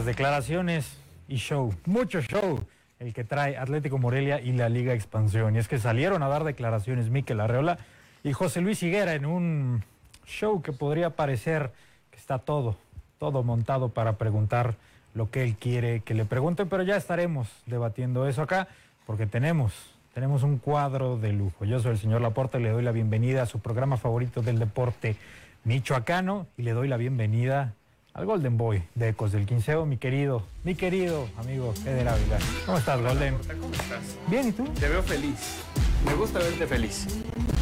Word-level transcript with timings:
Declaraciones 0.00 0.96
y 1.28 1.36
show, 1.36 1.74
mucho 1.84 2.22
show, 2.22 2.64
el 2.98 3.12
que 3.12 3.24
trae 3.24 3.58
Atlético 3.58 3.98
Morelia 3.98 4.40
y 4.40 4.52
la 4.52 4.70
Liga 4.70 4.94
Expansión. 4.94 5.54
Y 5.54 5.58
es 5.58 5.68
que 5.68 5.78
salieron 5.78 6.22
a 6.22 6.28
dar 6.28 6.44
declaraciones 6.44 7.10
Miquel 7.10 7.40
Arreola 7.40 7.76
y 8.24 8.32
José 8.32 8.62
Luis 8.62 8.82
Higuera 8.82 9.12
en 9.12 9.26
un 9.26 9.84
show 10.24 10.62
que 10.62 10.72
podría 10.72 11.10
parecer 11.10 11.72
que 12.10 12.16
está 12.16 12.38
todo, 12.38 12.78
todo 13.18 13.42
montado 13.42 13.90
para 13.90 14.14
preguntar 14.16 14.76
lo 15.12 15.30
que 15.30 15.44
él 15.44 15.56
quiere 15.56 16.00
que 16.00 16.14
le 16.14 16.24
pregunten, 16.24 16.70
pero 16.70 16.82
ya 16.82 16.96
estaremos 16.96 17.48
debatiendo 17.66 18.26
eso 18.26 18.40
acá 18.40 18.68
porque 19.06 19.26
tenemos, 19.26 19.74
tenemos 20.14 20.42
un 20.42 20.56
cuadro 20.56 21.18
de 21.18 21.34
lujo. 21.34 21.66
Yo 21.66 21.80
soy 21.80 21.92
el 21.92 21.98
señor 21.98 22.22
Laporte 22.22 22.58
le 22.60 22.70
doy 22.70 22.82
la 22.82 22.92
bienvenida 22.92 23.42
a 23.42 23.46
su 23.46 23.60
programa 23.60 23.98
favorito 23.98 24.40
del 24.40 24.58
deporte 24.58 25.16
michoacano 25.64 26.46
y 26.56 26.62
le 26.62 26.72
doy 26.72 26.88
la 26.88 26.96
bienvenida 26.96 27.74
al 28.14 28.26
Golden 28.26 28.58
Boy 28.58 28.82
de 28.94 29.08
Ecos 29.08 29.32
del 29.32 29.46
Quinceo, 29.46 29.86
mi 29.86 29.96
querido, 29.96 30.42
mi 30.64 30.74
querido 30.74 31.28
amigo 31.38 31.72
Eder 31.86 32.08
Ávila. 32.08 32.38
¿Cómo 32.66 32.78
estás, 32.78 33.00
Golden? 33.00 33.36
¿Cómo 33.60 33.72
estás? 33.72 34.00
Bien, 34.28 34.48
¿y 34.48 34.52
tú? 34.52 34.64
Te 34.78 34.88
veo 34.88 35.02
feliz. 35.02 35.62
Me 36.04 36.14
gusta 36.14 36.38
verte 36.40 36.66
feliz. 36.66 37.06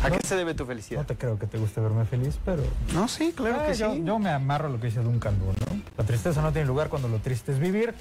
¿A 0.02 0.08
No. 0.08 0.16
qué 0.18 0.26
se 0.26 0.34
debe 0.34 0.54
tu 0.54 0.64
felicidad? 0.66 1.02
No 1.02 1.06
te 1.06 1.14
creo 1.16 1.38
que 1.38 1.46
te 1.46 1.58
guste 1.58 1.80
verme 1.80 2.04
feliz, 2.04 2.38
pero... 2.44 2.62
No, 2.94 3.06
sí, 3.06 3.32
claro 3.36 3.58
Ah, 3.60 3.66
que 3.66 3.74
yo, 3.74 3.92
sí. 3.94 4.02
yo 4.04 4.18
me 4.18 4.30
amarro 4.30 4.66
a 4.66 4.70
lo 4.70 4.80
que 4.80 4.86
dice 4.86 5.00
Duncan 5.00 5.38
Du, 5.38 5.46
¿no? 5.46 5.82
La 5.96 6.04
tristeza 6.04 6.42
no 6.42 6.50
tiene 6.52 6.66
lugar 6.66 6.88
cuando 6.88 7.06
lo 7.08 7.18
triste 7.18 7.52
es 7.52 7.58
vivir. 7.60 7.94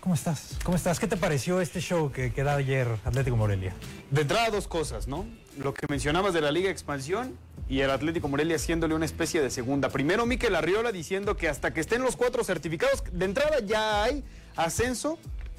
¿Cómo 0.00 0.16
estás? 0.16 0.58
¿Cómo 0.64 0.76
estás? 0.76 0.98
¿Qué 0.98 1.06
te 1.06 1.16
pareció 1.16 1.60
este 1.60 1.80
show 1.80 2.10
que, 2.10 2.32
que 2.32 2.42
da 2.42 2.56
ayer 2.56 2.88
Atlético 3.04 3.36
Morelia? 3.36 3.72
De 4.10 4.22
entrada, 4.22 4.50
dos 4.50 4.66
cosas, 4.66 5.06
¿no? 5.06 5.24
Lo 5.58 5.72
que 5.74 5.86
mencionabas 5.88 6.34
de 6.34 6.40
la 6.40 6.50
Liga 6.50 6.70
Expansión 6.70 7.36
y 7.68 7.80
el 7.80 7.90
Atlético 7.90 8.28
Morelia 8.28 8.56
haciéndole 8.56 8.94
una 8.94 9.04
especie 9.04 9.40
de 9.40 9.50
segunda. 9.50 9.88
Primero, 9.88 10.26
Miquel 10.26 10.54
Arriola 10.54 10.92
diciendo 10.92 11.36
que 11.36 11.48
hasta 11.48 11.72
que 11.72 11.80
estén 11.80 12.02
los 12.02 12.16
cuatro 12.16 12.44
certificados, 12.44 13.02
de 13.12 13.24
entrada 13.24 13.60
ya 13.60 14.04
hay 14.04 14.24
ascenso, 14.56 15.18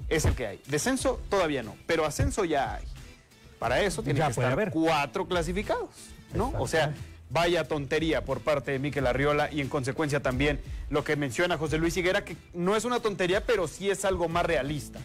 es 0.10 0.26
el 0.26 0.36
que 0.36 0.48
hay. 0.48 0.62
Descenso 0.68 1.20
todavía 1.30 1.64
no, 1.64 1.76
pero 1.88 2.06
ascenso 2.06 2.46
ya 2.46 2.76
hay. 2.76 2.84
Para 3.58 3.82
eso 3.82 4.04
tiene 4.04 4.20
Ya 4.20 4.26
que 4.26 4.32
estar 4.32 4.52
haber. 4.52 4.70
cuatro 4.72 5.28
clasificados, 5.28 5.90
¿no? 6.34 6.54
O 6.60 6.68
sea, 6.68 6.94
vaya 7.30 7.68
tontería 7.68 8.26
por 8.26 8.42
parte 8.42 8.72
de 8.72 8.80
Miquel 8.80 9.08
Arriola 9.08 9.50
y 9.52 9.62
en 9.62 9.70
consecuencia 9.70 10.22
también 10.22 10.60
lo 10.90 11.04
que 11.04 11.16
menciona 11.16 11.58
José 11.58 11.78
Luis 11.78 11.96
Higuera, 11.98 12.26
que 12.26 12.36
no 12.54 12.76
es 12.76 12.84
una 12.86 13.00
tontería, 13.00 13.46
pero 13.46 13.68
sí 13.68 13.90
es 13.90 14.06
algo 14.06 14.28
más 14.30 14.46
realista. 14.46 15.00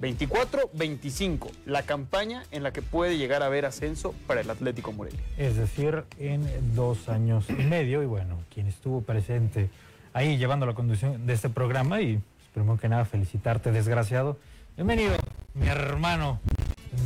24-25, 0.00 1.50
la 1.64 1.82
campaña 1.82 2.44
en 2.50 2.62
la 2.62 2.72
que 2.72 2.82
puede 2.82 3.18
llegar 3.18 3.42
a 3.42 3.46
haber 3.46 3.66
ascenso 3.66 4.14
para 4.26 4.40
el 4.40 4.50
Atlético 4.50 4.92
Morelia. 4.92 5.20
Es 5.36 5.56
decir, 5.56 6.04
en 6.18 6.46
dos 6.74 7.08
años 7.08 7.48
y 7.48 7.54
medio. 7.54 8.02
Y 8.02 8.06
bueno, 8.06 8.38
quien 8.52 8.66
estuvo 8.66 9.02
presente 9.02 9.70
ahí 10.12 10.38
llevando 10.38 10.66
la 10.66 10.74
conducción 10.74 11.26
de 11.26 11.32
este 11.32 11.48
programa 11.48 12.00
y 12.00 12.14
pues, 12.16 12.48
primero 12.54 12.78
que 12.78 12.88
nada 12.88 13.04
felicitarte, 13.04 13.72
desgraciado. 13.72 14.38
Bienvenido, 14.76 15.14
mi 15.54 15.68
hermano 15.68 16.40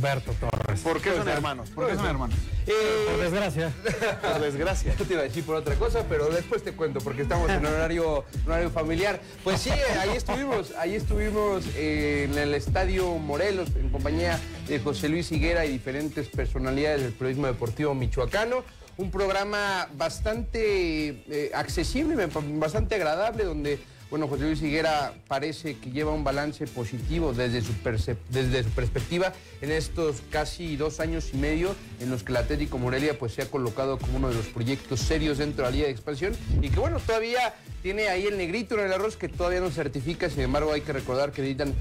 Humberto 0.01 0.33
Torres. 0.33 0.79
¿Por 0.79 0.99
qué 0.99 1.13
son 1.15 1.27
hermanos? 1.27 1.69
¿Por 1.69 1.87
qué 1.87 1.95
son 1.95 2.07
hermanos? 2.07 2.35
Por 2.65 3.21
desgracia. 3.21 3.71
Por 4.21 4.41
desgracia. 4.41 4.95
Yo 4.97 5.05
te 5.05 5.13
iba 5.13 5.21
a 5.21 5.25
decir 5.25 5.43
por 5.43 5.55
otra 5.55 5.75
cosa, 5.75 6.05
pero 6.09 6.27
después 6.29 6.63
te 6.63 6.71
cuento, 6.71 6.99
porque 7.01 7.21
estamos 7.21 7.47
en 7.51 7.63
horario, 7.63 8.25
horario 8.47 8.71
familiar. 8.71 9.21
Pues 9.43 9.61
sí, 9.61 9.69
ahí 9.69 10.09
estuvimos, 10.15 10.73
ahí 10.79 10.95
estuvimos 10.95 11.65
eh, 11.75 12.27
en 12.31 12.35
el 12.35 12.55
Estadio 12.55 13.13
Morelos, 13.19 13.69
en 13.75 13.89
compañía 13.89 14.39
de 14.67 14.79
José 14.79 15.07
Luis 15.07 15.31
Higuera 15.31 15.65
y 15.65 15.71
diferentes 15.71 16.27
personalidades 16.29 17.03
del 17.03 17.13
periodismo 17.13 17.45
deportivo 17.45 17.93
michoacano. 17.93 18.63
Un 18.97 19.11
programa 19.11 19.87
bastante 19.93 21.23
eh, 21.29 21.51
accesible, 21.53 22.27
bastante 22.57 22.95
agradable, 22.95 23.43
donde 23.43 23.79
bueno, 24.11 24.27
José 24.27 24.43
Luis 24.43 24.61
Higuera 24.61 25.13
parece 25.29 25.77
que 25.77 25.89
lleva 25.89 26.11
un 26.11 26.25
balance 26.25 26.67
positivo 26.67 27.33
desde 27.33 27.61
su, 27.61 27.71
perspectiva 27.71 29.31
en 29.61 29.71
estos 29.71 30.21
casi 30.29 30.75
dos 30.75 30.99
años 30.99 31.29
y 31.33 31.37
medio 31.37 31.73
en 32.01 32.11
los 32.11 32.21
que 32.21 32.33
el 32.33 32.37
Atlético 32.37 32.77
Morelia 32.77 33.17
pues, 33.17 33.33
se 33.33 33.41
ha 33.41 33.45
colocado 33.45 33.97
como 33.97 34.17
uno 34.17 34.27
de 34.27 34.35
los 34.35 34.47
proyectos 34.47 34.99
serios 34.99 35.37
dentro 35.37 35.63
de 35.63 35.71
la 35.71 35.75
Liga 35.75 35.85
de 35.85 35.93
Expansión 35.93 36.33
y 36.61 36.69
que 36.69 36.77
bueno, 36.81 36.99
todavía 36.99 37.53
tiene 37.81 38.09
ahí 38.09 38.27
el 38.27 38.37
negrito 38.37 38.75
en 38.75 38.87
el 38.87 38.91
arroz 38.91 39.15
que 39.15 39.29
todavía 39.29 39.61
no 39.61 39.71
certifica, 39.71 40.29
sin 40.29 40.41
embargo 40.41 40.73
hay 40.73 40.81
que 40.81 40.91
recordar 40.91 41.31
que 41.31 41.41
necesitan 41.41 41.73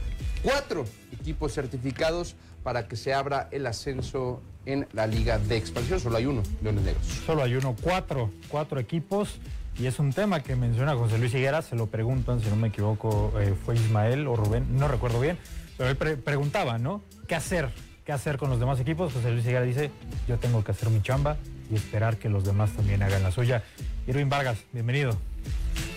cuatro 0.44 0.84
equipos 1.12 1.52
certificados 1.52 2.36
para 2.62 2.86
que 2.86 2.94
se 2.94 3.12
abra 3.12 3.48
el 3.50 3.66
ascenso 3.66 4.40
en 4.66 4.86
la 4.92 5.08
Liga 5.08 5.38
de 5.38 5.56
Expansión, 5.56 5.98
solo 5.98 6.16
hay 6.16 6.26
uno, 6.26 6.44
Leones 6.62 6.84
Negros. 6.84 7.06
Solo 7.26 7.42
hay 7.42 7.54
uno, 7.54 7.74
cuatro, 7.82 8.30
cuatro 8.48 8.78
equipos. 8.78 9.40
Y 9.80 9.86
es 9.86 9.98
un 9.98 10.12
tema 10.12 10.40
que 10.40 10.56
menciona 10.56 10.94
José 10.94 11.16
Luis 11.18 11.32
Higuera, 11.32 11.62
se 11.62 11.74
lo 11.74 11.86
preguntan, 11.86 12.40
si 12.40 12.48
no 12.50 12.56
me 12.56 12.68
equivoco, 12.68 13.32
eh, 13.40 13.54
fue 13.64 13.76
Ismael 13.76 14.26
o 14.28 14.36
Rubén, 14.36 14.66
no 14.78 14.88
recuerdo 14.88 15.18
bien, 15.20 15.38
pero 15.78 15.88
él 15.88 15.96
pre- 15.96 16.16
preguntaba, 16.18 16.76
¿no? 16.76 17.02
¿Qué 17.26 17.34
hacer? 17.34 17.70
¿Qué 18.04 18.12
hacer 18.12 18.36
con 18.36 18.50
los 18.50 18.60
demás 18.60 18.78
equipos? 18.78 19.12
José 19.12 19.30
Luis 19.30 19.44
Higuera 19.46 19.62
dice, 19.62 19.90
yo 20.28 20.36
tengo 20.38 20.62
que 20.62 20.72
hacer 20.72 20.90
mi 20.90 21.00
chamba 21.00 21.38
y 21.70 21.76
esperar 21.76 22.18
que 22.18 22.28
los 22.28 22.44
demás 22.44 22.70
también 22.72 23.02
hagan 23.02 23.22
la 23.22 23.30
suya. 23.32 23.62
Irving 24.06 24.28
Vargas, 24.28 24.58
bienvenido. 24.72 25.16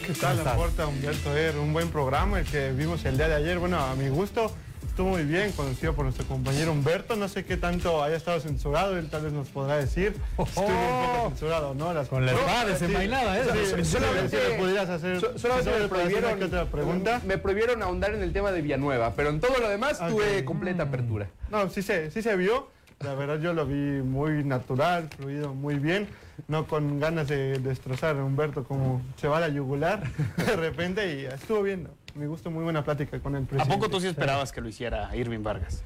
¿Qué 0.05 0.13
tal, 0.13 0.37
estás? 0.37 0.53
Laporta, 0.53 0.87
Humberto 0.87 1.35
Er? 1.35 1.57
Un 1.57 1.73
buen 1.73 1.89
programa 1.89 2.39
el 2.39 2.45
que 2.45 2.71
vimos 2.71 3.03
el 3.03 3.17
día 3.17 3.27
de 3.27 3.35
ayer. 3.35 3.59
Bueno, 3.59 3.79
a 3.79 3.95
mi 3.95 4.07
gusto 4.07 4.49
estuvo 4.93 5.09
muy 5.09 5.23
bien, 5.23 5.51
conocido 5.53 5.93
por 5.95 6.05
nuestro 6.05 6.23
compañero 6.27 6.71
Humberto. 6.71 7.15
No 7.15 7.27
sé 7.27 7.43
qué 7.43 7.57
tanto 7.57 8.03
haya 8.03 8.15
estado 8.15 8.39
censurado, 8.39 8.95
él 8.95 9.09
tal 9.09 9.23
vez 9.23 9.33
nos 9.33 9.47
podrá 9.47 9.77
decir. 9.77 10.15
Estuvo 10.37 10.65
un 10.67 10.71
poco 11.15 11.29
censurado, 11.29 11.73
¿no? 11.73 11.93
Las- 11.95 12.09
Con 12.09 12.23
¿eh? 12.29 13.41
Sí, 13.51 13.75
sí, 13.83 13.85
Solamente- 13.85 14.37
sí, 14.37 14.53
pudieras 14.59 14.89
hacer, 14.91 15.19
So- 15.19 15.35
solamente 15.39 15.71
me 15.71 15.79
le 15.79 15.87
puedes 15.87 16.05
hacer 16.05 16.19
prohibieron, 16.21 16.43
otra 16.43 16.65
pregunta. 16.65 17.21
me 17.25 17.39
prohibieron 17.39 17.81
ahondar 17.81 18.13
en 18.13 18.21
el 18.21 18.33
tema 18.33 18.51
de 18.51 18.61
Villanueva, 18.61 19.13
pero 19.15 19.29
en 19.31 19.39
todo 19.39 19.57
lo 19.59 19.67
demás 19.67 19.97
tuve 20.07 20.45
completa 20.45 20.83
apertura. 20.83 21.27
No, 21.49 21.67
sí 21.71 21.81
se, 21.81 22.11
sí 22.11 22.21
se 22.21 22.35
vio. 22.35 22.67
La 22.99 23.15
verdad 23.15 23.39
yo 23.39 23.53
lo 23.53 23.65
vi 23.65 23.73
muy 23.73 24.43
natural, 24.43 25.09
fluido 25.17 25.55
muy 25.55 25.75
bien. 25.75 26.07
No 26.47 26.67
con 26.67 26.99
ganas 26.99 27.27
de 27.27 27.57
destrozar 27.59 28.15
a 28.15 28.23
Humberto 28.23 28.63
como 28.63 29.01
se 29.19 29.27
va 29.27 29.37
a 29.37 29.39
la 29.41 29.49
yugular 29.49 30.03
de 30.37 30.55
repente 30.55 31.15
y 31.19 31.25
estuvo 31.25 31.63
bien. 31.63 31.83
¿no? 31.85 31.89
Me 32.15 32.27
gustó 32.27 32.51
muy 32.51 32.63
buena 32.63 32.83
plática 32.83 33.19
con 33.19 33.35
el 33.35 33.43
¿A 33.43 33.47
presidente. 33.47 33.75
poco 33.75 33.89
tú 33.89 33.99
sí 33.99 34.07
esperabas 34.07 34.51
que 34.51 34.61
lo 34.61 34.67
hiciera 34.69 35.15
Irving 35.15 35.41
Vargas? 35.41 35.81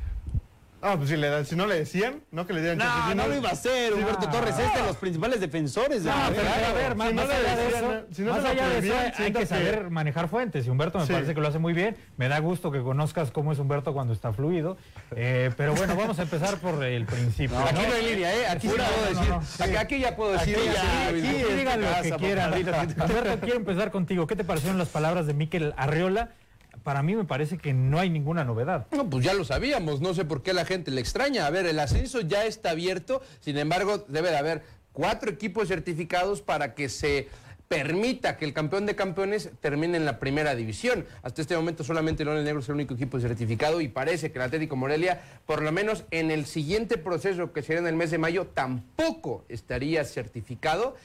Ah, 0.88 0.96
pues 0.98 1.10
si, 1.10 1.18
le, 1.18 1.44
si 1.46 1.56
no 1.56 1.66
le 1.68 1.76
decían, 1.76 2.22
no 2.32 2.48
que 2.48 2.54
le 2.54 2.62
dieran 2.62 2.80
chance, 2.80 2.98
No, 3.00 3.10
si 3.12 3.18
no 3.18 3.28
lo 3.28 3.36
iba 3.36 3.50
a 3.50 3.52
hacer, 3.52 3.94
Humberto 3.94 4.26
No. 4.28 4.32
Torres, 4.32 4.56
es 4.58 4.74
de 4.74 4.82
los 4.88 4.96
principales 4.98 5.40
defensores 5.42 6.04
de 6.04 6.10
No, 6.10 6.16
la 6.18 6.30
pero, 6.30 6.42
a 6.50 6.74
ver, 6.74 6.96
más, 6.96 7.10
Si 7.10 7.14
no 7.16 7.22
más 7.26 7.36
allá 7.36 7.56
de 7.56 7.68
eso, 7.68 7.82
¿no? 7.82 8.16
Si 8.16 8.22
no 8.22 8.32
más 8.32 8.38
se 8.38 8.44
lo 8.44 8.50
allá 8.50 8.62
de 8.70 8.78
eso 8.78 8.88
prohibían, 8.94 9.14
hay 9.18 9.34
que 9.34 9.40
que- 9.40 9.46
saber 9.46 9.90
manejar 9.90 10.30
fuentes. 10.30 10.66
Y 10.66 10.70
Humberto 10.70 11.00
me 11.00 11.06
Sí. 11.06 11.14
parece 11.14 11.34
que 11.36 11.42
lo 11.42 11.48
hace 11.48 11.60
muy 11.60 11.74
bien. 11.74 11.98
Me 12.18 12.28
da 12.30 12.40
gusto 12.40 12.72
que 12.72 12.82
conozcas 12.82 13.32
cómo 13.32 13.52
es 13.52 13.60
Humberto 13.60 13.94
cuando 13.94 14.14
está 14.14 14.32
fluido. 14.34 14.78
Eh, 15.16 15.52
pero 15.58 15.76
bueno, 15.76 15.96
vamos 15.96 16.20
a 16.20 16.24
empezar 16.24 16.58
por 16.58 16.84
el 16.84 17.06
principio. 17.06 17.58
Aquí 17.60 17.76
¿no? 17.82 17.88
no 17.88 17.94
hay 17.94 18.06
línea, 18.16 18.34
¿eh? 18.36 18.48
Aquí 18.48 18.68
sí 18.70 18.74
puedo 18.76 18.90
no, 18.90 19.10
decir. 19.20 19.30
no. 19.30 19.66
Aquí, 19.66 19.76
aquí 19.76 20.00
ya 20.00 20.16
puedo 20.16 20.32
decir. 20.32 20.58
Aquí, 20.58 21.22
digan 21.56 21.82
lo 21.82 21.88
que 22.02 22.12
quieran. 22.12 22.54
Humberto, 22.54 23.40
quiero 23.42 23.58
empezar 23.58 23.92
contigo. 23.92 24.28
¿Qué 24.28 24.36
te 24.36 24.44
parecieron 24.44 24.78
las 24.78 24.90
palabras 24.90 25.28
de 25.28 25.34
Miquel 25.34 25.74
Arriola? 25.78 26.30
Para 26.88 27.04
mí 27.04 27.18
me 27.18 27.26
parece 27.26 27.58
que 27.58 27.74
no 27.74 28.00
hay 28.00 28.10
ninguna 28.10 28.46
novedad. 28.46 28.88
No, 28.92 29.10
pues 29.10 29.26
ya 29.26 29.34
lo 29.34 29.44
sabíamos, 29.44 30.00
no 30.00 30.14
sé 30.14 30.24
por 30.24 30.42
qué 30.42 30.54
la 30.54 30.64
gente 30.64 30.90
le 30.90 31.02
extraña. 31.02 31.46
A 31.46 31.50
ver, 31.50 31.66
el 31.66 31.80
ascenso 31.80 32.22
ya 32.22 32.46
está 32.46 32.70
abierto, 32.70 33.22
sin 33.42 33.58
embargo, 33.58 34.06
debe 34.08 34.30
de 34.30 34.38
haber 34.38 34.64
cuatro 34.94 35.30
equipos 35.30 35.68
certificados 35.68 36.42
para 36.42 36.76
que 36.76 36.88
se 36.88 37.28
permita 37.68 38.38
que 38.38 38.46
el 38.46 38.54
campeón 38.54 38.86
de 38.86 38.96
campeones 38.96 39.50
termine 39.60 39.98
en 39.98 40.06
la 40.06 40.20
primera 40.20 40.56
división. 40.56 41.06
Hasta 41.22 41.42
este 41.42 41.56
momento 41.56 41.84
solamente 41.84 42.24
Leones 42.24 42.46
Negros 42.46 42.66
es 42.66 42.70
el 42.70 42.76
único 42.76 42.94
equipo 42.94 43.20
certificado 43.20 43.82
y 43.82 43.90
parece 43.90 44.32
que 44.32 44.40
el 44.40 44.46
Atlético 44.46 44.76
Morelia, 44.76 45.22
por 45.46 45.62
lo 45.62 45.72
menos 45.72 46.06
en 46.12 46.32
el 46.32 46.46
siguiente 46.46 46.98
proceso 46.98 47.52
que 47.52 47.62
será 47.62 47.80
en 47.80 47.88
el 47.88 47.96
mes 47.96 48.12
de 48.12 48.18
mayo, 48.18 48.48
tampoco 48.48 49.44
estaría 49.50 50.06
certificado. 50.06 50.96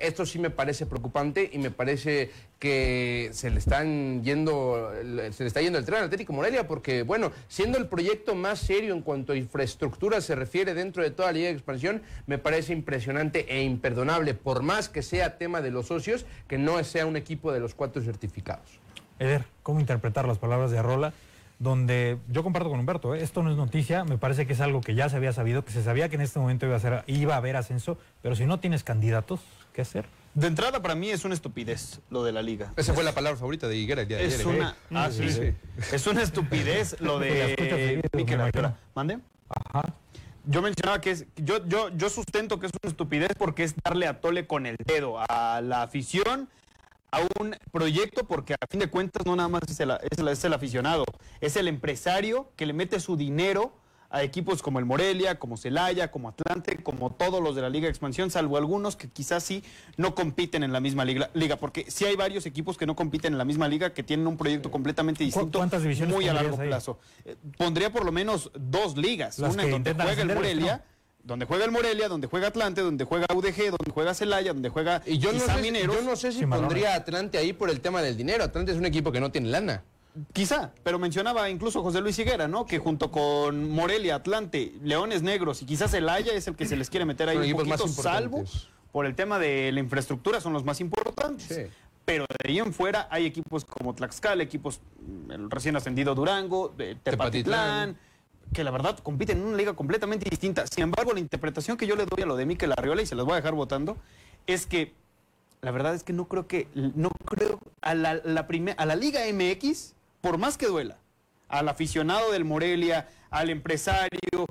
Esto 0.00 0.24
sí 0.24 0.38
me 0.38 0.50
parece 0.50 0.86
preocupante 0.86 1.50
y 1.52 1.58
me 1.58 1.72
parece 1.72 2.30
que 2.60 3.30
se 3.32 3.50
le 3.50 3.58
están 3.58 4.22
yendo, 4.22 4.92
se 5.32 5.42
le 5.42 5.48
está 5.48 5.60
yendo 5.60 5.80
el 5.80 5.84
tren 5.84 5.98
al 5.98 6.04
Atlético 6.04 6.32
Morelia, 6.32 6.68
porque 6.68 7.02
bueno, 7.02 7.32
siendo 7.48 7.76
el 7.78 7.88
proyecto 7.88 8.36
más 8.36 8.60
serio 8.60 8.94
en 8.94 9.02
cuanto 9.02 9.32
a 9.32 9.36
infraestructura 9.36 10.20
se 10.20 10.36
refiere 10.36 10.72
dentro 10.72 11.02
de 11.02 11.10
toda 11.10 11.28
la 11.28 11.32
Liga 11.32 11.48
de 11.48 11.54
Expansión, 11.54 12.02
me 12.26 12.38
parece 12.38 12.72
impresionante 12.72 13.46
e 13.48 13.64
imperdonable, 13.64 14.34
por 14.34 14.62
más 14.62 14.88
que 14.88 15.02
sea 15.02 15.38
tema 15.38 15.60
de 15.60 15.72
los 15.72 15.88
socios 15.88 16.11
que 16.48 16.58
no 16.58 16.82
sea 16.84 17.06
un 17.06 17.16
equipo 17.16 17.52
de 17.52 17.60
los 17.60 17.74
cuatro 17.74 18.02
certificados. 18.02 18.78
Eder, 19.18 19.44
¿cómo 19.62 19.80
interpretar 19.80 20.26
las 20.26 20.38
palabras 20.38 20.70
de 20.70 20.78
Arrola? 20.78 21.12
Donde 21.58 22.18
yo 22.28 22.42
comparto 22.42 22.70
con 22.70 22.80
Humberto, 22.80 23.14
¿eh? 23.14 23.22
esto 23.22 23.42
no 23.42 23.50
es 23.50 23.56
noticia, 23.56 24.04
me 24.04 24.18
parece 24.18 24.46
que 24.46 24.52
es 24.52 24.60
algo 24.60 24.80
que 24.80 24.96
ya 24.96 25.08
se 25.08 25.16
había 25.16 25.32
sabido, 25.32 25.64
que 25.64 25.70
se 25.70 25.84
sabía 25.84 26.08
que 26.08 26.16
en 26.16 26.22
este 26.22 26.40
momento 26.40 26.66
iba 26.66 26.74
a, 26.74 26.80
ser, 26.80 27.04
iba 27.06 27.34
a 27.34 27.36
haber 27.36 27.56
ascenso, 27.56 27.98
pero 28.20 28.34
si 28.34 28.46
no 28.46 28.58
tienes 28.58 28.82
candidatos, 28.82 29.40
¿qué 29.72 29.82
hacer? 29.82 30.06
De 30.34 30.48
entrada, 30.48 30.82
para 30.82 30.94
mí 30.94 31.10
es 31.10 31.24
una 31.24 31.34
estupidez 31.34 32.00
lo 32.10 32.24
de 32.24 32.32
la 32.32 32.42
liga. 32.42 32.72
Esa 32.76 32.94
fue 32.94 33.04
la 33.04 33.12
palabra 33.12 33.38
favorita 33.38 33.68
de 33.68 33.76
Higuera 33.76 34.02
el 34.02 34.08
día 34.08 34.16
de 34.16 34.24
es 34.24 34.40
ayer. 34.40 34.46
Una, 34.46 34.70
¿eh? 34.70 34.94
ah, 34.94 35.10
sí, 35.12 35.30
sí. 35.30 35.54
Es 35.92 36.06
una 36.06 36.22
estupidez 36.22 37.00
lo 37.00 37.18
de 37.20 38.02
Miquel 38.12 38.40
Arriola. 38.40 38.76
¿Mande? 38.94 39.18
Ajá. 39.48 39.94
Yo 40.44 40.60
mencionaba 40.60 41.00
que 41.00 41.12
es, 41.12 41.26
yo, 41.36 41.64
yo, 41.66 41.88
yo 41.90 42.10
sustento 42.10 42.58
que 42.58 42.66
es 42.66 42.72
una 42.82 42.90
estupidez 42.90 43.30
porque 43.38 43.64
es 43.64 43.74
darle 43.84 44.06
a 44.06 44.20
tole 44.20 44.46
con 44.46 44.66
el 44.66 44.76
dedo 44.84 45.18
a 45.28 45.60
la 45.60 45.82
afición, 45.82 46.48
a 47.12 47.20
un 47.38 47.54
proyecto, 47.70 48.26
porque 48.26 48.54
a 48.54 48.66
fin 48.68 48.80
de 48.80 48.88
cuentas 48.88 49.24
no 49.24 49.36
nada 49.36 49.48
más 49.48 49.62
es 49.68 49.78
el, 49.80 49.90
es 49.90 50.18
es 50.18 50.44
el 50.44 50.52
aficionado, 50.52 51.04
es 51.40 51.56
el 51.56 51.68
empresario 51.68 52.50
que 52.56 52.66
le 52.66 52.72
mete 52.72 52.98
su 52.98 53.16
dinero 53.16 53.72
a 54.12 54.22
equipos 54.22 54.60
como 54.62 54.78
el 54.78 54.84
Morelia, 54.84 55.38
como 55.38 55.56
Celaya, 55.56 56.10
como 56.10 56.28
Atlante, 56.28 56.76
como 56.82 57.10
todos 57.12 57.42
los 57.42 57.56
de 57.56 57.62
la 57.62 57.70
Liga 57.70 57.86
de 57.86 57.90
Expansión, 57.90 58.30
salvo 58.30 58.58
algunos 58.58 58.94
que 58.94 59.08
quizás 59.08 59.42
sí 59.42 59.64
no 59.96 60.14
compiten 60.14 60.62
en 60.62 60.72
la 60.72 60.80
misma 60.80 61.04
liga, 61.06 61.30
liga 61.32 61.56
porque 61.56 61.86
sí 61.90 62.04
hay 62.04 62.14
varios 62.14 62.44
equipos 62.44 62.76
que 62.76 62.84
no 62.86 62.94
compiten 62.94 63.32
en 63.32 63.38
la 63.38 63.46
misma 63.46 63.68
liga, 63.68 63.94
que 63.94 64.02
tienen 64.02 64.26
un 64.26 64.36
proyecto 64.36 64.70
completamente 64.70 65.24
distinto, 65.24 65.58
¿Cuántas 65.58 65.82
divisiones 65.82 66.14
muy 66.14 66.28
a 66.28 66.34
largo 66.34 66.60
ahí? 66.60 66.68
plazo. 66.68 66.98
Eh, 67.24 67.36
Pondría 67.56 67.90
por 67.90 68.04
lo 68.04 68.12
menos 68.12 68.50
dos 68.54 68.96
ligas, 68.98 69.38
Las 69.38 69.54
una 69.54 69.64
en 69.64 69.70
donde 69.70 69.94
juega 69.94 70.22
el 70.22 70.34
Morelia, 70.34 70.76
¿no? 70.76 70.92
donde 71.24 71.46
juega 71.46 71.64
el 71.64 71.70
Morelia, 71.70 72.08
donde 72.08 72.26
juega 72.26 72.48
Atlante, 72.48 72.82
donde 72.82 73.04
juega 73.04 73.26
UDG, 73.34 73.70
donde 73.70 73.90
juega 73.94 74.12
Celaya, 74.12 74.52
donde 74.52 74.68
juega 74.68 75.02
Y 75.06 75.18
yo 75.18 75.32
no, 75.32 75.38
sé, 75.40 75.56
Mineros. 75.62 75.96
yo 75.96 76.02
no 76.02 76.16
sé 76.16 76.32
si 76.32 76.40
Cimarrones. 76.40 76.68
pondría 76.68 76.92
a 76.92 76.96
Atlante 76.96 77.38
ahí 77.38 77.52
por 77.52 77.70
el 77.70 77.80
tema 77.80 78.02
del 78.02 78.16
dinero. 78.16 78.44
Atlante 78.44 78.72
es 78.72 78.78
un 78.78 78.84
equipo 78.84 79.10
que 79.12 79.20
no 79.20 79.30
tiene 79.30 79.48
lana. 79.48 79.84
Quizá, 80.34 80.72
pero 80.82 80.98
mencionaba 80.98 81.48
incluso 81.48 81.82
José 81.82 82.00
Luis 82.02 82.18
Higuera, 82.18 82.46
¿no? 82.46 82.66
Que 82.66 82.78
junto 82.78 83.10
con 83.10 83.70
Morelia, 83.70 84.16
Atlante, 84.16 84.74
Leones 84.82 85.22
Negros 85.22 85.62
y 85.62 85.64
quizás 85.66 85.94
el 85.94 86.08
Haya 86.08 86.34
es 86.34 86.46
el 86.48 86.54
que 86.54 86.66
se 86.66 86.76
les 86.76 86.90
quiere 86.90 87.06
meter 87.06 87.30
ahí 87.30 87.52
un 87.52 87.58
poquito, 87.58 87.88
salvo 87.88 88.44
por 88.92 89.06
el 89.06 89.14
tema 89.14 89.38
de 89.38 89.72
la 89.72 89.80
infraestructura, 89.80 90.40
son 90.40 90.52
los 90.52 90.64
más 90.64 90.80
importantes. 90.80 91.44
Sí. 91.46 91.62
Pero 92.04 92.26
de 92.28 92.50
ahí 92.50 92.58
en 92.58 92.74
fuera 92.74 93.08
hay 93.10 93.24
equipos 93.24 93.64
como 93.64 93.94
Tlaxcala, 93.94 94.42
equipos, 94.42 94.80
el 95.30 95.50
recién 95.50 95.76
ascendido 95.76 96.14
Durango, 96.14 96.68
de 96.76 96.94
Tepatitlán, 96.96 97.94
Tepatitlán. 97.94 97.98
que 98.52 98.64
la 98.64 98.70
verdad 98.70 98.98
compiten 98.98 99.38
en 99.38 99.44
una 99.46 99.56
liga 99.56 99.72
completamente 99.72 100.28
distinta. 100.28 100.66
Sin 100.66 100.82
embargo, 100.82 101.14
la 101.14 101.20
interpretación 101.20 101.78
que 101.78 101.86
yo 101.86 101.96
le 101.96 102.04
doy 102.04 102.22
a 102.22 102.26
lo 102.26 102.36
de 102.36 102.44
Mikel 102.44 102.72
Arriola, 102.72 103.00
y 103.00 103.06
se 103.06 103.14
las 103.14 103.24
voy 103.24 103.32
a 103.32 103.36
dejar 103.36 103.54
votando, 103.54 103.96
es 104.46 104.66
que 104.66 104.92
la 105.62 105.70
verdad 105.70 105.94
es 105.94 106.02
que 106.02 106.12
no 106.12 106.26
creo 106.26 106.46
que, 106.48 106.66
no 106.74 107.08
creo 107.24 107.60
a 107.80 107.94
la, 107.94 108.14
la 108.16 108.46
prime- 108.46 108.74
a 108.76 108.84
la 108.84 108.96
Liga 108.96 109.20
MX, 109.32 109.94
por 110.22 110.38
más 110.38 110.56
que 110.56 110.66
duela, 110.68 110.96
al 111.48 111.68
aficionado 111.68 112.32
del 112.32 112.44
Morelia, 112.46 113.08
al 113.30 113.50
empresario 113.50 114.46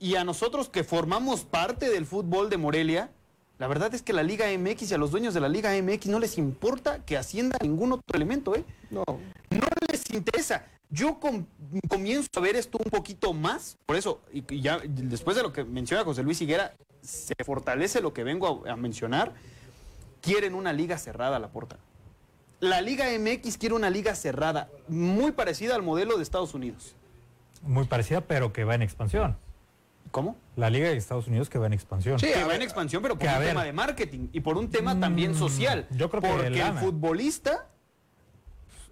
y 0.00 0.16
a 0.16 0.24
nosotros 0.24 0.68
que 0.68 0.82
formamos 0.82 1.44
parte 1.44 1.88
del 1.90 2.06
fútbol 2.06 2.50
de 2.50 2.56
Morelia, 2.56 3.10
la 3.58 3.68
verdad 3.68 3.94
es 3.94 4.00
que 4.02 4.14
la 4.14 4.22
Liga 4.22 4.46
MX 4.58 4.90
y 4.90 4.94
a 4.94 4.98
los 4.98 5.10
dueños 5.10 5.34
de 5.34 5.40
la 5.40 5.48
Liga 5.48 5.70
MX 5.80 6.06
no 6.06 6.18
les 6.18 6.38
importa 6.38 7.04
que 7.04 7.18
ascienda 7.18 7.58
ningún 7.62 7.92
otro 7.92 8.16
elemento, 8.16 8.56
¿eh? 8.56 8.64
No. 8.90 9.04
no 9.06 9.66
les 9.92 10.02
interesa. 10.10 10.64
Yo 10.88 11.20
com- 11.20 11.44
comienzo 11.88 12.28
a 12.36 12.40
ver 12.40 12.56
esto 12.56 12.78
un 12.82 12.90
poquito 12.90 13.34
más, 13.34 13.76
por 13.84 13.96
eso, 13.96 14.22
y, 14.32 14.42
y 14.54 14.62
ya 14.62 14.80
después 14.82 15.36
de 15.36 15.42
lo 15.42 15.52
que 15.52 15.62
menciona 15.64 16.02
José 16.02 16.22
Luis 16.22 16.40
Higuera, 16.40 16.72
se 17.02 17.34
fortalece 17.44 18.00
lo 18.00 18.14
que 18.14 18.24
vengo 18.24 18.64
a, 18.66 18.72
a 18.72 18.76
mencionar. 18.76 19.34
Quieren 20.22 20.54
una 20.54 20.72
liga 20.72 20.96
cerrada 20.98 21.36
a 21.36 21.38
la 21.38 21.48
puerta. 21.48 21.76
La 22.60 22.80
Liga 22.82 23.06
MX 23.18 23.56
quiere 23.56 23.74
una 23.74 23.88
liga 23.90 24.14
cerrada, 24.14 24.68
muy 24.88 25.32
parecida 25.32 25.74
al 25.74 25.82
modelo 25.82 26.16
de 26.18 26.22
Estados 26.22 26.52
Unidos. 26.54 26.94
Muy 27.62 27.84
parecida, 27.86 28.20
pero 28.20 28.52
que 28.52 28.64
va 28.64 28.74
en 28.74 28.82
expansión. 28.82 29.36
¿Cómo? 30.10 30.36
La 30.56 30.68
Liga 30.70 30.88
de 30.88 30.96
Estados 30.96 31.26
Unidos 31.28 31.48
que 31.48 31.58
va 31.58 31.66
en 31.66 31.72
expansión. 31.72 32.18
Sí, 32.18 32.26
que 32.26 32.40
va 32.42 32.48
ver, 32.48 32.56
en 32.56 32.62
expansión, 32.62 33.00
pero 33.02 33.16
por 33.16 33.26
un 33.28 33.38
ver. 33.38 33.48
tema 33.48 33.64
de 33.64 33.72
marketing 33.72 34.28
y 34.32 34.40
por 34.40 34.58
un 34.58 34.68
tema 34.68 34.98
también 34.98 35.32
Mm, 35.32 35.36
social. 35.36 35.86
yo 35.90 36.10
creo 36.10 36.20
que 36.22 36.28
porque 36.28 36.46
el 36.48 36.58
lana. 36.58 36.80
futbolista 36.80 37.66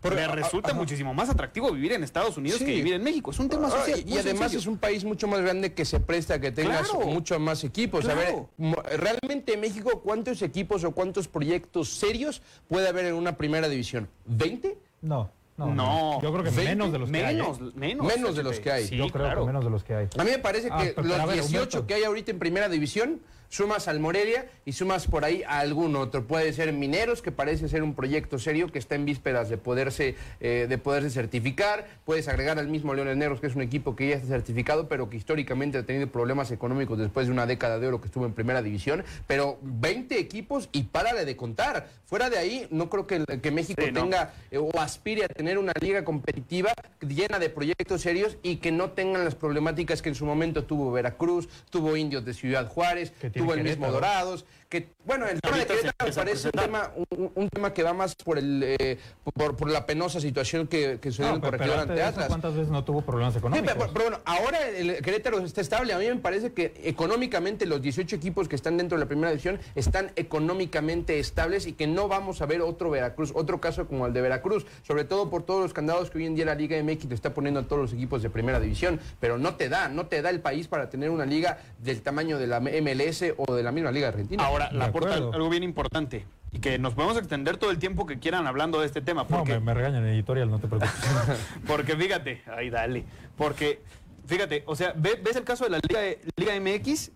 Le 0.03 0.23
a- 0.25 0.29
resulta 0.29 0.73
muchísimo 0.75 1.13
más 1.13 1.29
atractivo 1.29 1.73
vivir 1.73 1.93
en 1.93 2.05
Estados 2.05 2.37
Unidos 2.37 2.59
Sí. 2.61 2.65
que 2.67 2.73
vivir 2.75 2.95
en 2.95 3.03
México. 3.03 3.31
Es 3.33 3.39
un 3.39 3.49
tema 3.49 3.67
Ah, 3.69 3.71
social. 3.71 4.01
y, 4.07 4.13
además 4.17 4.41
sencillo. 4.53 4.59
es 4.61 4.67
un 4.67 4.79
país 4.79 5.05
mucho 5.05 5.27
más 5.27 5.41
grande 5.41 5.75
que 5.75 5.85
se 5.85 5.99
presta 6.01 6.35
a 6.35 6.41
que 6.41 6.53
tengas 6.53 6.89
Claro. 6.89 7.07
muchos 7.07 7.41
más 7.41 7.65
equipos. 7.65 8.07
A 8.09 8.15
ver, 8.15 8.29
Claro. 8.57 8.83
realmente 8.97 9.55
en 9.55 9.61
México, 9.61 10.01
¿cuántos 10.03 10.41
equipos 10.43 10.85
o 10.85 10.93
cuántos 10.93 11.27
proyectos 11.29 11.89
serios 11.89 12.43
puede 12.69 12.89
haber 12.89 13.07
en 13.07 13.15
una 13.15 13.37
primera 13.37 13.69
división? 13.69 14.09
¿20? 14.29 14.77
No, 15.03 15.31
no, 15.57 15.75
No. 15.75 16.23
Yo 16.23 16.31
creo 16.33 16.45
que 16.45 16.51
20, 16.51 16.65
menos 16.65 16.93
de 16.93 16.99
los 17.01 17.11
que 17.11 17.25
hay. 17.25 17.35
¿eh? 17.35 17.39
menos, 17.39 17.61
menos, 17.75 18.07
Menos 18.07 18.37
de 18.37 18.43
los 18.45 18.61
que 18.61 18.71
hay. 18.71 18.87
Sí, 18.87 18.97
Yo 18.97 19.09
creo 19.09 19.25
claro. 19.25 19.41
que 19.43 19.47
menos 19.49 19.65
de 19.65 19.71
los 19.71 19.83
que 19.83 19.95
hay. 19.95 20.09
A 20.17 20.25
mí 20.25 20.31
me 20.31 20.39
parece 20.39 20.69
Ah, 20.71 20.79
que 20.83 20.93
pero, 20.95 21.09
los 21.09 21.19
a 21.19 21.27
ver, 21.27 21.35
18 21.35 21.59
Humberto. 21.81 21.87
que 21.89 21.95
hay 21.95 22.05
ahorita 22.05 22.31
en 22.31 22.39
primera 22.39 22.69
división, 22.69 23.21
sumas 23.49 23.89
al 23.89 24.01
Morelia 24.01 24.47
y 24.65 24.73
sumas 24.73 25.07
por 25.07 25.25
ahí 25.25 25.43
a 25.43 25.61
algún 25.61 25.97
otro. 25.97 26.27
Puede 26.27 26.53
ser 26.53 26.73
Mineros, 26.73 27.23
que 27.23 27.33
parece 27.33 27.69
ser 27.69 27.83
un 27.83 27.95
proyecto 27.95 28.39
serio 28.39 28.69
que 28.69 28.79
está 28.79 28.95
en 28.95 29.05
vísperas 29.05 29.49
de 29.49 29.59
poderse, 29.59 30.17
eh, 30.41 30.67
de 30.69 30.79
poderse 30.79 31.11
certificar. 31.11 31.87
Puedes 32.05 32.29
agregar 32.29 32.59
al 32.59 32.69
mismo 32.69 32.95
Leones 32.95 33.17
Negros, 33.17 33.41
que 33.41 33.47
es 33.47 33.55
un 33.55 33.63
equipo 33.63 33.97
que 33.97 34.09
ya 34.09 34.17
está 34.17 34.29
certificado, 34.29 34.89
pero 34.89 35.09
que 35.09 35.17
históricamente 35.17 35.79
ha 35.79 35.83
tenido 35.85 36.09
problemas 36.09 36.51
económicos 36.51 36.99
después 36.99 37.27
de 37.27 37.33
una 37.33 37.47
década 37.47 37.79
de 37.79 37.87
oro 37.87 38.01
que 38.01 38.07
estuvo 38.07 38.27
en 38.27 38.33
primera 38.33 38.63
división. 38.63 39.05
Pero 39.27 39.59
20 39.63 40.19
equipos 40.19 40.69
y 40.73 40.85
párale 40.85 41.25
de 41.25 41.37
contar. 41.37 41.89
Fuera 42.05 42.31
de 42.31 42.39
ahí, 42.39 42.67
no 42.71 42.89
creo 42.89 43.07
que, 43.07 43.25
que 43.41 43.51
México 43.51 43.83
Sí, 43.83 43.93
no. 43.93 44.03
tenga 44.03 44.33
eh, 44.51 44.59
o 44.59 44.71
aspire 44.81 45.25
a 45.25 45.29
tener 45.29 45.59
una 45.59 45.73
liga 45.81 46.05
competitiva 46.05 46.73
llena 47.01 47.39
de 47.39 47.49
proyectos 47.51 48.03
serios 48.03 48.39
y 48.43 48.57
que 48.57 48.73
no 48.73 48.91
tengan 48.91 49.25
las 49.25 49.35
problemáticas 49.35 50.03
que 50.03 50.09
en 50.09 50.15
su 50.15 50.25
momento 50.25 50.65
tuvo 50.65 50.91
Veracruz, 50.93 51.49
tuvo 51.71 51.97
Indios 51.97 52.25
de 52.25 52.35
Ciudad 52.35 52.69
Juárez, 52.69 53.13
tuvo 53.39 53.55
el 53.55 53.63
mismo. 53.65 53.91
Dorados, 53.91 54.45
que 54.69 54.89
bueno, 55.05 55.27
el 55.27 55.41
tema 55.41 55.57
de 55.57 55.67
Querétaro 55.67 55.95
me 56.07 56.13
parece 56.13 56.49
un 56.49 56.53
tema, 56.53 56.93
un, 57.11 57.33
un 57.35 57.49
tema 57.49 57.73
que 57.73 57.83
va 57.83 57.95
más 57.95 58.15
por 58.15 58.39
el 58.39 58.63
eh, 58.63 58.99
por, 59.35 59.57
por 59.57 59.71
la 59.71 59.87
penosa 59.87 60.21
situación 60.21 60.67
que, 60.69 60.99
que 61.01 61.11
sucedió 61.11 61.35
en 61.35 61.41
No, 61.41 61.47
el 61.47 61.51
pero, 61.51 61.59
corregidor 61.59 61.89
ante 61.89 62.03
Atlas. 62.03 62.27
¿Cuántas 62.29 62.55
veces 62.55 62.69
no 62.69 62.85
tuvo 62.85 63.01
problemas 63.03 63.33
Sí, 63.35 63.39
económicos? 63.39 63.73
pero, 63.75 63.93
pero 63.93 64.05
bueno, 64.05 64.21
ahora 64.27 64.69
el 64.69 65.03
Querétaro 65.03 65.39
está 65.41 65.61
estable. 65.63 65.93
A 65.95 65.99
mí 65.99 66.07
me 66.07 66.17
parece 66.17 66.53
que 66.53 66.75
económicamente 66.85 67.65
los 67.67 67.81
18 67.81 68.17
equipos 68.17 68.49
que 68.49 68.57
están 68.57 68.77
dentro 68.77 68.99
de 68.99 69.05
la 69.05 69.09
primera 69.09 69.31
división 69.31 69.59
están 69.75 70.13
económicamente 70.17 71.19
estables 71.19 71.67
y 71.67 71.73
que 71.73 71.87
no 71.87 72.09
vamos 72.09 72.43
a 72.43 72.47
ver 72.47 72.61
otro 72.61 72.91
Veracruz, 72.91 73.33
otro 73.35 73.61
caso 73.61 73.87
como 73.87 74.07
el 74.07 74.13
de 74.13 74.21
Veracruz, 74.21 74.67
sobre 74.83 75.05
todo 75.05 75.31
por 75.31 75.43
todos 75.45 75.63
los 75.63 75.73
candados 75.73 76.11
que 76.11 76.19
hoy 76.19 76.27
en 76.27 76.35
día 76.35 76.45
la 76.45 76.55
Liga 76.55 76.77
MX 76.83 77.07
le 77.07 77.15
está 77.15 77.33
poniendo 77.35 77.61
a 77.61 77.63
todos 77.65 77.81
los 77.83 77.93
equipos 77.93 78.23
de 78.23 78.31
primera 78.31 78.61
división. 78.61 79.01
Pero 79.21 79.39
no 79.39 79.55
te 79.57 79.69
da, 79.69 79.89
no 79.89 80.07
te 80.07 80.21
da 80.23 80.31
el 80.31 80.41
país 80.41 80.69
para 80.69 80.91
tener 80.91 81.11
una 81.11 81.25
liga 81.27 81.59
del 81.79 82.03
tamaño 82.03 82.39
de 82.39 82.47
la 82.47 82.61
MLS 82.61 83.25
o 83.37 83.55
de 83.55 83.63
la 83.63 83.73
misma 83.73 83.91
Liga 83.93 84.09
Argentina. 84.09 84.45
Ahora, 84.45 84.58
De 84.71 84.77
la 84.79 84.87
aporta 84.87 85.15
algo 85.17 85.49
bien 85.49 85.63
importante 85.63 86.27
y 86.51 86.59
que 86.61 86.79
nos 86.79 86.95
podemos 86.95 87.17
extender 87.19 87.57
todo 87.59 87.71
el 87.71 87.79
tiempo 87.79 88.07
que 88.07 88.19
quieran 88.19 88.47
hablando 88.47 88.81
de 88.81 88.87
este 88.87 89.01
tema. 89.01 89.23
No, 89.23 89.29
Porque, 89.29 89.53
me, 89.55 89.61
me 89.61 89.75
regañan 89.75 90.03
en 90.05 90.15
editorial, 90.15 90.51
no 90.51 90.59
te 90.59 90.67
preocupes. 90.67 90.95
porque 91.67 91.95
fíjate, 91.97 92.43
ahí 92.57 92.71
dale. 92.71 93.05
Porque, 93.37 93.83
fíjate, 94.27 94.65
o 94.67 94.75
sea, 94.75 94.93
ve- 94.97 95.21
ves 95.23 95.37
el 95.37 95.45
caso 95.45 95.65
de 95.65 95.71
la 95.71 95.79
Liga, 95.87 96.01
Liga 96.37 96.55
MX 96.61 97.11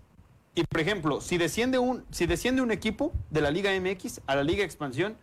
y, 0.54 0.64
por 0.64 0.80
ejemplo, 0.80 1.20
si 1.20 1.38
desciende, 1.38 1.78
un, 1.78 2.04
si 2.10 2.26
desciende 2.26 2.60
un 2.62 2.70
equipo 2.70 3.12
de 3.30 3.40
la 3.40 3.50
Liga 3.50 3.70
MX 3.80 4.20
a 4.26 4.36
la 4.36 4.42
Liga 4.44 4.64
Expansión, 4.64 5.16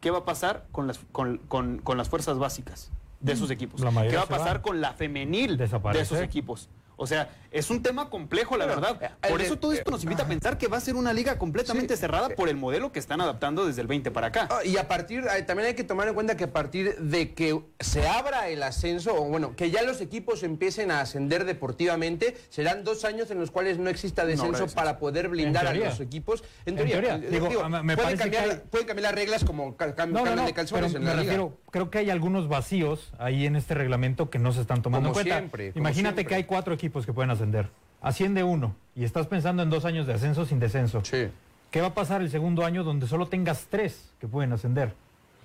¿qué 0.00 0.10
va 0.10 0.18
a 0.18 0.24
pasar 0.24 0.66
con 0.72 0.86
las, 0.88 0.98
con, 1.12 1.38
con- 1.48 1.78
con 1.78 1.96
las 1.96 2.08
fuerzas 2.08 2.38
básicas 2.38 2.90
de 3.20 3.32
esos 3.34 3.50
equipos? 3.52 3.80
La 3.80 3.92
mayoría 3.92 4.10
¿Qué 4.10 4.16
va 4.16 4.22
a 4.36 4.38
pasar 4.40 4.60
con 4.60 4.80
la 4.80 4.94
femenil 4.94 5.56
de 5.56 5.64
esos 6.00 6.18
equipos? 6.20 6.68
O 7.02 7.06
sea, 7.06 7.28
es 7.50 7.68
un 7.68 7.82
tema 7.82 8.08
complejo, 8.08 8.56
la 8.56 8.64
verdad. 8.64 8.96
eh, 9.02 9.28
Por 9.28 9.42
eso 9.42 9.58
todo 9.58 9.72
esto 9.72 9.90
nos 9.90 10.04
invita 10.04 10.22
a 10.22 10.26
pensar 10.28 10.56
que 10.56 10.68
va 10.68 10.76
a 10.76 10.80
ser 10.80 10.94
una 10.94 11.12
liga 11.12 11.36
completamente 11.36 11.96
Sí. 11.96 12.00
cerrada 12.00 12.28
por 12.30 12.48
el 12.48 12.56
modelo 12.56 12.92
que 12.92 13.00
están 13.00 13.20
adaptando 13.20 13.66
desde 13.66 13.80
el 13.82 13.88
20 13.88 14.12
para 14.12 14.28
acá. 14.28 14.46
Ah, 14.50 14.60
Y 14.64 14.76
a 14.76 14.86
partir, 14.86 15.24
eh, 15.36 15.42
también 15.42 15.66
hay 15.68 15.74
que 15.74 15.82
tomar 15.82 16.06
en 16.06 16.14
cuenta 16.14 16.36
que 16.36 16.44
a 16.44 16.52
partir 16.52 16.96
de 16.96 17.34
que 17.34 17.60
se 17.80 18.06
abra 18.06 18.48
el 18.48 18.62
ascenso, 18.62 19.14
o 19.20 19.24
bueno, 19.24 19.56
que 19.56 19.72
ya 19.72 19.82
los 19.82 20.00
equipos 20.00 20.44
empiecen 20.44 20.92
a 20.92 21.00
ascender 21.00 21.44
deportivamente, 21.44 22.36
serán 22.50 22.84
dos 22.84 23.04
años 23.04 23.30
en 23.32 23.40
los 23.40 23.50
cuales 23.50 23.78
no 23.78 23.90
exista 23.90 24.24
descenso 24.24 24.68
para 24.68 24.98
poder 24.98 25.28
blindar 25.28 25.74
En 25.74 25.82
a 25.82 25.86
los 25.86 25.98
equipos. 26.00 26.44
En 26.66 26.78
En 26.78 26.88
teoría, 26.88 27.16
eh, 27.16 27.28
Digo, 27.30 27.48
digo, 27.48 27.68
me- 27.68 27.82
me 27.82 27.96
pueden, 27.96 28.16
cambiar, 28.16 28.44
hay- 28.48 28.60
pueden 28.70 28.86
cambiar 28.86 29.02
las 29.10 29.14
reglas 29.14 29.44
como 29.44 29.76
cambian 29.76 30.36
no, 30.36 30.44
de 30.46 30.52
calzones 30.52 30.94
en 30.94 31.00
me 31.02 31.06
la 31.08 31.14
liga. 31.14 31.22
refiero, 31.24 31.58
creo 31.70 31.90
que 31.90 31.98
hay 31.98 32.10
algunos 32.10 32.48
vacíos 32.48 33.12
ahí 33.18 33.46
en 33.46 33.56
este 33.56 33.74
reglamento 33.74 34.30
que 34.30 34.38
no 34.38 34.52
se 34.52 34.60
están 34.60 34.82
tomando 34.82 35.08
Como 35.08 35.20
en 35.20 35.24
cuenta. 35.26 35.38
siempre, 35.38 35.72
Imagínate 35.74 36.02
siempre. 36.16 36.26
que 36.26 36.34
hay 36.34 36.44
cuatro 36.44 36.74
equipos 36.74 36.91
que 37.06 37.12
pueden 37.12 37.30
ascender. 37.30 37.68
Asciende 38.00 38.44
uno 38.44 38.74
y 38.94 39.04
estás 39.04 39.26
pensando 39.26 39.62
en 39.62 39.70
dos 39.70 39.84
años 39.84 40.06
de 40.06 40.14
ascenso 40.14 40.44
sin 40.44 40.60
descenso. 40.60 41.02
Sí. 41.04 41.28
¿Qué 41.70 41.80
va 41.80 41.88
a 41.88 41.94
pasar 41.94 42.20
el 42.20 42.30
segundo 42.30 42.64
año 42.64 42.84
donde 42.84 43.06
solo 43.06 43.26
tengas 43.28 43.66
tres 43.70 44.12
que 44.20 44.28
pueden 44.28 44.52
ascender? 44.52 44.92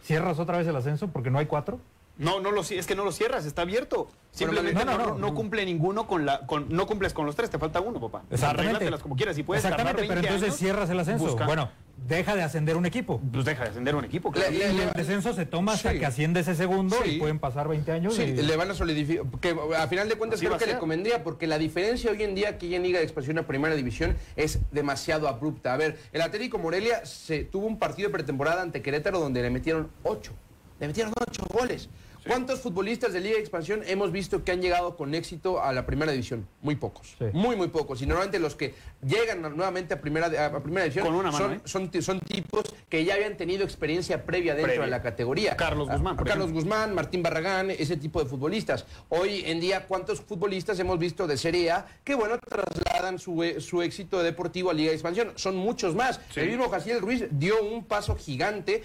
¿Cierras 0.03 0.39
otra 0.39 0.57
vez 0.57 0.67
el 0.67 0.75
ascenso 0.75 1.07
porque 1.07 1.31
no 1.31 1.39
hay 1.39 1.45
cuatro? 1.45 1.79
No, 2.17 2.39
no 2.39 2.51
lo, 2.51 2.61
es 2.61 2.87
que 2.87 2.95
no 2.95 3.03
lo 3.03 3.11
cierras, 3.11 3.45
está 3.45 3.61
abierto. 3.61 4.09
Simplemente 4.31 4.83
no, 4.85 4.91
no, 4.91 4.97
no, 4.97 5.05
no, 5.13 5.17
no. 5.17 5.33
cumple 5.35 5.65
ninguno 5.65 6.07
con 6.07 6.25
la. 6.25 6.45
Con, 6.47 6.67
no 6.69 6.85
cumples 6.87 7.13
con 7.13 7.25
los 7.25 7.35
tres, 7.35 7.49
te 7.49 7.57
falta 7.59 7.79
uno, 7.79 7.99
papá. 7.99 8.23
Arréglatelas 8.41 9.01
como 9.01 9.15
quieras. 9.15 9.35
Si 9.35 9.43
puedes 9.43 9.63
Exactamente, 9.63 10.01
pero 10.01 10.15
20 10.21 10.27
entonces 10.27 10.49
años, 10.49 10.59
cierras 10.59 10.89
el 10.89 10.99
ascenso. 10.99 11.25
busca- 11.25 11.45
Bueno, 11.45 11.69
deja 12.07 12.35
de 12.35 12.43
ascender 12.43 12.75
un 12.77 12.85
equipo. 12.85 13.19
Pues 13.31 13.45
deja 13.45 13.63
de 13.63 13.69
ascender 13.69 13.95
un 13.95 14.03
equipo, 14.05 14.31
claro. 14.31 14.51
Le- 14.51 14.57
Y 14.57 14.79
el 14.81 14.91
descenso 14.93 15.33
se 15.33 15.45
toma 15.45 15.73
hasta 15.73 15.91
Sí. 15.91 15.99
que 15.99 16.05
asciende 16.05 16.39
ese 16.41 16.55
segundo 16.55 16.95
Sí. 17.03 17.11
y 17.11 17.19
pueden 17.19 17.39
pasar 17.39 17.67
20 17.67 17.91
años. 17.91 18.15
Sí, 18.15 18.23
y- 18.23 18.41
le 18.41 18.55
van 18.57 18.69
a 18.71 18.73
solidificar, 18.75 19.25
que 19.39 19.55
a 19.77 19.87
final 19.87 20.07
de 20.09 20.15
cuentas 20.15 20.37
Así 20.39 20.45
creo 20.47 20.57
que 20.59 20.65
le 20.67 20.77
convendría, 20.77 21.23
porque 21.23 21.47
la 21.47 21.57
diferencia 21.57 22.11
hoy 22.11 22.21
en 22.23 22.35
día 22.35 22.49
aquí 22.49 22.73
en 22.75 22.83
Liga 22.83 22.99
de 22.99 23.05
Expansión 23.05 23.37
a 23.39 23.43
Primera 23.47 23.75
División 23.75 24.15
es 24.35 24.59
demasiado 24.71 25.27
abrupta. 25.27 25.73
A 25.73 25.77
ver, 25.77 25.97
el 26.13 26.21
Atlético 26.21 26.57
Morelia 26.59 27.05
se 27.05 27.43
tuvo 27.43 27.65
un 27.67 27.79
partido 27.79 28.09
de 28.09 28.13
pretemporada 28.13 28.61
ante 28.61 28.81
Querétaro 28.81 29.19
donde 29.19 29.41
le 29.41 29.49
metieron 29.49 29.89
ocho. 30.03 30.33
Le 30.79 30.85
metieron 30.87 31.11
ocho 31.27 31.43
goles. 31.51 31.89
¿Cuántos 32.27 32.59
futbolistas 32.61 33.13
de 33.13 33.21
Liga 33.21 33.35
de 33.35 33.41
Expansión 33.41 33.81
hemos 33.87 34.11
visto 34.11 34.43
que 34.43 34.51
han 34.51 34.61
llegado 34.61 34.95
con 34.95 35.15
éxito 35.15 35.61
a 35.61 35.71
la 35.73 35.85
Primera 35.85 36.11
División? 36.11 36.47
Muy 36.61 36.75
pocos. 36.75 37.15
Sí. 37.17 37.25
Muy, 37.33 37.55
muy 37.55 37.67
pocos. 37.69 38.01
Y 38.01 38.05
normalmente 38.05 38.39
los 38.39 38.55
que 38.55 38.75
llegan 39.05 39.41
nuevamente 39.41 39.93
a 39.93 40.01
Primera, 40.01 40.27
a 40.45 40.59
primera 40.61 40.83
División 40.83 41.05
Con 41.05 41.15
una 41.15 41.31
mano, 41.31 41.45
son, 41.45 41.53
¿eh? 41.53 41.61
son, 41.65 41.89
ti- 41.89 42.01
son 42.01 42.19
tipos 42.19 42.63
que 42.89 43.03
ya 43.05 43.15
habían 43.15 43.37
tenido 43.37 43.63
experiencia 43.63 44.25
previa 44.25 44.53
dentro 44.53 44.67
Previa. 44.73 44.85
de 44.85 44.91
la 44.91 45.01
categoría. 45.01 45.55
Carlos 45.55 45.87
Guzmán, 45.89 46.13
A- 46.13 46.17
por 46.17 46.27
Carlos 46.27 46.45
ejemplo. 46.49 46.61
Guzmán, 46.63 46.93
Martín 46.95 47.23
Barragán, 47.23 47.71
ese 47.71 47.97
tipo 47.97 48.21
de 48.23 48.29
futbolistas. 48.29 48.85
Hoy 49.09 49.43
en 49.45 49.59
día, 49.59 49.85
¿cuántos 49.87 50.21
futbolistas 50.21 50.79
hemos 50.79 50.99
visto 50.99 51.27
de 51.27 51.37
Serie 51.37 51.71
A 51.71 51.85
que, 52.03 52.15
bueno, 52.15 52.37
trasladan 52.39 53.19
su, 53.19 53.43
e- 53.43 53.61
su 53.61 53.81
éxito 53.81 54.21
deportivo 54.23 54.69
a 54.69 54.73
Liga 54.73 54.89
de 54.89 54.95
Expansión? 54.95 55.31
Son 55.35 55.55
muchos 55.55 55.95
más. 55.95 56.19
Sí. 56.33 56.41
El 56.41 56.49
mismo 56.49 56.69
Jaciel 56.69 57.01
Ruiz 57.01 57.25
dio 57.31 57.61
un 57.63 57.83
paso 57.85 58.15
gigante. 58.15 58.83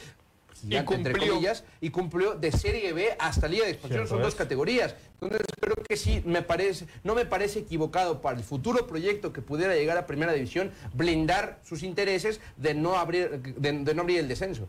Gigante, 0.63 0.95
entre 0.95 1.13
cumplió. 1.13 1.35
comillas, 1.35 1.65
y 1.81 1.91
cumplió 1.91 2.35
de 2.35 2.53
Serie 2.53 2.93
B 2.93 3.15
hasta 3.19 3.49
Liga 3.49 3.67
de 3.67 3.73
Expansión. 3.73 4.09
Son 4.09 4.23
dos 4.23 4.35
categorías. 4.35 4.95
Entonces, 5.21 5.47
creo 5.61 5.77
que 5.77 5.97
sí, 5.97 6.23
me 6.25 6.43
parece, 6.43 6.87
no 7.05 7.15
me 7.15 7.27
parece 7.27 7.61
equivocado 7.61 8.21
para 8.21 8.39
el 8.39 8.45
futuro 8.45 8.87
proyecto 8.87 9.33
que 9.33 9.43
pudiera 9.43 9.75
llegar 9.75 9.99
a 9.99 10.07
Primera 10.07 10.33
División 10.33 10.73
blindar 10.95 11.61
sus 11.63 11.83
intereses 11.83 12.41
de 12.57 12.75
no 12.75 12.97
abrir, 12.97 13.41
de, 13.41 13.73
de 13.73 13.95
no 13.95 14.03
abrir 14.03 14.19
el 14.19 14.29
descenso. 14.29 14.69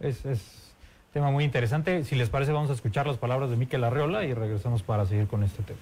Es, 0.00 0.24
es 0.24 0.40
tema 1.12 1.30
muy 1.30 1.44
interesante. 1.44 2.04
Si 2.04 2.16
les 2.16 2.28
parece, 2.28 2.52
vamos 2.52 2.70
a 2.70 2.74
escuchar 2.74 3.06
las 3.06 3.18
palabras 3.18 3.50
de 3.50 3.56
Miquel 3.56 3.84
Arreola 3.84 4.24
y 4.24 4.34
regresamos 4.34 4.82
para 4.82 5.06
seguir 5.06 5.26
con 5.26 5.42
este 5.42 5.62
tema. 5.62 5.80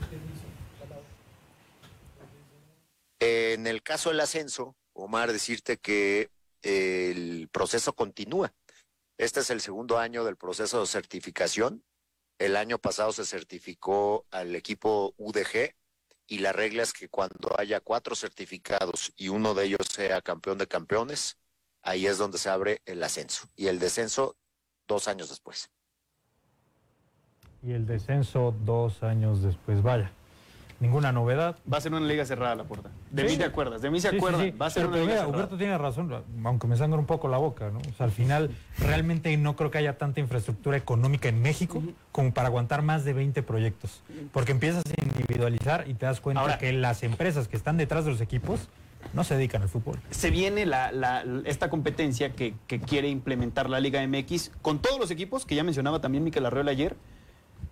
En 3.18 3.66
el 3.66 3.82
caso 3.82 4.11
del 4.11 4.20
ascenso, 4.20 4.76
Omar, 4.92 5.32
decirte 5.32 5.78
que 5.78 6.28
el 6.62 7.48
proceso 7.52 7.94
continúa. 7.94 8.52
Este 9.18 9.40
es 9.40 9.50
el 9.50 9.60
segundo 9.60 9.98
año 9.98 10.25
del 10.25 10.36
proceso 10.36 10.80
de 10.80 10.86
certificación. 10.86 11.84
El 12.38 12.56
año 12.56 12.78
pasado 12.78 13.12
se 13.12 13.25
certificó 13.25 14.26
al 14.30 14.54
equipo 14.54 15.14
UDG 15.16 15.75
y 16.26 16.38
la 16.38 16.52
regla 16.52 16.82
es 16.82 16.92
que 16.92 17.08
cuando 17.08 17.58
haya 17.58 17.80
cuatro 17.80 18.14
certificados 18.14 19.12
y 19.16 19.28
uno 19.28 19.54
de 19.54 19.64
ellos 19.66 19.86
sea 19.90 20.20
campeón 20.20 20.58
de 20.58 20.66
campeones, 20.66 21.38
ahí 21.82 22.06
es 22.06 22.18
donde 22.18 22.38
se 22.38 22.50
abre 22.50 22.82
el 22.84 23.02
ascenso 23.02 23.48
y 23.56 23.68
el 23.68 23.78
descenso 23.78 24.36
dos 24.86 25.08
años 25.08 25.28
después. 25.28 25.70
Y 27.62 27.72
el 27.72 27.86
descenso 27.86 28.54
dos 28.64 29.02
años 29.02 29.42
después. 29.42 29.82
Vaya, 29.82 30.12
ninguna 30.80 31.11
novedad. 31.12 31.56
Va 31.73 31.78
a 31.78 31.80
ser 31.80 31.92
una 31.95 32.06
liga 32.06 32.25
cerrada 32.26 32.54
la 32.54 32.64
puerta. 32.64 32.90
De 33.11 33.23
Sí. 33.26 33.33
mí 33.33 33.38
te 33.38 33.45
acuerdas, 33.45 33.80
de 33.83 33.90
mí 33.90 34.00
se 34.00 34.09
Sí, 34.09 34.12
sí, 34.12 34.18
acuerdan. 34.18 34.40
sí. 34.42 34.50
Va 34.50 34.66
a 34.66 34.71
ser 34.71 34.83
Pero, 34.83 34.88
una 34.88 34.97
liga 34.99 35.06
mira, 35.09 35.21
cerrada. 35.21 35.37
Huberto 35.38 35.56
tiene 35.59 35.78
razón, 35.78 36.25
aunque 36.45 36.66
me 36.66 36.76
sangre 36.76 36.99
un 36.99 37.06
poco 37.06 37.28
la 37.28 37.38
boca, 37.38 37.71
¿no? 37.71 37.78
O 37.78 37.92
sea, 37.97 38.04
al 38.06 38.12
final 38.12 38.50
realmente 38.78 39.35
no 39.37 39.56
creo 39.56 39.71
que 39.71 39.78
haya 39.78 39.97
tanta 39.99 40.21
infraestructura 40.21 40.76
económica 40.76 41.28
en 41.28 41.40
México 41.40 41.83
como 42.12 42.33
para 42.35 42.49
aguantar 42.49 42.83
más 42.83 43.04
de 43.04 43.12
20 43.14 43.42
proyectos. 43.42 44.02
Porque 44.33 44.52
empiezas 44.52 44.83
a 44.87 45.02
individualizar 45.04 45.88
y 45.88 45.95
te 45.95 46.06
das 46.06 46.21
cuenta 46.21 46.40
Ahora- 46.42 46.59
que 46.59 46.73
las 46.73 47.02
empresas 47.02 47.49
que 47.49 47.56
están 47.56 47.76
detrás 47.76 48.04
de 48.04 48.11
los 48.11 48.21
equipos 48.21 48.68
no 49.14 49.23
se 49.25 49.37
dedican 49.37 49.62
al 49.62 49.68
fútbol. 49.68 49.99
se 50.11 50.30
viene 50.30 50.66
la, 50.66 50.90
la- 50.92 51.25
esta 51.45 51.71
competencia 51.71 52.33
que, 52.35 52.54
que 52.66 52.80
quiere 52.80 53.09
implementar 53.09 53.71
la 53.71 53.78
Liga 53.80 54.02
MX 54.06 54.50
con 54.62 54.80
todos 54.80 54.99
los 54.99 55.11
equipos 55.12 55.47
que 55.47 55.54
ya 55.54 55.62
mencionaba 55.64 56.00
también 56.00 56.25
Miquel 56.25 56.45
Arreola 56.45 56.73
ayer, 56.73 56.97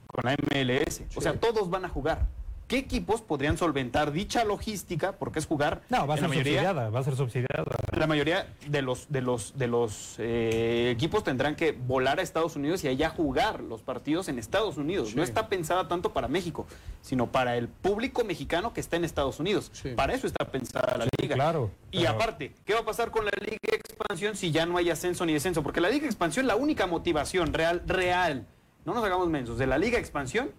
con 0.06 0.24
la 0.24 0.36
MLS. 0.54 1.02
O 1.16 1.20
sea, 1.20 1.34
todos 1.34 1.68
van 1.70 1.84
a 1.84 1.88
jugar. 1.88 2.28
¿Qué 2.66 2.78
equipos 2.78 3.20
podrían 3.20 3.58
solventar 3.58 4.10
dicha 4.10 4.42
logística? 4.44 5.12
Porque 5.12 5.38
es 5.38 5.46
jugar. 5.46 5.82
No, 5.90 6.06
va 6.06 6.14
a 6.14 6.16
ser 6.16 6.28
mayoría, 6.28 6.52
subsidiada, 6.60 6.88
va 6.88 7.00
a 7.00 7.02
ser 7.04 7.14
subsidiada. 7.16 7.64
La 7.92 8.06
mayoría 8.06 8.46
de 8.66 8.80
los, 8.80 9.10
de 9.12 9.20
los, 9.20 9.56
de 9.58 9.66
los 9.66 10.14
eh, 10.18 10.90
equipos 10.90 11.24
tendrán 11.24 11.56
que 11.56 11.72
volar 11.72 12.20
a 12.20 12.22
Estados 12.22 12.56
Unidos 12.56 12.82
y 12.84 12.88
allá 12.88 13.10
jugar 13.10 13.60
los 13.60 13.82
partidos 13.82 14.28
en 14.28 14.38
Estados 14.38 14.78
Unidos. 14.78 15.14
No 15.14 15.22
está 15.22 15.48
pensada 15.48 15.88
tanto 15.88 16.14
para 16.14 16.26
México, 16.26 16.66
sino 17.02 17.30
para 17.30 17.56
el 17.58 17.68
público 17.68 18.24
mexicano 18.24 18.72
que 18.72 18.80
está 18.80 18.96
en 18.96 19.04
Estados 19.04 19.38
Unidos. 19.40 19.70
Sí. 19.74 19.90
Para 19.90 20.14
eso 20.14 20.26
está 20.26 20.46
pensada 20.50 20.96
la 20.96 21.04
Sí, 21.04 21.10
liga. 21.20 21.34
claro, 21.34 21.70
Y 21.90 22.06
aparte, 22.06 22.54
¿qué 22.64 22.72
va 22.72 22.80
a 22.80 22.84
pasar 22.84 23.10
con 23.10 23.26
la 23.26 23.30
Liga 23.42 23.58
de 23.62 23.76
Expansión 23.76 24.36
si 24.36 24.52
ya 24.52 24.64
no 24.64 24.78
hay 24.78 24.88
ascenso 24.88 25.26
ni 25.26 25.34
descenso? 25.34 25.62
Porque 25.62 25.82
la 25.82 25.90
Liga 25.90 26.02
de 26.02 26.06
Expansión, 26.08 26.46
la 26.46 26.56
única 26.56 26.86
motivación 26.86 27.52
real, 27.52 27.82
real, 27.86 28.46
no 28.86 28.94
nos 28.94 29.04
hagamos 29.04 29.28
mensos, 29.28 29.58
de 29.58 29.66
la 29.66 29.76
Liga 29.76 29.96
de 29.96 30.00
Expansión 30.00 30.50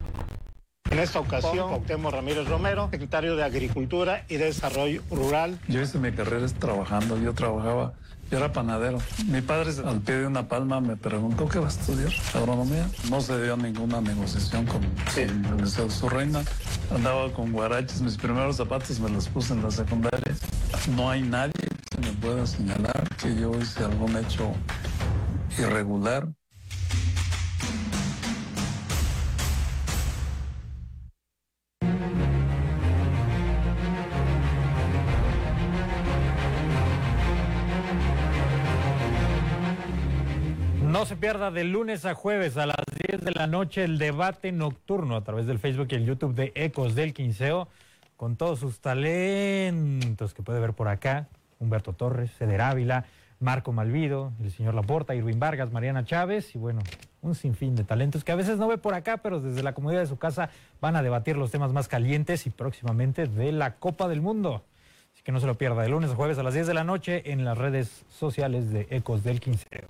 En 0.91 0.99
esta 0.99 1.21
ocasión, 1.21 1.69
Cuauhtémoc 1.69 2.11
Ramírez 2.11 2.47
Romero, 2.49 2.89
secretario 2.91 3.37
de 3.37 3.45
Agricultura 3.45 4.25
y 4.27 4.35
Desarrollo 4.35 5.01
Rural. 5.09 5.57
Yo 5.69 5.81
hice 5.81 5.97
mi 5.99 6.11
carrera 6.11 6.45
trabajando, 6.47 7.17
yo 7.17 7.33
trabajaba, 7.33 7.93
yo 8.29 8.37
era 8.37 8.51
panadero. 8.51 8.97
Mi 9.27 9.39
padre 9.39 9.71
al 9.85 10.01
pie 10.01 10.15
de 10.15 10.27
una 10.27 10.49
palma 10.49 10.81
me 10.81 10.97
preguntó 10.97 11.47
qué 11.47 11.59
va 11.59 11.67
a 11.67 11.69
estudiar, 11.69 12.11
agronomía. 12.33 12.89
No 13.09 13.21
se 13.21 13.41
dio 13.41 13.55
ninguna 13.55 14.01
negociación 14.01 14.65
con, 14.65 14.81
con 14.81 15.91
su 15.91 16.09
reina. 16.09 16.43
Andaba 16.93 17.31
con 17.31 17.53
guaraches, 17.53 18.01
mis 18.01 18.17
primeros 18.17 18.57
zapatos 18.57 18.99
me 18.99 19.09
los 19.09 19.29
puse 19.29 19.53
en 19.53 19.63
la 19.63 19.71
secundaria. 19.71 20.35
No 20.93 21.09
hay 21.09 21.21
nadie 21.21 21.53
que 21.89 22.01
me 22.01 22.11
pueda 22.19 22.45
señalar 22.45 23.07
que 23.15 23.33
yo 23.33 23.57
hice 23.57 23.85
algún 23.85 24.17
hecho 24.17 24.51
irregular. 25.57 26.27
No 41.01 41.07
se 41.07 41.15
pierda 41.15 41.49
de 41.49 41.63
lunes 41.63 42.05
a 42.05 42.13
jueves 42.13 42.57
a 42.57 42.67
las 42.67 42.85
10 43.07 43.21
de 43.25 43.31
la 43.31 43.47
noche 43.47 43.83
el 43.83 43.97
debate 43.97 44.51
nocturno 44.51 45.15
a 45.15 45.23
través 45.23 45.47
del 45.47 45.57
Facebook 45.57 45.87
y 45.89 45.95
el 45.95 46.05
YouTube 46.05 46.35
de 46.35 46.51
Ecos 46.53 46.93
del 46.93 47.15
Quinceo 47.15 47.67
con 48.17 48.35
todos 48.35 48.59
sus 48.59 48.81
talentos 48.81 50.35
que 50.35 50.43
puede 50.43 50.59
ver 50.59 50.73
por 50.73 50.89
acá. 50.89 51.27
Humberto 51.57 51.93
Torres, 51.93 52.29
Ceder 52.37 52.61
Ávila, 52.61 53.05
Marco 53.39 53.71
Malvido, 53.71 54.31
el 54.43 54.51
señor 54.51 54.75
Laporta, 54.75 55.15
Irving 55.15 55.39
Vargas, 55.39 55.71
Mariana 55.71 56.05
Chávez 56.05 56.53
y 56.53 56.59
bueno, 56.59 56.81
un 57.23 57.33
sinfín 57.33 57.75
de 57.75 57.83
talentos 57.83 58.23
que 58.23 58.33
a 58.33 58.35
veces 58.35 58.59
no 58.59 58.67
ve 58.67 58.77
por 58.77 58.93
acá, 58.93 59.17
pero 59.17 59.39
desde 59.39 59.63
la 59.63 59.73
comodidad 59.73 60.01
de 60.01 60.07
su 60.07 60.19
casa 60.19 60.51
van 60.81 60.95
a 60.95 61.01
debatir 61.01 61.35
los 61.35 61.49
temas 61.49 61.73
más 61.73 61.87
calientes 61.87 62.45
y 62.45 62.51
próximamente 62.51 63.25
de 63.25 63.51
la 63.51 63.73
Copa 63.77 64.07
del 64.07 64.21
Mundo. 64.21 64.63
Así 65.15 65.23
que 65.23 65.31
no 65.31 65.39
se 65.39 65.47
lo 65.47 65.55
pierda 65.55 65.81
de 65.81 65.89
lunes 65.89 66.11
a 66.11 66.15
jueves 66.15 66.37
a 66.37 66.43
las 66.43 66.53
10 66.53 66.67
de 66.67 66.75
la 66.75 66.83
noche 66.83 67.31
en 67.31 67.43
las 67.43 67.57
redes 67.57 68.05
sociales 68.07 68.69
de 68.69 68.85
Ecos 68.91 69.23
del 69.23 69.39
Quinceo. 69.39 69.87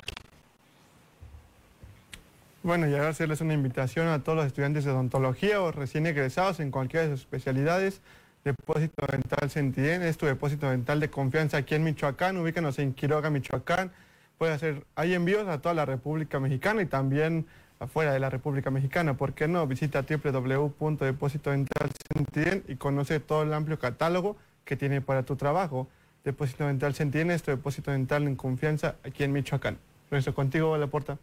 Bueno, 2.63 2.87
y 2.87 2.93
ahora 2.93 3.09
hacerles 3.09 3.41
una 3.41 3.55
invitación 3.55 4.07
a 4.07 4.23
todos 4.23 4.37
los 4.37 4.45
estudiantes 4.45 4.85
de 4.85 4.91
odontología 4.91 5.59
o 5.61 5.71
recién 5.71 6.05
egresados 6.05 6.59
en 6.59 6.69
cualquiera 6.69 7.07
de 7.07 7.13
sus 7.13 7.21
especialidades. 7.21 8.01
Depósito 8.43 9.03
Dental 9.11 9.49
Sentiden 9.49 10.03
es 10.03 10.15
tu 10.17 10.27
depósito 10.27 10.69
dental 10.69 10.99
de 10.99 11.09
confianza 11.09 11.57
aquí 11.57 11.73
en 11.73 11.83
Michoacán. 11.83 12.37
Ubícanos 12.37 12.77
en 12.77 12.93
Quiroga, 12.93 13.31
Michoacán. 13.31 13.91
Puede 14.37 14.53
hacer, 14.53 14.85
hay 14.93 15.15
envíos 15.15 15.47
a 15.47 15.59
toda 15.59 15.73
la 15.73 15.85
República 15.85 16.39
Mexicana 16.39 16.83
y 16.83 16.85
también 16.85 17.47
afuera 17.79 18.13
de 18.13 18.19
la 18.19 18.29
República 18.29 18.69
Mexicana. 18.69 19.17
¿Por 19.17 19.33
qué 19.33 19.47
no? 19.47 19.65
Visita 19.65 20.05
www.depositodentalsentiden 20.07 22.63
y 22.67 22.75
conoce 22.75 23.19
todo 23.19 23.41
el 23.41 23.55
amplio 23.55 23.79
catálogo 23.79 24.37
que 24.65 24.77
tiene 24.77 25.01
para 25.01 25.23
tu 25.23 25.35
trabajo. 25.35 25.87
Depósito 26.23 26.67
Dental 26.67 26.93
Sentiden 26.93 27.31
es 27.31 27.41
tu 27.41 27.49
depósito 27.49 27.89
dental 27.89 28.27
en 28.27 28.35
confianza 28.35 28.97
aquí 29.03 29.23
en 29.23 29.31
Michoacán. 29.31 29.79
Regreso 30.11 30.35
contigo, 30.35 30.77
Laporta. 30.77 31.17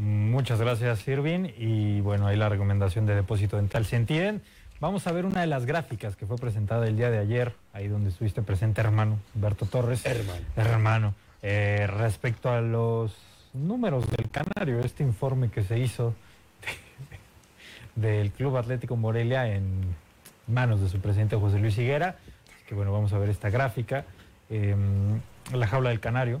Muchas 0.00 0.60
gracias, 0.60 1.06
Irving. 1.06 1.50
Y 1.56 2.00
bueno, 2.00 2.26
ahí 2.26 2.36
la 2.36 2.48
recomendación 2.48 3.06
de 3.06 3.14
depósito 3.14 3.56
dental. 3.56 3.84
¿Se 3.84 3.96
entienden? 3.96 4.42
Vamos 4.80 5.06
a 5.06 5.12
ver 5.12 5.26
una 5.26 5.42
de 5.42 5.46
las 5.46 5.64
gráficas 5.64 6.16
que 6.16 6.26
fue 6.26 6.36
presentada 6.36 6.88
el 6.88 6.96
día 6.96 7.10
de 7.10 7.18
ayer, 7.18 7.54
ahí 7.72 7.86
donde 7.86 8.08
estuviste 8.10 8.42
presente, 8.42 8.80
hermano, 8.80 9.20
Humberto 9.34 9.64
Torres. 9.66 10.04
Hermano. 10.04 10.40
Hermano. 10.56 11.14
Eh, 11.42 11.86
respecto 11.86 12.50
a 12.50 12.60
los 12.60 13.14
números 13.52 14.08
del 14.10 14.28
Canario, 14.30 14.80
este 14.80 15.04
informe 15.04 15.50
que 15.50 15.62
se 15.62 15.78
hizo 15.78 16.14
del 17.94 18.32
Club 18.32 18.56
Atlético 18.56 18.96
Morelia 18.96 19.46
en 19.54 19.94
manos 20.48 20.80
de 20.80 20.88
su 20.88 21.00
presidente 21.00 21.36
José 21.36 21.58
Luis 21.58 21.78
Higuera. 21.78 22.16
Así 22.46 22.64
que 22.66 22.74
bueno, 22.74 22.92
vamos 22.92 23.12
a 23.12 23.18
ver 23.18 23.28
esta 23.28 23.50
gráfica. 23.50 24.04
Eh, 24.50 24.74
la 25.52 25.66
jaula 25.66 25.90
del 25.90 26.00
Canario. 26.00 26.40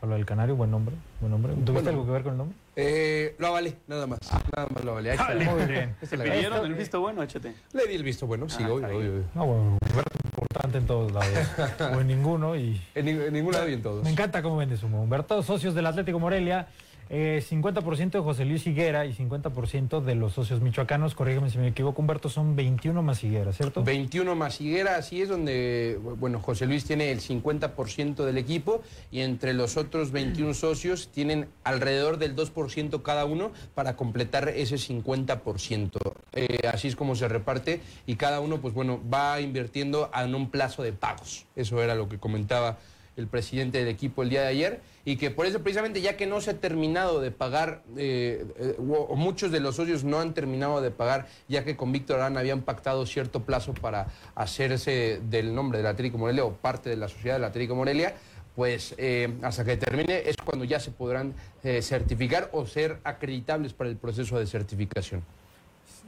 Jaula 0.00 0.16
del 0.16 0.26
Canario, 0.26 0.56
buen 0.56 0.70
nombre. 0.70 0.94
Buen 1.20 1.30
nombre. 1.30 1.52
¿Tuviste 1.52 1.72
Bueno. 1.72 1.90
algo 1.90 2.06
que 2.06 2.10
ver 2.10 2.22
con 2.22 2.32
el 2.32 2.38
nombre? 2.38 2.56
Eh, 2.74 3.34
lo 3.38 3.46
avalé, 3.46 3.76
nada 3.86 4.06
más. 4.06 4.18
Nada 4.54 4.68
más 4.74 4.84
lo 4.84 4.90
avalé. 4.92 5.12
Ahí 5.12 5.16
está. 5.16 5.52
Muy 5.52 5.64
bien. 5.64 5.94
¿Te 6.00 6.18
pidieron 6.18 6.66
el 6.66 6.74
visto 6.74 7.00
bueno, 7.00 7.22
échate? 7.22 7.54
Le 7.72 7.86
di 7.86 7.94
el 7.94 8.02
visto 8.02 8.26
bueno, 8.26 8.48
sí, 8.48 8.62
Ah, 8.64 8.72
obvio, 8.72 8.88
obvio. 8.98 9.24
No, 9.34 9.46
bueno, 9.46 9.78
Humberto 9.88 10.18
importante 10.24 10.78
en 10.78 10.86
todos 10.86 11.12
lados. 11.12 11.28
o 11.96 12.00
en 12.00 12.06
ninguno. 12.08 12.56
Y 12.56 12.80
En, 12.94 13.04
ni- 13.04 13.10
en 13.12 13.32
ningún 13.32 13.52
lado 13.52 13.68
y 13.68 13.74
en 13.74 13.82
todos. 13.82 14.02
me 14.04 14.10
encanta 14.10 14.42
cómo 14.42 14.56
vende 14.56 14.76
su 14.76 14.86
Humberto. 14.86 15.42
Socios 15.42 15.74
del 15.74 15.86
Atlético 15.86 16.18
Morelia, 16.18 16.66
eh, 17.08 17.42
50% 17.48 18.10
de 18.10 18.20
José 18.20 18.44
Luis 18.44 18.66
Higuera 18.66 19.06
y 19.06 19.14
50% 19.14 20.00
de 20.00 20.14
los 20.14 20.32
socios 20.32 20.60
michoacanos. 20.60 21.14
Corrígeme 21.14 21.50
si 21.50 21.58
me 21.58 21.68
equivoco, 21.68 22.00
Humberto, 22.00 22.28
son 22.28 22.56
21 22.56 23.02
más 23.02 23.22
Higuera, 23.22 23.52
¿cierto? 23.52 23.84
21 23.84 24.34
más 24.34 24.60
Higuera, 24.60 24.96
así 24.96 25.22
es 25.22 25.28
donde, 25.28 25.98
bueno, 26.18 26.40
José 26.40 26.66
Luis 26.66 26.84
tiene 26.84 27.10
el 27.10 27.20
50% 27.20 28.24
del 28.24 28.38
equipo 28.38 28.82
y 29.10 29.20
entre 29.20 29.54
los 29.54 29.76
otros 29.76 30.10
21 30.10 30.54
socios 30.54 31.08
tienen 31.12 31.48
alrededor 31.64 32.18
del 32.18 32.34
2% 32.34 33.02
cada 33.02 33.24
uno 33.24 33.52
para 33.74 33.96
completar 33.96 34.48
ese 34.48 34.76
50%. 34.76 35.98
Eh, 36.32 36.58
así 36.72 36.88
es 36.88 36.96
como 36.96 37.14
se 37.14 37.28
reparte 37.28 37.80
y 38.06 38.16
cada 38.16 38.40
uno, 38.40 38.60
pues 38.60 38.74
bueno, 38.74 39.00
va 39.12 39.40
invirtiendo 39.40 40.10
en 40.14 40.34
un 40.34 40.50
plazo 40.50 40.82
de 40.82 40.92
pagos. 40.92 41.46
Eso 41.54 41.82
era 41.82 41.94
lo 41.94 42.08
que 42.08 42.18
comentaba 42.18 42.78
el 43.16 43.26
presidente 43.28 43.78
del 43.78 43.88
equipo 43.88 44.22
el 44.22 44.30
día 44.30 44.42
de 44.42 44.48
ayer 44.48 44.80
y 45.04 45.16
que 45.16 45.30
por 45.30 45.46
eso 45.46 45.60
precisamente 45.60 46.00
ya 46.00 46.16
que 46.16 46.26
no 46.26 46.40
se 46.40 46.50
ha 46.50 46.60
terminado 46.60 47.20
de 47.20 47.30
pagar, 47.30 47.82
eh, 47.96 48.44
eh, 48.58 48.76
o, 48.78 49.14
muchos 49.16 49.50
de 49.50 49.60
los 49.60 49.76
socios 49.76 50.04
no 50.04 50.20
han 50.20 50.34
terminado 50.34 50.80
de 50.80 50.90
pagar, 50.90 51.26
ya 51.48 51.64
que 51.64 51.76
con 51.76 51.92
Víctor 51.92 52.20
Arán 52.20 52.36
habían 52.36 52.62
pactado 52.62 53.06
cierto 53.06 53.42
plazo 53.42 53.72
para 53.72 54.08
hacerse 54.34 55.20
del 55.30 55.54
nombre 55.54 55.78
del 55.78 55.86
Atlético 55.86 56.18
Morelia 56.18 56.44
o 56.44 56.52
parte 56.52 56.90
de 56.90 56.96
la 56.96 57.08
sociedad 57.08 57.36
del 57.36 57.44
Atlético 57.44 57.74
Morelia, 57.74 58.14
pues 58.54 58.94
eh, 58.98 59.34
hasta 59.42 59.64
que 59.64 59.76
termine 59.76 60.28
es 60.28 60.36
cuando 60.36 60.64
ya 60.64 60.80
se 60.80 60.90
podrán 60.90 61.34
certificar 61.80 62.48
o 62.52 62.64
ser 62.64 63.00
acreditables 63.02 63.72
para 63.72 63.90
el 63.90 63.96
proceso 63.96 64.38
de 64.38 64.46
certificación. 64.46 65.22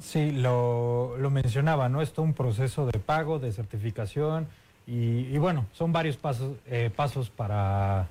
Sí, 0.01 0.31
lo, 0.31 1.17
lo 1.19 1.31
mencionaba, 1.31 1.89
¿no? 1.89 2.01
Esto 2.01 2.23
un 2.23 2.33
proceso 2.33 2.87
de 2.87 3.01
pago, 3.01 3.41
de 3.41 3.51
certificación 3.51 4.47
y, 4.91 5.37
bueno, 5.37 5.67
son 5.73 5.93
varios 5.93 6.17
pasos, 6.17 6.57
eh, 6.65 6.91
pasos 6.95 7.29
para, 7.29 8.09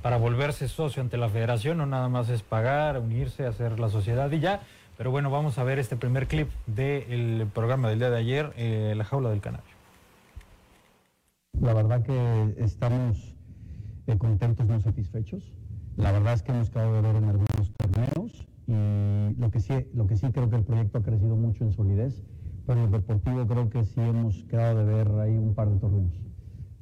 para 0.00 0.16
volverse 0.16 0.66
socio 0.66 1.02
ante 1.02 1.18
la 1.18 1.28
federación, 1.28 1.76
no 1.76 1.84
nada 1.84 2.08
más 2.08 2.30
es 2.30 2.42
pagar, 2.42 2.98
unirse, 2.98 3.44
hacer 3.44 3.78
la 3.78 3.90
sociedad 3.90 4.30
y 4.32 4.40
ya. 4.40 4.62
Pero 4.96 5.10
bueno, 5.10 5.30
vamos 5.30 5.58
a 5.58 5.64
ver 5.64 5.78
este 5.78 5.96
primer 5.96 6.26
clip 6.26 6.48
del 6.66 7.46
programa 7.52 7.90
del 7.90 7.98
día 7.98 8.08
de 8.08 8.16
ayer, 8.16 8.54
eh, 8.56 8.94
La 8.96 9.04
Jaula 9.04 9.28
del 9.28 9.42
Canario. 9.42 9.66
La 11.60 11.74
verdad 11.74 12.02
que 12.02 12.54
estamos 12.56 13.34
eh, 14.06 14.16
contentos, 14.16 14.64
no 14.66 14.80
satisfechos. 14.80 15.52
La 15.96 16.10
verdad 16.10 16.32
es 16.32 16.42
que 16.42 16.52
hemos 16.52 16.70
quedado 16.70 16.94
de 16.94 17.02
ver 17.02 17.16
en 17.16 17.24
algunos 17.24 17.70
torneos 17.76 18.48
y 18.66 19.38
lo 19.38 19.50
que, 19.50 19.60
sí, 19.60 19.74
lo 19.92 20.06
que 20.06 20.16
sí 20.16 20.26
creo 20.32 20.48
que 20.48 20.56
el 20.56 20.64
proyecto 20.64 20.98
ha 20.98 21.02
crecido 21.02 21.36
mucho 21.36 21.64
en 21.64 21.72
solidez, 21.72 22.22
pero 22.68 22.80
en 22.80 22.84
el 22.84 22.92
deportivo 22.92 23.46
creo 23.46 23.70
que 23.70 23.82
sí 23.86 23.98
hemos 23.98 24.44
quedado 24.44 24.84
de 24.84 24.92
ver 24.92 25.08
ahí 25.20 25.38
un 25.38 25.54
par 25.54 25.70
de 25.70 25.78
torneos. 25.78 26.12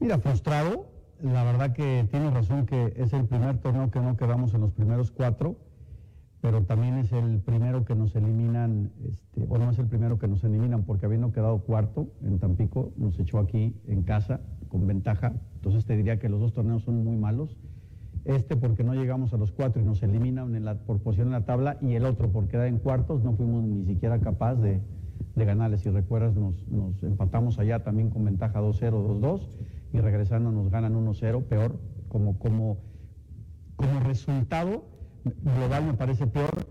Mira, 0.00 0.18
frustrado, 0.18 0.88
la 1.22 1.44
verdad 1.44 1.74
que 1.74 2.08
tienes 2.10 2.34
razón 2.34 2.66
que 2.66 2.92
es 2.96 3.12
el 3.12 3.26
primer 3.26 3.58
torneo 3.58 3.88
que 3.92 4.00
no 4.00 4.16
quedamos 4.16 4.52
en 4.54 4.62
los 4.62 4.72
primeros 4.72 5.12
cuatro, 5.12 5.54
pero 6.40 6.64
también 6.64 6.98
es 6.98 7.12
el 7.12 7.38
primero 7.38 7.84
que 7.84 7.94
nos 7.94 8.16
eliminan, 8.16 8.90
este, 9.08 9.46
o 9.48 9.58
no 9.58 9.70
es 9.70 9.78
el 9.78 9.86
primero 9.86 10.18
que 10.18 10.26
nos 10.26 10.42
eliminan, 10.42 10.82
porque 10.82 11.06
habiendo 11.06 11.30
quedado 11.30 11.58
cuarto 11.58 12.08
en 12.20 12.40
Tampico, 12.40 12.92
nos 12.96 13.16
echó 13.20 13.38
aquí 13.38 13.76
en 13.86 14.02
casa 14.02 14.40
con 14.68 14.88
ventaja. 14.88 15.34
Entonces 15.54 15.86
te 15.86 15.96
diría 15.96 16.18
que 16.18 16.28
los 16.28 16.40
dos 16.40 16.52
torneos 16.52 16.82
son 16.82 17.04
muy 17.04 17.16
malos. 17.16 17.56
Este 18.24 18.56
porque 18.56 18.82
no 18.82 18.92
llegamos 18.94 19.32
a 19.32 19.36
los 19.36 19.52
cuatro 19.52 19.80
y 19.80 19.84
nos 19.84 20.02
eliminan 20.02 20.52
en 20.56 20.64
la, 20.64 20.74
por 20.74 20.98
posición 20.98 21.28
en 21.28 21.34
la 21.34 21.44
tabla, 21.44 21.78
y 21.80 21.94
el 21.94 22.04
otro 22.04 22.32
por 22.32 22.48
quedar 22.48 22.66
en 22.66 22.80
cuartos, 22.80 23.22
no 23.22 23.34
fuimos 23.34 23.62
ni 23.62 23.84
siquiera 23.84 24.18
capaz 24.18 24.56
de, 24.56 24.80
de 25.36 25.44
ganarles. 25.44 25.82
Si 25.82 25.90
recuerdas, 25.90 26.34
nos, 26.34 26.66
nos 26.68 27.00
empatamos 27.04 27.60
allá 27.60 27.84
también 27.84 28.10
con 28.10 28.24
ventaja 28.24 28.60
2-0, 28.60 29.20
2-2, 29.20 29.48
y 29.92 30.00
regresando 30.00 30.50
nos 30.50 30.70
ganan 30.70 30.94
1-0, 30.94 31.44
peor, 31.44 31.78
como, 32.08 32.38
como, 32.38 32.78
como 33.76 34.00
resultado 34.00 34.84
global 35.42 35.86
me 35.86 35.94
parece 35.94 36.26
peor 36.26 36.66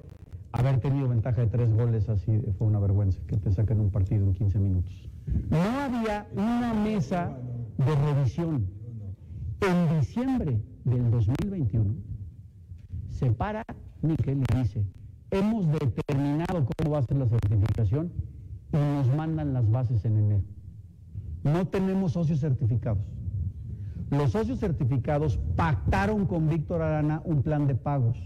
haber 0.51 0.79
tenido 0.79 1.09
ventaja 1.09 1.41
de 1.41 1.47
tres 1.47 1.69
goles 1.73 2.07
así 2.07 2.41
fue 2.57 2.67
una 2.67 2.79
vergüenza 2.79 3.19
que 3.27 3.35
te 3.37 3.51
saquen 3.51 3.81
un 3.81 3.91
partido 3.91 4.25
en 4.25 4.33
15 4.33 4.59
minutos. 4.59 5.09
No 5.49 5.57
había 5.57 6.27
una 6.33 6.73
mesa 6.73 7.37
de 7.77 7.95
revisión. 7.95 8.65
En 9.61 9.99
diciembre 9.99 10.61
del 10.83 11.11
2021 11.11 11.95
se 13.09 13.31
para 13.31 13.65
Miquel 14.01 14.43
y 14.49 14.57
dice, 14.57 14.85
hemos 15.31 15.67
determinado 15.71 16.65
cómo 16.65 16.91
va 16.91 16.99
a 16.99 17.03
ser 17.03 17.17
la 17.17 17.27
certificación 17.27 18.11
y 18.77 18.95
nos 18.95 19.07
mandan 19.15 19.53
las 19.53 19.69
bases 19.69 20.03
en 20.05 20.17
enero. 20.17 20.43
No 21.43 21.67
tenemos 21.67 22.13
socios 22.13 22.39
certificados. 22.39 23.03
Los 24.11 24.31
socios 24.31 24.59
certificados 24.59 25.37
pactaron 25.55 26.25
con 26.25 26.47
Víctor 26.47 26.81
Arana 26.81 27.21
un 27.25 27.41
plan 27.41 27.67
de 27.67 27.75
pagos. 27.75 28.17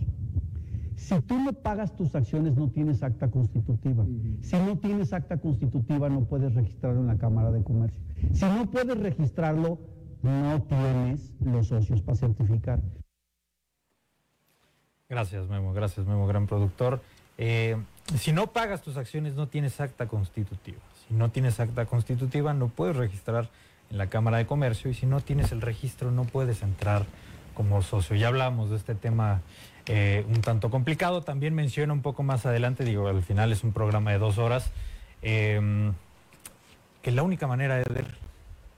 Si 0.95 1.19
tú 1.21 1.39
no 1.39 1.53
pagas 1.53 1.95
tus 1.95 2.13
acciones, 2.13 2.55
no 2.57 2.69
tienes 2.69 3.03
acta 3.03 3.31
constitutiva. 3.31 4.05
Si 4.41 4.57
no 4.57 4.77
tienes 4.77 5.13
acta 5.13 5.37
constitutiva, 5.37 6.09
no 6.09 6.25
puedes 6.25 6.53
registrarlo 6.53 6.99
en 6.99 7.07
la 7.07 7.17
Cámara 7.17 7.51
de 7.51 7.63
Comercio. 7.63 8.01
Si 8.33 8.45
no 8.45 8.69
puedes 8.69 8.97
registrarlo, 8.97 9.79
no 10.21 10.61
tienes 10.63 11.33
los 11.39 11.67
socios 11.67 12.01
para 12.01 12.17
certificar. 12.17 12.81
Gracias, 15.07 15.47
Memo. 15.47 15.73
Gracias, 15.73 16.05
Memo, 16.05 16.27
gran 16.27 16.47
productor. 16.47 17.01
Eh, 17.37 17.77
si 18.17 18.31
no 18.31 18.47
pagas 18.47 18.81
tus 18.81 18.97
acciones, 18.97 19.35
no 19.35 19.47
tienes 19.47 19.79
acta 19.79 20.07
constitutiva. 20.07 20.79
Si 21.07 21.13
no 21.13 21.29
tienes 21.29 21.59
acta 21.59 21.85
constitutiva, 21.85 22.53
no 22.53 22.67
puedes 22.67 22.95
registrar 22.95 23.49
en 23.91 23.97
la 23.97 24.07
Cámara 24.07 24.37
de 24.37 24.45
Comercio 24.45 24.89
y 24.89 24.93
si 24.93 25.05
no 25.05 25.21
tienes 25.21 25.51
el 25.51 25.61
registro, 25.61 26.11
no 26.11 26.23
puedes 26.23 26.61
entrar 26.61 27.05
como 27.53 27.81
socio. 27.81 28.15
Ya 28.15 28.27
hablamos 28.27 28.69
de 28.69 28.77
este 28.77 28.95
tema 28.95 29.41
eh, 29.85 30.25
un 30.29 30.41
tanto 30.41 30.69
complicado. 30.69 31.21
También 31.21 31.53
menciona 31.53 31.93
un 31.93 32.01
poco 32.01 32.23
más 32.23 32.45
adelante, 32.45 32.83
digo, 32.83 33.07
al 33.07 33.23
final 33.23 33.51
es 33.51 33.63
un 33.63 33.73
programa 33.73 34.11
de 34.11 34.19
dos 34.19 34.37
horas, 34.37 34.71
em, 35.21 35.93
que 37.01 37.11
la 37.11 37.23
única 37.23 37.47
manera 37.47 37.77
de, 37.77 38.05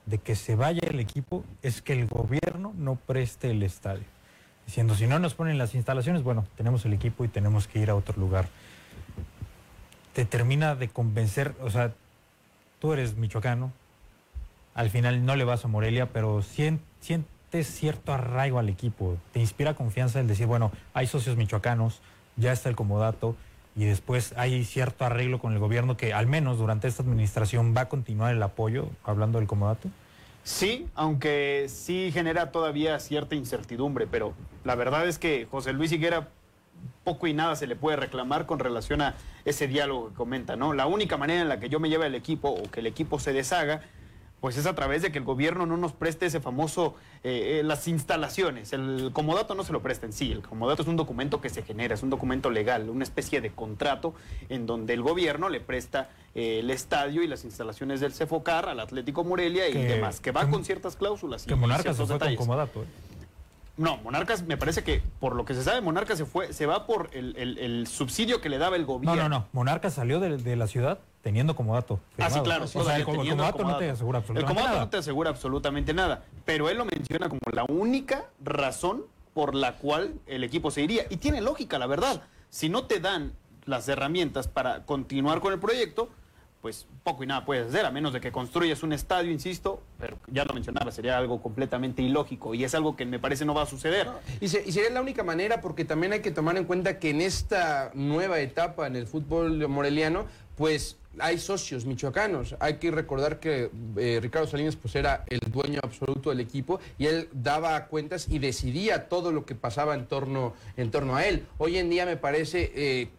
de 0.06 0.18
que 0.18 0.36
se 0.36 0.56
vaya 0.56 0.82
el 0.90 1.00
equipo 1.00 1.44
es 1.62 1.82
que 1.82 1.94
el 1.94 2.08
gobierno 2.08 2.74
no 2.78 2.96
preste 2.96 3.52
el 3.52 3.64
estadio. 3.64 4.06
Diciendo, 4.66 4.96
si 4.96 5.08
no 5.08 5.20
nos 5.20 5.34
ponen 5.34 5.58
las 5.58 5.76
instalaciones, 5.76 6.24
bueno, 6.24 6.46
tenemos 6.56 6.86
el 6.86 6.94
equipo 6.94 7.26
y 7.26 7.28
tenemos 7.28 7.68
que 7.68 7.80
ir 7.80 7.90
a 7.90 7.96
otro 7.96 8.18
lugar. 8.20 8.48
Te 10.14 10.26
termina 10.26 10.76
de 10.76 10.90
convencer, 10.90 11.54
o 11.62 11.70
sea, 11.70 11.94
tú 12.80 12.94
eres 12.94 13.16
michoacano, 13.16 13.72
al 14.74 14.90
final 14.90 15.26
no 15.26 15.36
le 15.36 15.44
vas 15.44 15.66
a 15.66 15.68
Morelia, 15.68 16.08
pero 16.08 16.42
siente 16.42 17.64
cierto 17.64 18.14
arraigo 18.14 18.60
al 18.60 18.70
equipo, 18.70 19.18
te 19.34 19.40
inspira 19.40 19.74
confianza 19.74 20.20
el 20.20 20.28
decir, 20.28 20.48
bueno, 20.48 20.72
hay 20.94 21.08
socios 21.08 21.38
michoacanos, 21.38 22.02
ya 22.38 22.52
está 22.52 22.70
el 22.70 22.76
comodato 22.76 23.36
y 23.76 23.86
después 23.86 24.34
hay 24.38 24.64
cierto 24.66 25.06
arreglo 25.06 25.40
con 25.40 25.54
el 25.54 25.60
gobierno 25.60 25.98
que 25.98 26.14
al 26.14 26.28
menos 26.28 26.58
durante 26.58 26.88
esta 26.88 27.04
administración 27.04 27.74
va 27.76 27.82
a 27.82 27.90
continuar 27.90 28.34
el 28.34 28.44
apoyo, 28.44 28.90
hablando 29.04 29.40
del 29.40 29.48
comodato? 29.48 29.90
Sí, 30.44 30.88
aunque 30.96 31.68
sí 31.70 32.12
genera 32.12 32.52
todavía 32.52 33.00
cierta 33.00 33.36
incertidumbre, 33.36 34.08
pero 34.08 34.34
la 34.64 34.76
verdad 34.76 35.08
es 35.08 35.20
que 35.20 35.48
José 35.50 35.72
Luis 35.72 35.92
Higuera 35.92 36.30
poco 37.04 37.28
y 37.28 37.34
nada 37.34 37.56
se 37.56 37.68
le 37.68 37.76
puede 37.76 37.98
reclamar 37.98 38.46
con 38.46 38.60
relación 38.60 39.02
a 39.02 39.16
ese 39.46 39.68
diálogo 39.68 40.10
que 40.10 40.16
comenta, 40.16 40.56
¿no? 40.56 40.74
La 40.74 40.88
única 40.88 41.18
manera 41.18 41.42
en 41.42 41.50
la 41.50 41.60
que 41.60 41.70
yo 41.70 41.80
me 41.80 41.90
lleve 41.90 42.08
el 42.08 42.16
equipo 42.16 42.50
o 42.50 42.70
que 42.70 42.80
el 42.80 42.88
equipo 42.88 43.20
se 43.20 43.34
deshaga 43.34 43.82
pues 44.42 44.58
es 44.58 44.66
a 44.66 44.74
través 44.74 45.04
de 45.04 45.12
que 45.12 45.20
el 45.20 45.24
gobierno 45.24 45.68
no 45.68 45.78
nos 45.78 45.94
preste 45.94 46.26
ese 46.26 46.42
famoso, 46.42 46.96
eh, 47.24 47.60
eh, 47.60 47.64
las 47.64 47.88
instalaciones. 47.88 48.74
El 48.74 49.12
comodato 49.14 49.54
no 49.54 49.64
se 49.64 49.72
lo 49.72 49.84
presta 49.84 50.08
en 50.08 50.14
sí, 50.14 50.32
el 50.32 50.42
comodato 50.42 50.82
es 50.82 50.88
un 50.88 50.98
documento 50.98 51.40
que 51.40 51.50
se 51.50 51.62
genera, 51.62 51.94
es 51.94 52.02
un 52.02 52.10
documento 52.10 52.50
legal, 52.50 52.90
una 52.90 53.04
especie 53.04 53.40
de 53.40 53.52
contrato 53.52 54.16
en 54.50 54.66
donde 54.66 54.96
el 54.96 55.04
gobierno 55.04 55.48
le 55.48 55.62
presta 55.62 56.10
eh, 56.34 56.60
el 56.60 56.72
estadio 56.72 57.22
y 57.22 57.28
las 57.28 57.46
instalaciones 57.46 58.00
del 58.00 58.14
Cefocar 58.14 58.68
al 58.68 58.80
Atlético 58.80 59.24
Morelia 59.24 59.70
y 59.70 59.74
demás, 59.74 60.20
que 60.20 60.32
va 60.32 60.50
con 60.50 60.66
ciertas 60.66 60.96
cláusulas. 60.96 61.46
Que 61.46 61.56
Monarcas 61.56 61.96
se 61.96 62.06
fue 62.08 62.18
con 62.18 62.36
comodato. 62.36 62.84
No, 63.82 63.98
Monarcas, 63.98 64.44
me 64.44 64.58
parece 64.58 64.84
que 64.84 65.02
por 65.20 65.36
lo 65.36 65.44
que 65.44 65.56
se 65.56 65.64
sabe, 65.64 65.82
Monarcas 65.82 66.20
se 66.20 66.26
fue, 66.26 66.54
se 66.54 66.68
va 66.68 66.86
por 66.86 67.10
el, 67.14 67.88
subsidio 67.88 68.40
que 68.40 68.48
le 68.48 68.60
daba 68.60 68.76
el 68.76 68.86
gobierno. 68.86 69.16
No, 69.16 69.28
no, 69.28 69.40
no. 69.40 69.48
Monarcas 69.54 69.96
salió 69.96 70.20
de, 70.20 70.56
la 70.56 70.68
ciudad 70.68 71.00
teniendo 71.24 71.56
como 71.56 71.74
dato. 71.74 72.00
Ah, 72.20 72.30
sí, 72.30 72.40
claro. 72.42 72.66
O 72.66 72.68
sea, 72.68 72.98
el, 72.98 73.06
comodato 73.06 73.64
no 73.64 73.78
te 73.78 73.90
asegura 73.90 74.20
absolutamente 74.20 74.54
nada. 74.54 74.62
El 74.62 74.66
comodato 74.66 74.86
no 74.86 74.90
te 74.90 74.98
asegura 74.98 75.30
absolutamente 75.32 75.94
nada. 75.96 76.24
Pero 76.46 76.70
él 76.70 76.78
lo 76.78 76.86
menciona 76.86 77.28
como 77.28 77.40
la 77.52 77.64
única 77.64 78.26
razón 78.44 79.04
por 79.34 79.56
la 79.56 79.78
cual 79.78 80.14
el 80.28 80.44
equipo 80.44 80.70
se 80.70 80.82
iría. 80.82 81.06
Y 81.10 81.18
tiene 81.18 81.42
lógica, 81.42 81.80
la 81.80 81.88
verdad. 81.88 82.22
Si 82.50 82.70
no 82.70 82.86
te 82.86 83.00
dan 83.00 83.34
las 83.66 83.88
herramientas 83.88 84.48
para 84.48 84.86
continuar 84.86 85.40
con 85.40 85.54
el 85.54 85.60
proyecto, 85.60 86.10
pues 86.62 86.86
poco 87.04 87.24
y 87.24 87.28
nada 87.28 87.44
puedes 87.44 87.68
hacer, 87.68 87.86
a 87.86 87.92
menos 87.92 88.14
de 88.14 88.22
que 88.22 88.32
construyas 88.32 88.84
un 88.84 88.94
estadio, 88.94 89.32
insisto, 89.32 89.82
pero 90.00 90.18
ya 90.28 90.46
lo 90.46 90.54
mencionaba, 90.54 90.92
sería 90.92 91.18
algo 91.18 91.42
completamente 91.42 92.02
ilógico 92.04 92.54
y 92.54 92.64
es 92.64 92.76
algo 92.76 92.96
que 92.96 93.06
me 93.06 93.20
parece 93.20 93.46
no 93.46 93.54
va 93.54 93.64
a 93.64 93.66
suceder. 93.66 94.08
y, 94.40 94.48
sería 94.48 94.90
la 94.92 95.02
única 95.02 95.24
manera 95.24 95.62
porque 95.62 95.86
también 95.86 96.14
hay 96.14 96.22
que 96.22 96.32
tomar 96.32 96.58
en 96.58 96.66
cuenta 96.66 97.00
que 97.00 97.10
en 97.10 97.22
esta 97.22 97.92
nueva 97.96 98.40
etapa 98.40 98.86
en 98.86 98.96
el 98.96 99.08
fútbol 99.08 99.68
moreliano, 99.68 100.26
pues 100.56 100.98
hay 101.20 101.40
socios 101.40 101.86
michoacanos. 101.86 102.56
Hay 102.60 102.76
que 102.76 102.92
recordar 102.92 103.40
que 103.40 103.70
eh, 103.98 104.20
Ricardo 104.22 104.48
Salinas 104.48 104.76
pues 104.76 104.96
era 104.96 105.26
el 105.28 105.40
dueño 105.52 105.80
absoluto 105.84 106.30
del 106.30 106.40
equipo 106.40 106.80
y 106.98 107.08
él 107.08 107.30
daba 107.34 107.88
cuentas 107.88 108.28
y 108.30 108.40
decidía 108.40 109.10
todo 109.10 109.32
lo 109.32 109.46
que 109.46 109.56
pasaba 109.56 109.96
en 109.96 110.06
torno, 110.06 110.54
en 110.78 110.92
torno 110.92 111.16
a 111.16 111.26
él. 111.26 111.46
Hoy 111.58 111.78
en 111.78 111.90
día 111.90 112.06
me 112.06 112.18
parece... 112.18 112.72
Eh, 112.76 113.10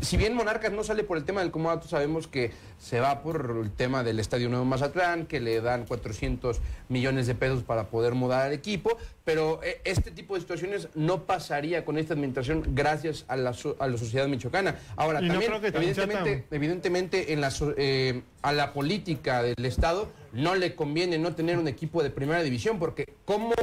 si, 0.00 0.16
bien 0.16 0.34
Monarcas 0.34 0.72
no 0.72 0.84
sale 0.84 1.04
por 1.04 1.16
el 1.16 1.24
tema 1.24 1.40
del 1.40 1.50
comodato, 1.50 1.88
sabemos 1.88 2.26
que 2.26 2.50
se 2.78 3.00
va 3.00 3.22
por 3.22 3.60
el 3.62 3.70
tema 3.70 4.02
del 4.02 4.20
Estadio 4.20 4.48
Nuevo 4.48 4.64
Mazatlán, 4.64 5.26
que 5.26 5.40
le 5.40 5.60
dan 5.60 5.86
400 5.86 6.60
millones 6.88 7.26
de 7.26 7.34
pesos 7.34 7.62
para 7.62 7.88
poder 7.88 8.14
mudar 8.14 8.46
al 8.46 8.52
equipo, 8.52 8.98
pero 9.24 9.60
eh, 9.62 9.80
este 9.84 10.10
tipo 10.10 10.34
de 10.34 10.40
situaciones 10.40 10.88
no 10.94 11.24
pasaría 11.24 11.84
con 11.84 11.96
esta 11.96 12.14
administración 12.14 12.62
gracias 12.74 13.24
a 13.28 13.36
la, 13.36 13.54
sociedad 13.54 14.28
michoacana. 14.28 14.76
Ahora, 14.96 15.20
también, 15.20 15.52
evidentemente, 15.62 16.44
evidentemente 16.50 17.32
en 17.32 17.40
la, 17.40 17.52
eh, 17.76 18.22
a 18.42 18.52
la 18.52 18.72
política 18.72 19.42
del 19.42 19.64
Estado 19.64 20.08
no 20.32 20.54
le 20.54 20.74
conviene 20.74 21.18
no 21.18 21.34
tener 21.34 21.58
un 21.58 21.68
equipo 21.68 22.02
de 22.02 22.10
primera 22.10 22.42
división, 22.42 22.78
porque 22.78 23.14
¿cómo... 23.24 23.54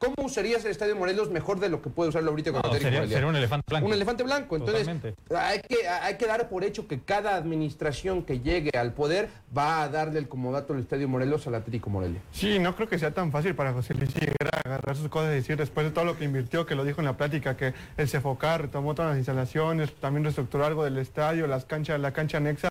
¿Cómo 0.00 0.14
usarías 0.24 0.64
el 0.64 0.70
Estadio 0.70 0.96
Morelos 0.96 1.30
mejor 1.30 1.60
de 1.60 1.68
lo 1.68 1.82
que 1.82 1.90
puede 1.90 2.08
usarlo 2.08 2.30
ahorita 2.30 2.52
con 2.52 2.62
no, 2.62 2.72
sería, 2.72 3.06
sería, 3.06 3.26
un 3.26 3.36
elefante 3.36 3.66
blanco. 3.68 3.86
Un 3.86 3.92
elefante 3.92 4.22
blanco. 4.22 4.56
Entonces, 4.56 4.88
hay 5.36 5.60
que, 5.60 5.86
hay 5.86 6.16
que 6.16 6.26
dar 6.26 6.48
por 6.48 6.64
hecho 6.64 6.88
que 6.88 7.00
cada 7.00 7.34
administración 7.36 8.24
que 8.24 8.40
llegue 8.40 8.70
al 8.78 8.94
poder 8.94 9.28
va 9.54 9.82
a 9.82 9.90
darle 9.90 10.18
el 10.18 10.26
comodato 10.26 10.72
al 10.72 10.78
Estadio 10.78 11.06
Morelos 11.06 11.46
al 11.48 11.56
Atlético 11.56 11.90
Morelia. 11.90 12.18
Sí, 12.32 12.58
no 12.58 12.74
creo 12.76 12.88
que 12.88 12.98
sea 12.98 13.12
tan 13.12 13.30
fácil 13.30 13.54
para 13.54 13.74
José 13.74 13.92
Luis 13.92 14.08
Higuera 14.16 14.62
agarrar 14.64 14.96
sus 14.96 15.10
cosas 15.10 15.32
y 15.32 15.34
decir 15.34 15.58
después 15.58 15.84
de 15.84 15.92
todo 15.92 16.06
lo 16.06 16.16
que 16.16 16.24
invirtió, 16.24 16.64
que 16.64 16.74
lo 16.74 16.84
dijo 16.86 17.02
en 17.02 17.04
la 17.04 17.18
plática, 17.18 17.58
que 17.58 17.74
el 17.98 18.08
Cefocar 18.08 18.62
retomó 18.62 18.94
todas 18.94 19.10
las 19.10 19.18
instalaciones, 19.18 19.92
también 19.96 20.24
reestructuró 20.24 20.64
algo 20.64 20.82
del 20.82 20.96
estadio, 20.96 21.46
las 21.46 21.66
canchas, 21.66 22.00
la 22.00 22.14
cancha 22.14 22.38
anexa, 22.38 22.70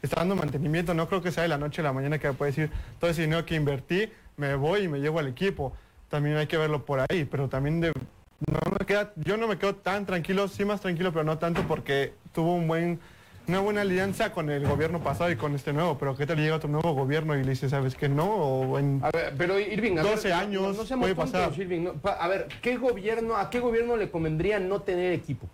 está 0.00 0.20
dando 0.20 0.36
mantenimiento. 0.36 0.94
No 0.94 1.08
creo 1.08 1.22
que 1.22 1.32
sea 1.32 1.42
de 1.42 1.48
la 1.48 1.58
noche 1.58 1.80
a 1.80 1.84
la 1.84 1.92
mañana 1.92 2.20
que 2.20 2.32
puede 2.34 2.52
decir 2.52 2.70
todo 3.00 3.10
ese 3.10 3.22
dinero 3.22 3.44
que 3.44 3.56
invertí, 3.56 4.12
me 4.36 4.54
voy 4.54 4.82
y 4.82 4.88
me 4.88 5.00
llevo 5.00 5.18
al 5.18 5.26
equipo 5.26 5.72
también 6.08 6.36
hay 6.36 6.46
que 6.46 6.56
verlo 6.56 6.84
por 6.84 7.00
ahí, 7.00 7.24
pero 7.24 7.48
también 7.48 7.80
de, 7.80 7.92
no 8.46 8.60
me 8.78 8.86
queda, 8.86 9.12
yo 9.16 9.36
no 9.36 9.46
me 9.46 9.58
quedo 9.58 9.76
tan 9.76 10.06
tranquilo, 10.06 10.48
sí 10.48 10.64
más 10.64 10.80
tranquilo, 10.80 11.12
pero 11.12 11.24
no 11.24 11.38
tanto 11.38 11.62
porque 11.62 12.14
tuvo 12.32 12.54
un 12.54 12.66
buen, 12.66 12.98
una 13.46 13.60
buena 13.60 13.82
alianza 13.82 14.32
con 14.32 14.50
el 14.50 14.66
gobierno 14.66 15.00
pasado 15.02 15.30
y 15.30 15.36
con 15.36 15.54
este 15.54 15.72
nuevo, 15.72 15.98
pero 15.98 16.16
¿qué 16.16 16.26
tal 16.26 16.38
llega 16.38 16.56
otro 16.56 16.68
nuevo 16.68 16.92
gobierno 16.92 17.36
y 17.36 17.44
le 17.44 17.50
dice, 17.50 17.68
sabes 17.68 17.94
que 17.94 18.08
no? 18.08 18.26
O 18.26 18.78
en 18.78 19.00
a 19.02 19.10
ver, 19.10 19.34
pero 19.36 19.58
Irving, 19.58 19.96
12 19.96 20.32
años 20.32 20.76
puede 20.98 21.14
pasar. 21.14 21.50
a 22.18 22.28
ver, 22.28 22.48
¿qué 22.62 22.76
gobierno, 22.76 23.36
¿a 23.36 23.50
qué 23.50 23.60
gobierno 23.60 23.96
le 23.96 24.10
convendría 24.10 24.58
no 24.58 24.80
tener 24.82 25.12
equipo? 25.12 25.48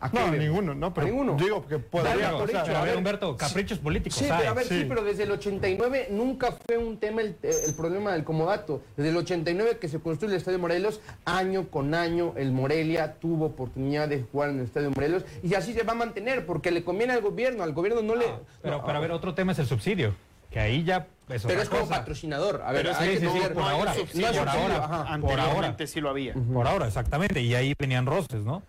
¿A 0.00 0.10
qué 0.10 0.16
No, 0.16 0.24
vemos? 0.26 0.38
ninguno, 0.38 0.74
no, 0.74 0.94
pero 0.94 1.06
¿A 1.06 1.10
ninguno? 1.10 1.34
digo 1.36 1.66
que 1.66 1.78
podría 1.78 2.30
por 2.30 2.48
hecho, 2.48 2.62
Pero 2.64 2.78
a 2.78 2.84
ver, 2.84 2.96
Humberto, 2.96 3.36
caprichos 3.36 3.78
políticos. 3.78 4.18
Sí, 4.18 4.26
pero 4.28 4.50
a 4.50 4.54
ver, 4.54 4.66
sí. 4.66 4.80
Sí. 4.82 4.86
pero 4.88 5.02
desde 5.02 5.24
el 5.24 5.30
89 5.32 6.08
nunca 6.10 6.52
fue 6.52 6.78
un 6.78 6.98
tema 6.98 7.20
el, 7.22 7.36
el 7.42 7.74
problema 7.74 8.12
del 8.12 8.22
comodato. 8.22 8.80
Desde 8.96 9.10
el 9.10 9.16
89 9.16 9.78
que 9.80 9.88
se 9.88 9.98
construye 9.98 10.34
el 10.34 10.38
Estadio 10.38 10.58
Morelos, 10.60 11.00
año 11.24 11.68
con 11.68 11.94
año 11.94 12.32
el 12.36 12.52
Morelia 12.52 13.14
tuvo 13.14 13.46
oportunidad 13.46 14.08
de 14.08 14.22
jugar 14.30 14.50
en 14.50 14.58
el 14.60 14.64
Estadio 14.66 14.90
Morelos 14.90 15.24
y 15.42 15.54
así 15.54 15.72
se 15.72 15.82
va 15.82 15.92
a 15.92 15.96
mantener 15.96 16.46
porque 16.46 16.70
le 16.70 16.84
conviene 16.84 17.14
al 17.14 17.20
gobierno, 17.20 17.64
al 17.64 17.72
gobierno 17.72 18.00
no, 18.02 18.14
le... 18.14 18.26
Pero, 18.62 18.76
no, 18.78 18.84
pero 18.84 18.98
a 18.98 19.00
ver, 19.00 19.10
otro 19.10 19.34
tema 19.34 19.50
es 19.52 19.58
el 19.58 19.66
subsidio, 19.66 20.14
que 20.50 20.60
ahí 20.60 20.84
ya 20.84 21.08
es 21.28 21.42
pero 21.44 21.60
es 21.60 21.68
como 21.68 21.82
cosa. 21.82 21.96
patrocinador. 21.96 22.62
A 22.64 22.72
ver, 22.72 22.82
Pero 22.86 22.96
hay 22.96 23.08
sí, 23.08 23.14
que 23.14 23.20
sí, 23.20 23.26
sí, 23.26 23.26
entender, 23.26 23.54
por 23.54 23.62
ahora, 23.64 23.92
por 23.94 24.48
ahora. 24.48 25.12
Anteriormente 25.12 25.86
sí 25.86 26.00
lo 26.00 26.08
había. 26.10 26.34
Por 26.34 26.66
ahora, 26.66 26.86
exactamente, 26.86 27.40
y 27.42 27.54
ahí 27.54 27.74
venían 27.78 28.06
roces, 28.06 28.44
¿no? 28.44 28.62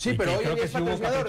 Sí, 0.00 0.10
Y 0.10 0.14
pero 0.14 0.32
hoy 0.38 0.44
en 0.46 0.54
día. 0.54 0.64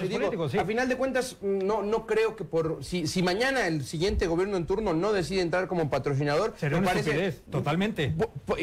Y 0.02 0.08
digo, 0.30 0.48
sí. 0.48 0.58
a 0.58 0.64
final 0.64 0.88
de 0.88 0.96
cuentas, 0.96 1.36
no, 1.42 1.82
no 1.82 2.06
creo 2.06 2.36
que 2.36 2.44
por. 2.44 2.82
Si, 2.82 3.06
si 3.06 3.22
mañana 3.22 3.66
el 3.66 3.84
siguiente 3.84 4.26
gobierno 4.26 4.56
en 4.56 4.66
turno 4.66 4.94
no 4.94 5.12
decide 5.12 5.42
entrar 5.42 5.68
como 5.68 5.90
patrocinador, 5.90 6.54
Sería 6.56 6.78
me 6.78 6.82
una 6.84 6.92
parece. 6.92 7.10
estupidez, 7.10 7.42
totalmente. 7.50 8.14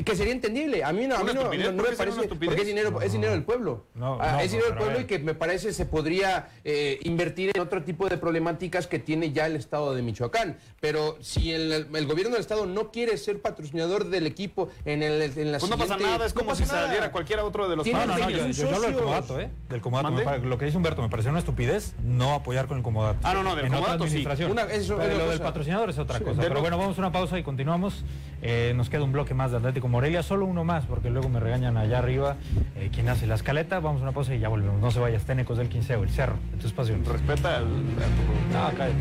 Que 0.04 0.15
sería 0.15 0.34
entendible. 0.34 0.84
A 0.84 0.91
mí 0.93 1.06
no, 1.06 1.15
a 1.15 1.19
mí 1.19 1.26
¿Una 1.26 1.34
no, 1.34 1.43
no- 1.43 1.72
no 1.74 1.84
¿Por 1.84 1.91
me 1.91 1.95
parece. 1.95 2.28
Porque 2.28 2.62
es 2.62 2.65
dinero, 2.67 3.00
es 3.02 3.12
dinero 3.13 3.34
del 3.34 3.43
pueblo. 3.43 3.86
No, 3.93 4.17
Ah, 4.19 4.32
no, 4.34 4.39
es 4.39 4.50
dinero 4.52 4.69
no, 4.69 4.76
del 4.76 4.84
pueblo 4.84 5.02
y 5.02 5.06
que 5.06 5.19
me 5.19 5.36
parece 5.36 5.74
se 5.74 5.86
podría 5.86 6.50
eh, 6.63 6.98
invertir 7.04 7.52
en 7.54 7.62
otro 7.62 7.84
tipo 7.84 8.10
de 8.10 8.17
problemáticas 8.17 8.88
que 8.88 8.98
tiene 8.98 9.32
ya 9.32 9.45
el 9.45 9.56
Estado 9.58 9.93
de 9.93 10.02
Michoacán. 10.02 10.58
Pero 10.80 11.17
si 11.22 11.52
el, 11.52 11.72
el 11.93 12.08
gobierno 12.08 12.32
del 12.34 12.41
Estado 12.41 12.65
no 12.65 12.89
quiere 12.91 13.15
ser 13.17 13.41
patrocinador 13.43 14.06
del 14.10 14.26
equipo 14.26 14.69
en, 14.86 15.04
el, 15.04 15.22
en 15.38 15.52
la 15.52 15.60
Pues 15.60 15.69
no 15.69 15.78
pasa 15.78 15.98
nada, 15.98 16.26
es 16.26 16.34
como 16.34 16.56
si 16.56 16.63
nada. 16.63 16.86
saliera 16.88 17.12
cualquiera 17.12 17.43
otro 17.45 17.69
de 17.69 17.76
los 17.76 17.86
No, 17.86 18.06
no, 18.08 18.17
no, 18.17 18.30
yo, 18.32 18.48
yo, 18.48 18.48
yo 18.48 18.67
hablo 18.76 18.82
del 18.88 18.95
comodato, 18.95 19.39
¿eh? 19.39 19.50
Del 19.69 19.82
comodato. 20.02 20.26
¿Mande? 20.26 20.32
Me 20.32 20.38
pare- 20.40 20.50
lo 20.50 20.58
que 20.58 20.66
dice 20.66 20.78
Humberto, 20.78 21.02
me 21.02 21.10
pareció 21.10 21.30
una 21.32 21.40
estupidez 21.40 21.96
no 22.04 22.34
apoyar 22.34 22.68
con 22.68 22.78
el 22.78 22.84
comodato. 22.84 23.20
Ah, 23.24 23.34
no, 23.34 23.44
no, 23.44 23.56
del 23.56 23.66
en 23.66 23.72
comodato 23.72 24.00
sí. 24.04 24.08
administración. 24.10 24.52
Una- 24.52 24.64
eso 24.64 24.98
Pero 24.98 25.18
lo 25.18 25.30
del 25.30 25.40
patrocinador 25.42 25.90
es 25.90 25.98
otra 26.00 26.20
cosa. 26.20 26.42
Pero 26.42 26.56
lo- 26.56 26.62
bueno, 26.62 26.78
vamos 26.78 26.98
a 26.98 27.02
una 27.02 27.12
pausa 27.12 27.38
y 27.40 27.44
continuamos. 27.44 28.04
Eh, 28.42 28.74
nos 28.76 28.90
queda 28.90 29.04
un 29.04 29.12
bloque 29.12 29.34
más 29.34 29.52
de 29.52 29.58
Atlético 29.58 29.88
Morelia, 29.88 30.24
solo 30.24 30.46
uno 30.46 30.64
más, 30.64 30.86
porque 30.86 31.10
luego 31.10 31.28
me 31.30 31.40
regañan 31.40 31.76
allá 31.78 31.98
arriba 32.00 32.38
eh, 32.76 32.90
quien 32.94 33.10
hace 33.10 33.28
la 33.28 33.36
escaleta. 33.36 33.80
Vamos 33.80 34.00
a 34.02 34.04
una 34.04 34.12
pausa 34.14 34.34
y 34.34 34.40
ya 34.40 34.48
volvemos. 34.50 34.80
No 34.80 34.92
se 34.92 35.00
vayas, 35.00 35.24
técnicos 35.26 35.58
del 35.58 35.68
quinceo, 35.70 36.04
el 36.04 36.10
cerro, 36.10 36.36
de 36.52 36.58
tu 36.58 36.68
espacio. 36.68 36.96
Respeta 37.06 37.60
tu- 37.60 37.66
No, 37.66 38.70
cállate. 38.78 38.94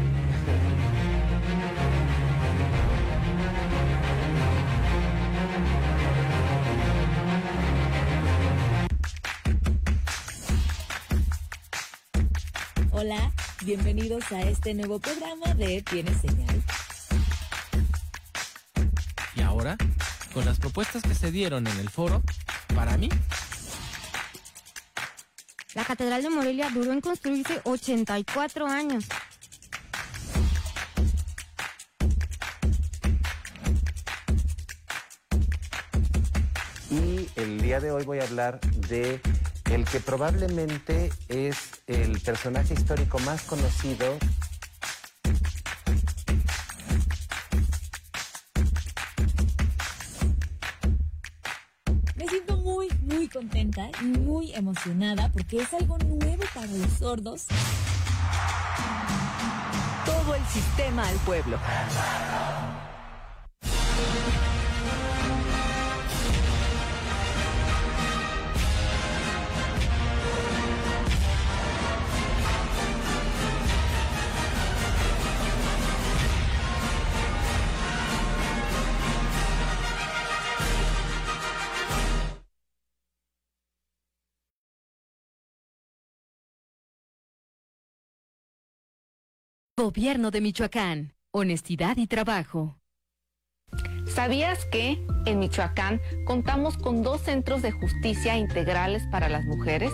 Hola, 13.01 13.31
bienvenidos 13.65 14.33
a 14.33 14.43
este 14.43 14.75
nuevo 14.75 14.99
programa 14.99 15.55
de 15.55 15.83
Tiene 15.83 16.13
Señal. 16.15 16.65
Y 19.37 19.41
ahora, 19.41 19.77
con 20.35 20.45
las 20.45 20.59
propuestas 20.59 21.05
que 21.05 21.15
se 21.15 21.31
dieron 21.31 21.69
en 21.69 21.79
el 21.79 21.91
foro, 21.91 22.25
para 22.75 22.99
mí, 22.99 23.09
La 25.75 25.85
Catedral 25.85 26.25
de 26.25 26.31
Morelia 26.31 26.71
duró 26.71 26.93
en 26.93 27.01
construirse 27.01 27.61
84 27.63 28.67
años. 28.67 29.05
Y 36.91 37.29
el 37.37 37.63
día 37.63 37.79
de 37.79 37.93
hoy 37.93 38.05
voy 38.05 38.19
a 38.19 38.25
hablar 38.25 38.61
de 38.89 39.21
el 39.70 39.85
que 39.85 40.00
probablemente 40.00 41.12
es 41.28 41.57
el 41.87 42.20
personaje 42.20 42.74
histórico 42.74 43.18
más 43.20 43.42
conocido 43.42 44.16
Me 52.16 52.26
siento 52.26 52.57
muy, 52.57 52.88
muy 53.02 53.28
contenta 53.28 53.90
y 54.00 54.04
muy 54.04 54.54
emocionada 54.54 55.31
porque 55.31 55.59
es 55.59 55.72
algo 55.74 55.98
nuevo 55.98 56.42
para 56.54 56.66
los 56.66 56.92
sordos. 56.98 57.46
Todo 60.04 60.35
el 60.35 60.44
sistema 60.46 61.07
al 61.07 61.16
pueblo. 61.16 61.59
Gobierno 89.79 90.33
de 90.33 90.41
Michoacán. 90.41 91.14
Honestidad 91.31 91.99
y 91.99 92.09
trabajo. 92.09 92.81
¿Sabías 94.12 94.64
que 94.73 94.99
en 95.25 95.38
Michoacán 95.38 96.01
contamos 96.27 96.77
con 96.77 97.05
dos 97.05 97.21
centros 97.21 97.62
de 97.62 97.71
justicia 97.71 98.37
integrales 98.37 99.05
para 99.12 99.29
las 99.29 99.45
mujeres? 99.45 99.93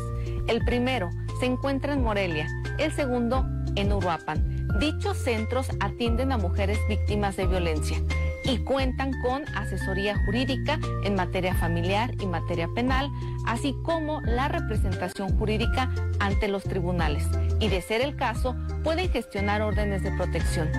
El 0.49 0.65
primero 0.65 1.11
se 1.39 1.45
encuentra 1.45 1.93
en 1.93 2.03
Morelia, 2.03 2.49
el 2.79 2.93
segundo 2.93 3.45
en 3.77 3.93
Uruapan. 3.93 4.69
Dichos 4.81 5.19
centros 5.19 5.69
atienden 5.81 6.33
a 6.33 6.39
mujeres 6.39 6.79
víctimas 6.89 7.37
de 7.37 7.47
violencia 7.47 7.99
y 8.45 8.65
cuentan 8.65 9.13
con 9.21 9.43
asesoría 9.55 10.17
jurídica 10.25 10.79
en 11.05 11.15
materia 11.15 11.55
familiar 11.57 12.15
y 12.23 12.27
materia 12.27 12.69
penal, 12.75 13.11
así 13.45 13.75
como 13.83 14.23
la 14.23 14.49
representación 14.49 15.37
jurídica 15.39 15.93
ante 16.21 16.49
los 16.49 16.65
tribunales. 16.65 17.27
Y 17.65 17.69
de 17.71 17.81
ser 17.81 18.03
el 18.03 18.15
caso, 18.15 18.55
pueden 18.83 19.09
gestionar 19.09 19.63
órdenes 19.63 20.03
de 20.03 20.11
protección. 20.11 20.71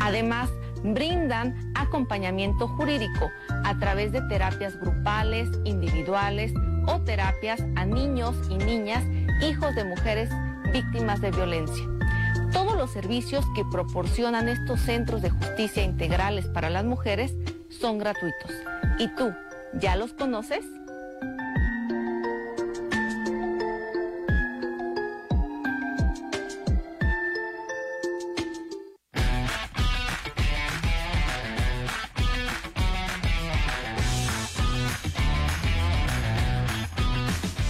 Además, 0.00 0.48
brindan 0.84 1.72
acompañamiento 1.74 2.68
jurídico 2.68 3.28
a 3.64 3.76
través 3.80 4.12
de 4.12 4.22
terapias 4.28 4.78
grupales, 4.78 5.48
individuales 5.64 6.52
o 6.86 7.00
terapias 7.00 7.60
a 7.74 7.84
niños 7.84 8.36
y 8.48 8.58
niñas, 8.58 9.02
hijos 9.42 9.74
de 9.74 9.82
mujeres 9.82 10.30
víctimas 10.72 11.20
de 11.20 11.32
violencia. 11.32 11.84
Todos 12.52 12.76
los 12.76 12.92
servicios 12.92 13.44
que 13.56 13.64
proporcionan 13.64 14.48
estos 14.48 14.78
centros 14.82 15.22
de 15.22 15.30
justicia 15.30 15.82
integrales 15.82 16.46
para 16.46 16.70
las 16.70 16.84
mujeres 16.84 17.34
son 17.70 17.98
gratuitos. 17.98 18.52
¿Y 19.00 19.08
tú, 19.16 19.32
ya 19.80 19.96
los 19.96 20.12
conoces? 20.12 20.64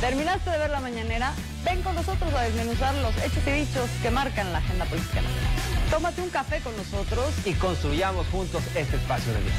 ¿Terminaste 0.01 0.49
de 0.49 0.59
ver 0.59 0.71
la 0.71 0.81
mañanera? 0.81 1.33
Ven 1.63 1.83
con 1.83 1.95
nosotros 1.95 2.33
a 2.33 2.43
desmenuzar 2.43 2.95
los 2.97 3.15
hechos 3.19 3.47
y 3.47 3.51
dichos 3.51 3.91
que 4.01 4.11
marcan 4.11 4.51
la 4.51 4.59
agenda 4.59 4.87
política 4.87 5.21
nacional. 5.21 5.91
Tómate 5.91 6.23
un 6.23 6.31
café 6.31 6.61
con 6.61 6.75
nosotros. 6.75 7.35
y 7.45 7.53
construyamos 7.53 8.27
juntos 8.29 8.63
este 8.75 8.97
espacio 8.97 9.33
de 9.35 9.41
vida. 9.41 9.55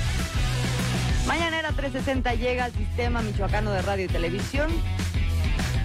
Mañanera 1.28 1.72
360 1.72 2.34
llega 2.34 2.66
al 2.66 2.74
sistema 2.74 3.22
michoacano 3.22 3.72
de 3.72 3.84
radio 3.84 4.06
y 4.06 4.08
televisión. 4.08 4.72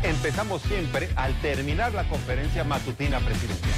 Empezamos 0.03 0.62
siempre 0.62 1.11
al 1.16 1.35
terminar 1.42 1.92
la 1.92 2.05
conferencia 2.05 2.64
matutina 2.64 3.21
presidencial. 3.21 3.75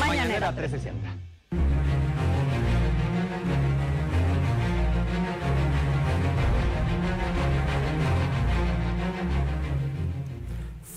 Mañanera 0.00 0.52
360. 0.52 1.15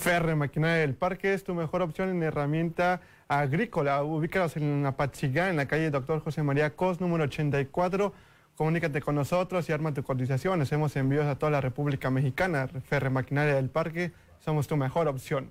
Ferre 0.09 0.33
Maquinaria 0.33 0.77
del 0.77 0.95
Parque 0.95 1.35
es 1.35 1.43
tu 1.43 1.53
mejor 1.53 1.83
opción 1.83 2.09
en 2.09 2.23
herramienta 2.23 2.99
agrícola. 3.27 4.01
Ubícalos 4.01 4.57
en 4.57 4.83
Apachigá, 4.83 5.51
en 5.51 5.55
la 5.55 5.67
calle 5.67 5.91
Doctor 5.91 6.19
José 6.23 6.41
María 6.41 6.75
Cos, 6.75 6.99
número 6.99 7.25
84. 7.25 8.11
Comunícate 8.55 9.01
con 9.01 9.13
nosotros 9.13 9.69
y 9.69 9.71
arma 9.71 9.93
tu 9.93 10.01
cotización. 10.01 10.63
Hacemos 10.63 10.95
envíos 10.95 11.27
a 11.27 11.35
toda 11.35 11.51
la 11.51 11.61
República 11.61 12.09
Mexicana. 12.09 12.67
Ferre 12.87 13.11
Maquinaria 13.11 13.53
del 13.53 13.69
Parque, 13.69 14.11
somos 14.43 14.67
tu 14.67 14.77
mejor 14.77 15.07
opción. 15.07 15.47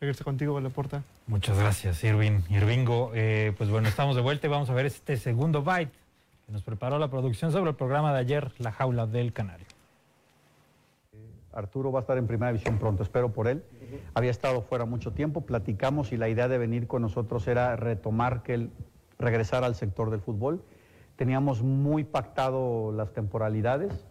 Regreso 0.00 0.24
contigo, 0.24 0.58
Laporta. 0.58 1.02
Muchas 1.26 1.58
gracias, 1.58 2.02
Irving. 2.02 2.40
Irvingo, 2.48 3.10
eh, 3.14 3.52
pues 3.58 3.68
bueno, 3.68 3.88
estamos 3.88 4.16
de 4.16 4.22
vuelta 4.22 4.46
y 4.46 4.50
vamos 4.50 4.70
a 4.70 4.72
ver 4.72 4.86
este 4.86 5.18
segundo 5.18 5.60
bite 5.60 5.92
que 6.46 6.52
nos 6.52 6.62
preparó 6.62 6.98
la 6.98 7.08
producción 7.08 7.52
sobre 7.52 7.68
el 7.68 7.76
programa 7.76 8.14
de 8.14 8.20
ayer, 8.20 8.52
La 8.56 8.72
Jaula 8.72 9.06
del 9.06 9.34
Canario. 9.34 9.66
Arturo 11.52 11.92
va 11.92 12.00
a 12.00 12.02
estar 12.02 12.16
en 12.16 12.26
primera 12.26 12.50
división 12.50 12.78
pronto, 12.78 13.02
espero 13.02 13.30
por 13.30 13.46
él. 13.48 13.62
Había 14.14 14.30
estado 14.30 14.62
fuera 14.62 14.84
mucho 14.84 15.12
tiempo, 15.12 15.42
platicamos 15.42 16.12
y 16.12 16.16
la 16.16 16.28
idea 16.28 16.48
de 16.48 16.58
venir 16.58 16.86
con 16.86 17.02
nosotros 17.02 17.46
era 17.48 17.76
retomar 17.76 18.42
que 18.42 18.54
él 18.54 18.70
regresara 19.18 19.66
al 19.66 19.74
sector 19.74 20.10
del 20.10 20.20
fútbol. 20.20 20.62
Teníamos 21.16 21.62
muy 21.62 22.04
pactado 22.04 22.92
las 22.92 23.12
temporalidades 23.12 24.06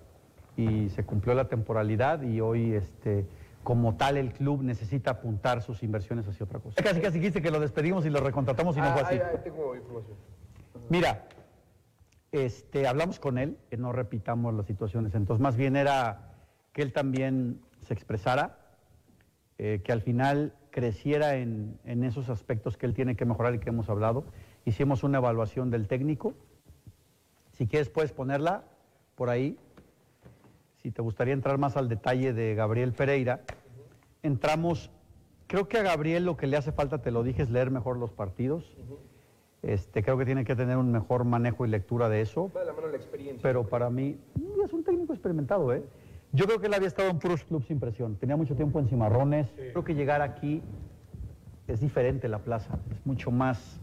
y 0.57 0.89
se 0.89 1.03
cumplió 1.03 1.33
la 1.33 1.47
temporalidad 1.47 2.21
y 2.21 2.41
hoy 2.41 2.73
este 2.73 3.25
como 3.63 3.95
tal 3.95 4.17
el 4.17 4.33
club 4.33 4.63
necesita 4.63 5.11
apuntar 5.11 5.61
sus 5.61 5.83
inversiones 5.83 6.27
hacia 6.27 6.45
otra 6.45 6.59
cosa. 6.59 6.81
Casi 6.81 6.99
casi 6.99 7.19
dijiste 7.19 7.41
que 7.41 7.51
lo 7.51 7.59
despedimos 7.59 8.05
y 8.05 8.09
lo 8.09 8.19
recontratamos 8.19 8.75
y 8.75 8.81
no 8.81 8.91
fue 8.91 9.01
así. 9.01 9.15
Ah, 9.17 9.29
ahí 9.31 9.37
tengo 9.43 9.75
información. 9.75 10.17
Mira, 10.89 11.27
este, 12.31 12.87
hablamos 12.87 13.19
con 13.19 13.37
él, 13.37 13.57
que 13.69 13.77
no 13.77 13.91
repitamos 13.91 14.53
las 14.53 14.65
situaciones, 14.65 15.13
entonces 15.13 15.41
más 15.41 15.55
bien 15.55 15.75
era 15.75 16.31
que 16.73 16.81
él 16.81 16.91
también 16.93 17.61
se 17.83 17.93
expresara, 17.93 18.57
eh, 19.63 19.79
que 19.83 19.91
al 19.91 20.01
final 20.01 20.55
creciera 20.71 21.35
en, 21.35 21.77
en 21.85 22.03
esos 22.03 22.31
aspectos 22.31 22.77
que 22.77 22.87
él 22.87 22.95
tiene 22.95 23.15
que 23.15 23.25
mejorar 23.25 23.53
y 23.53 23.59
que 23.59 23.69
hemos 23.69 23.91
hablado. 23.91 24.23
Hicimos 24.65 25.03
una 25.03 25.19
evaluación 25.19 25.69
del 25.69 25.87
técnico. 25.87 26.33
Si 27.51 27.67
quieres 27.67 27.87
puedes 27.87 28.11
ponerla 28.11 28.63
por 29.13 29.29
ahí. 29.29 29.59
Si 30.81 30.89
te 30.89 31.03
gustaría 31.03 31.35
entrar 31.35 31.59
más 31.59 31.77
al 31.77 31.89
detalle 31.89 32.33
de 32.33 32.55
Gabriel 32.55 32.91
Pereira, 32.93 33.41
entramos, 34.23 34.89
creo 35.45 35.67
que 35.67 35.77
a 35.77 35.83
Gabriel 35.83 36.25
lo 36.25 36.37
que 36.37 36.47
le 36.47 36.57
hace 36.57 36.71
falta, 36.71 37.03
te 37.03 37.11
lo 37.11 37.21
dije, 37.21 37.43
es 37.43 37.51
leer 37.51 37.69
mejor 37.69 37.97
los 37.97 38.11
partidos. 38.11 38.75
Este, 39.61 40.01
creo 40.01 40.17
que 40.17 40.25
tiene 40.25 40.43
que 40.43 40.55
tener 40.55 40.77
un 40.77 40.91
mejor 40.91 41.23
manejo 41.23 41.67
y 41.67 41.69
lectura 41.69 42.09
de 42.09 42.21
eso. 42.21 42.51
Va 42.51 42.61
de 42.61 42.65
la 42.65 42.73
mano 42.73 42.87
la 42.87 42.97
experiencia. 42.97 43.43
Pero 43.43 43.67
para 43.67 43.91
mí, 43.91 44.17
es 44.65 44.73
un 44.73 44.83
técnico 44.83 45.13
experimentado, 45.13 45.71
¿eh? 45.71 45.83
Yo 46.33 46.45
creo 46.45 46.59
que 46.59 46.67
él 46.67 46.73
había 46.73 46.87
estado 46.87 47.09
en 47.09 47.19
puros 47.19 47.43
clubs 47.43 47.65
sin 47.65 47.79
presión. 47.79 48.15
Tenía 48.15 48.37
mucho 48.37 48.55
tiempo 48.55 48.79
en 48.79 48.87
Cimarrones. 48.87 49.47
Creo 49.55 49.83
que 49.83 49.95
llegar 49.95 50.21
aquí 50.21 50.61
es 51.67 51.81
diferente 51.81 52.29
la 52.29 52.39
plaza. 52.39 52.79
Es 52.89 53.05
mucho 53.05 53.31
más, 53.31 53.81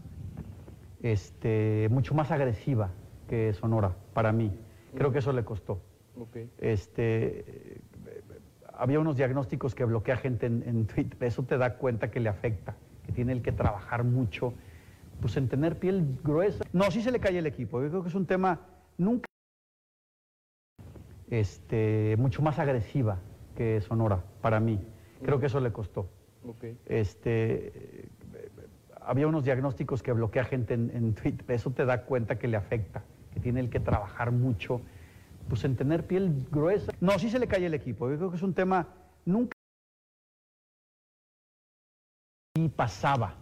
este, 1.01 1.87
mucho 1.91 2.15
más 2.15 2.31
agresiva 2.31 2.89
que 3.27 3.53
Sonora, 3.53 3.95
para 4.13 4.31
mí. 4.31 4.51
Creo 4.95 5.11
que 5.11 5.19
eso 5.19 5.31
le 5.31 5.45
costó. 5.45 5.81
Este, 6.57 7.81
había 8.73 8.99
unos 8.99 9.15
diagnósticos 9.15 9.75
que 9.75 9.85
bloquea 9.85 10.17
gente 10.17 10.47
en, 10.47 10.63
en 10.65 10.87
Twitter. 10.87 11.23
Eso 11.23 11.43
te 11.43 11.57
da 11.57 11.75
cuenta 11.77 12.09
que 12.09 12.19
le 12.19 12.29
afecta, 12.29 12.75
que 13.05 13.11
tiene 13.11 13.31
el 13.31 13.43
que 13.43 13.51
trabajar 13.51 14.03
mucho, 14.03 14.53
pues 15.21 15.37
en 15.37 15.47
tener 15.49 15.77
piel 15.77 16.17
gruesa. 16.23 16.65
No, 16.73 16.89
sí 16.89 17.01
se 17.01 17.11
le 17.11 17.19
cae 17.19 17.37
el 17.37 17.45
equipo. 17.45 17.79
Yo 17.83 17.89
creo 17.89 18.01
que 18.01 18.09
es 18.09 18.15
un 18.15 18.25
tema 18.25 18.59
nunca 18.97 19.28
este, 21.29 22.15
mucho 22.17 22.41
más 22.41 22.59
agresiva 22.59 23.19
que 23.55 23.81
Sonora, 23.81 24.23
para 24.41 24.59
mí. 24.59 24.79
Creo 25.23 25.39
que 25.39 25.47
eso 25.47 25.59
le 25.59 25.71
costó. 25.71 26.09
Este, 26.85 27.71
eh, 27.75 28.09
había 29.01 29.27
unos 29.27 29.43
diagnósticos 29.43 30.01
que 30.01 30.11
bloquea 30.13 30.45
gente 30.45 30.73
en, 30.73 30.89
en 30.93 31.13
Twitter. 31.13 31.45
Eso 31.51 31.71
te 31.71 31.85
da 31.85 32.05
cuenta 32.05 32.39
que 32.39 32.47
le 32.47 32.57
afecta, 32.57 33.03
que 33.33 33.39
tiene 33.39 33.59
el 33.59 33.69
que 33.69 33.79
trabajar 33.79 34.31
mucho, 34.31 34.81
pues 35.49 35.63
en 35.65 35.75
tener 35.75 36.07
piel 36.07 36.45
gruesa. 36.51 36.91
No, 37.01 37.17
sí 37.19 37.29
se 37.29 37.39
le 37.39 37.47
cae 37.47 37.65
el 37.65 37.73
equipo. 37.73 38.09
Yo 38.09 38.17
creo 38.17 38.29
que 38.29 38.37
es 38.37 38.43
un 38.43 38.53
tema 38.53 38.87
nunca 39.25 39.53
y 42.55 42.69
pasaba. 42.69 43.35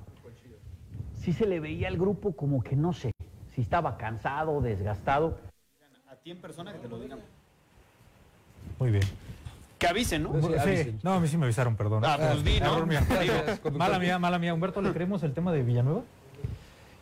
Sí 1.14 1.34
se 1.34 1.46
le 1.46 1.60
veía 1.60 1.88
al 1.88 1.98
grupo 1.98 2.36
como 2.36 2.64
que 2.64 2.76
no 2.76 2.94
sé, 2.94 3.12
si 3.54 3.62
estaba 3.62 3.98
cansado, 3.98 4.62
desgastado. 4.62 5.38
A 6.08 6.16
ti 6.16 6.32
en 6.32 6.40
persona 6.40 6.72
que 6.72 6.80
te 6.80 6.88
lo 6.88 7.00
digan. 7.00 7.20
Muy 8.80 8.92
bien. 8.92 9.04
Que 9.80 9.88
avisen, 9.88 10.24
¿no? 10.24 10.34
Sí, 10.64 10.96
no, 11.04 11.14
a 11.14 11.20
mí 11.20 11.28
sí 11.28 11.38
me 11.38 11.46
avisaron, 11.46 11.76
perdón. 11.76 12.04
Ah, 12.06 12.18
pues 12.20 12.44
di, 12.44 12.60
¿no? 12.60 12.80
Conductor. 12.80 13.72
mala 13.74 14.00
mía, 14.00 14.18
mala 14.18 14.40
mía. 14.40 14.54
Humberto, 14.54 14.82
¿le 14.82 14.92
creemos 14.92 15.22
el 15.24 15.34
tema 15.34 15.52
de 15.52 15.62
Villanueva? 15.62 16.02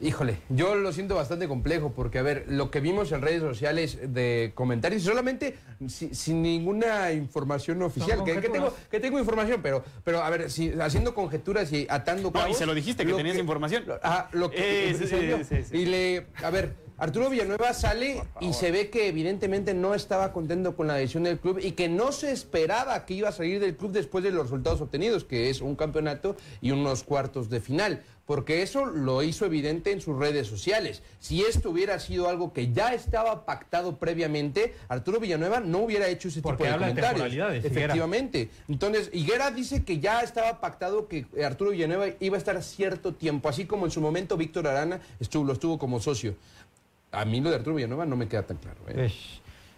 Híjole, 0.02 0.36
yo 0.50 0.76
lo 0.76 0.92
siento 0.92 1.16
bastante 1.16 1.48
complejo 1.48 1.94
porque, 1.96 2.20
a 2.20 2.22
ver, 2.22 2.44
lo 2.50 2.70
que 2.70 2.82
vimos 2.82 3.14
en 3.14 3.22
redes 3.22 3.40
sociales 3.40 3.98
de 4.14 4.52
comentarios, 4.54 5.04
solamente 5.04 5.56
si- 5.88 6.14
sin 6.14 6.42
ninguna 6.42 7.14
información 7.14 7.82
oficial, 7.82 8.22
que, 8.26 8.34
que 8.42 8.50
tengo, 8.50 8.76
que 8.92 9.00
tengo 9.00 9.20
información, 9.20 9.62
pero, 9.64 9.86
pero 10.04 10.22
a 10.22 10.30
ver, 10.30 10.52
si, 10.52 10.74
haciendo 10.82 11.16
conjeturas 11.16 11.72
y 11.72 11.88
atando 11.90 12.24
No, 12.30 12.40
y 12.40 12.42
cabos, 12.42 12.58
se 12.58 12.66
lo 12.66 12.74
dijiste 12.74 13.06
que 13.06 13.12
lo 13.12 13.18
tenías 13.18 13.38
información. 13.38 13.86
Ah, 14.04 14.28
lo 14.34 14.52
que 14.52 14.90
Eh, 14.90 14.96
sí, 15.48 15.64
sí. 15.64 15.78
Y 15.78 15.86
le, 15.86 16.28
a 16.44 16.50
ver, 16.50 16.76
Arturo 16.98 17.30
Villanueva 17.30 17.74
sale 17.74 18.24
y 18.40 18.54
se 18.54 18.72
ve 18.72 18.90
que 18.90 19.10
evidentemente 19.10 19.74
no 19.74 19.96
estaba 19.96 20.32
contento 20.32 20.78
con 20.78 20.88
la 20.88 20.96
decisión 20.96 21.24
del 21.24 21.40
club 21.40 21.60
y 21.62 21.72
que 21.72 21.90
no 21.90 22.14
se 22.14 22.32
esperaba 22.32 23.06
que 23.06 23.16
iba 23.16 23.30
a 23.30 23.34
salir 23.34 23.60
del 23.60 23.76
club 23.76 23.92
después 23.92 24.24
de 24.24 24.32
los 24.32 24.44
resultados 24.44 24.80
obtenidos, 24.80 25.26
que 25.26 25.50
es 25.50 25.60
un 25.60 25.76
campeonato 25.76 26.38
y 26.62 26.72
unos 26.72 27.04
cuartos 27.04 27.50
de 27.50 27.60
final. 27.60 28.02
Porque 28.26 28.64
eso 28.64 28.88
lo 28.88 29.22
hizo 29.22 29.46
evidente 29.46 29.92
en 29.92 30.02
sus 30.02 30.18
redes 30.18 30.48
sociales. 30.48 31.04
Si 31.20 31.44
esto 31.44 31.70
hubiera 31.70 32.00
sido 32.00 32.28
algo 32.28 32.54
que 32.54 32.72
ya 32.74 32.92
estaba 32.92 33.46
pactado 33.46 33.98
previamente, 33.98 34.74
Arturo 34.88 35.20
Villanueva 35.20 35.60
no 35.60 35.80
hubiera 35.80 36.08
hecho 36.08 36.30
ese 36.30 36.42
Porque 36.42 36.64
tipo 36.64 36.68
de 36.70 36.74
habla 36.74 36.88
de 36.88 36.94
comentarios. 36.94 37.34
Higuera. 37.34 37.56
Efectivamente. 37.56 38.50
Entonces, 38.68 39.12
Higuera 39.14 39.52
dice 39.52 39.84
que 39.84 40.00
ya 40.00 40.22
estaba 40.22 40.60
pactado 40.60 41.08
que 41.08 41.28
Arturo 41.46 41.70
Villanueva 41.70 42.16
iba 42.20 42.36
a 42.36 42.40
estar 42.40 42.64
cierto 42.64 43.14
tiempo, 43.14 43.48
así 43.48 43.66
como 43.66 43.86
en 43.86 43.92
su 43.92 44.02
momento 44.02 44.38
Víctor 44.38 44.66
Arana 44.66 45.02
estuvo, 45.20 45.44
lo 45.44 45.54
estuvo 45.54 45.78
como 45.78 46.00
socio. 46.00 46.34
A 47.12 47.26
mí 47.26 47.40
lo 47.42 47.50
de 47.50 47.56
Arturo 47.58 47.76
Villanueva 47.76 48.06
no 48.06 48.16
me 48.16 48.28
queda 48.28 48.44
tan 48.44 48.58
claro. 48.58 48.78
¿eh? 48.88 48.96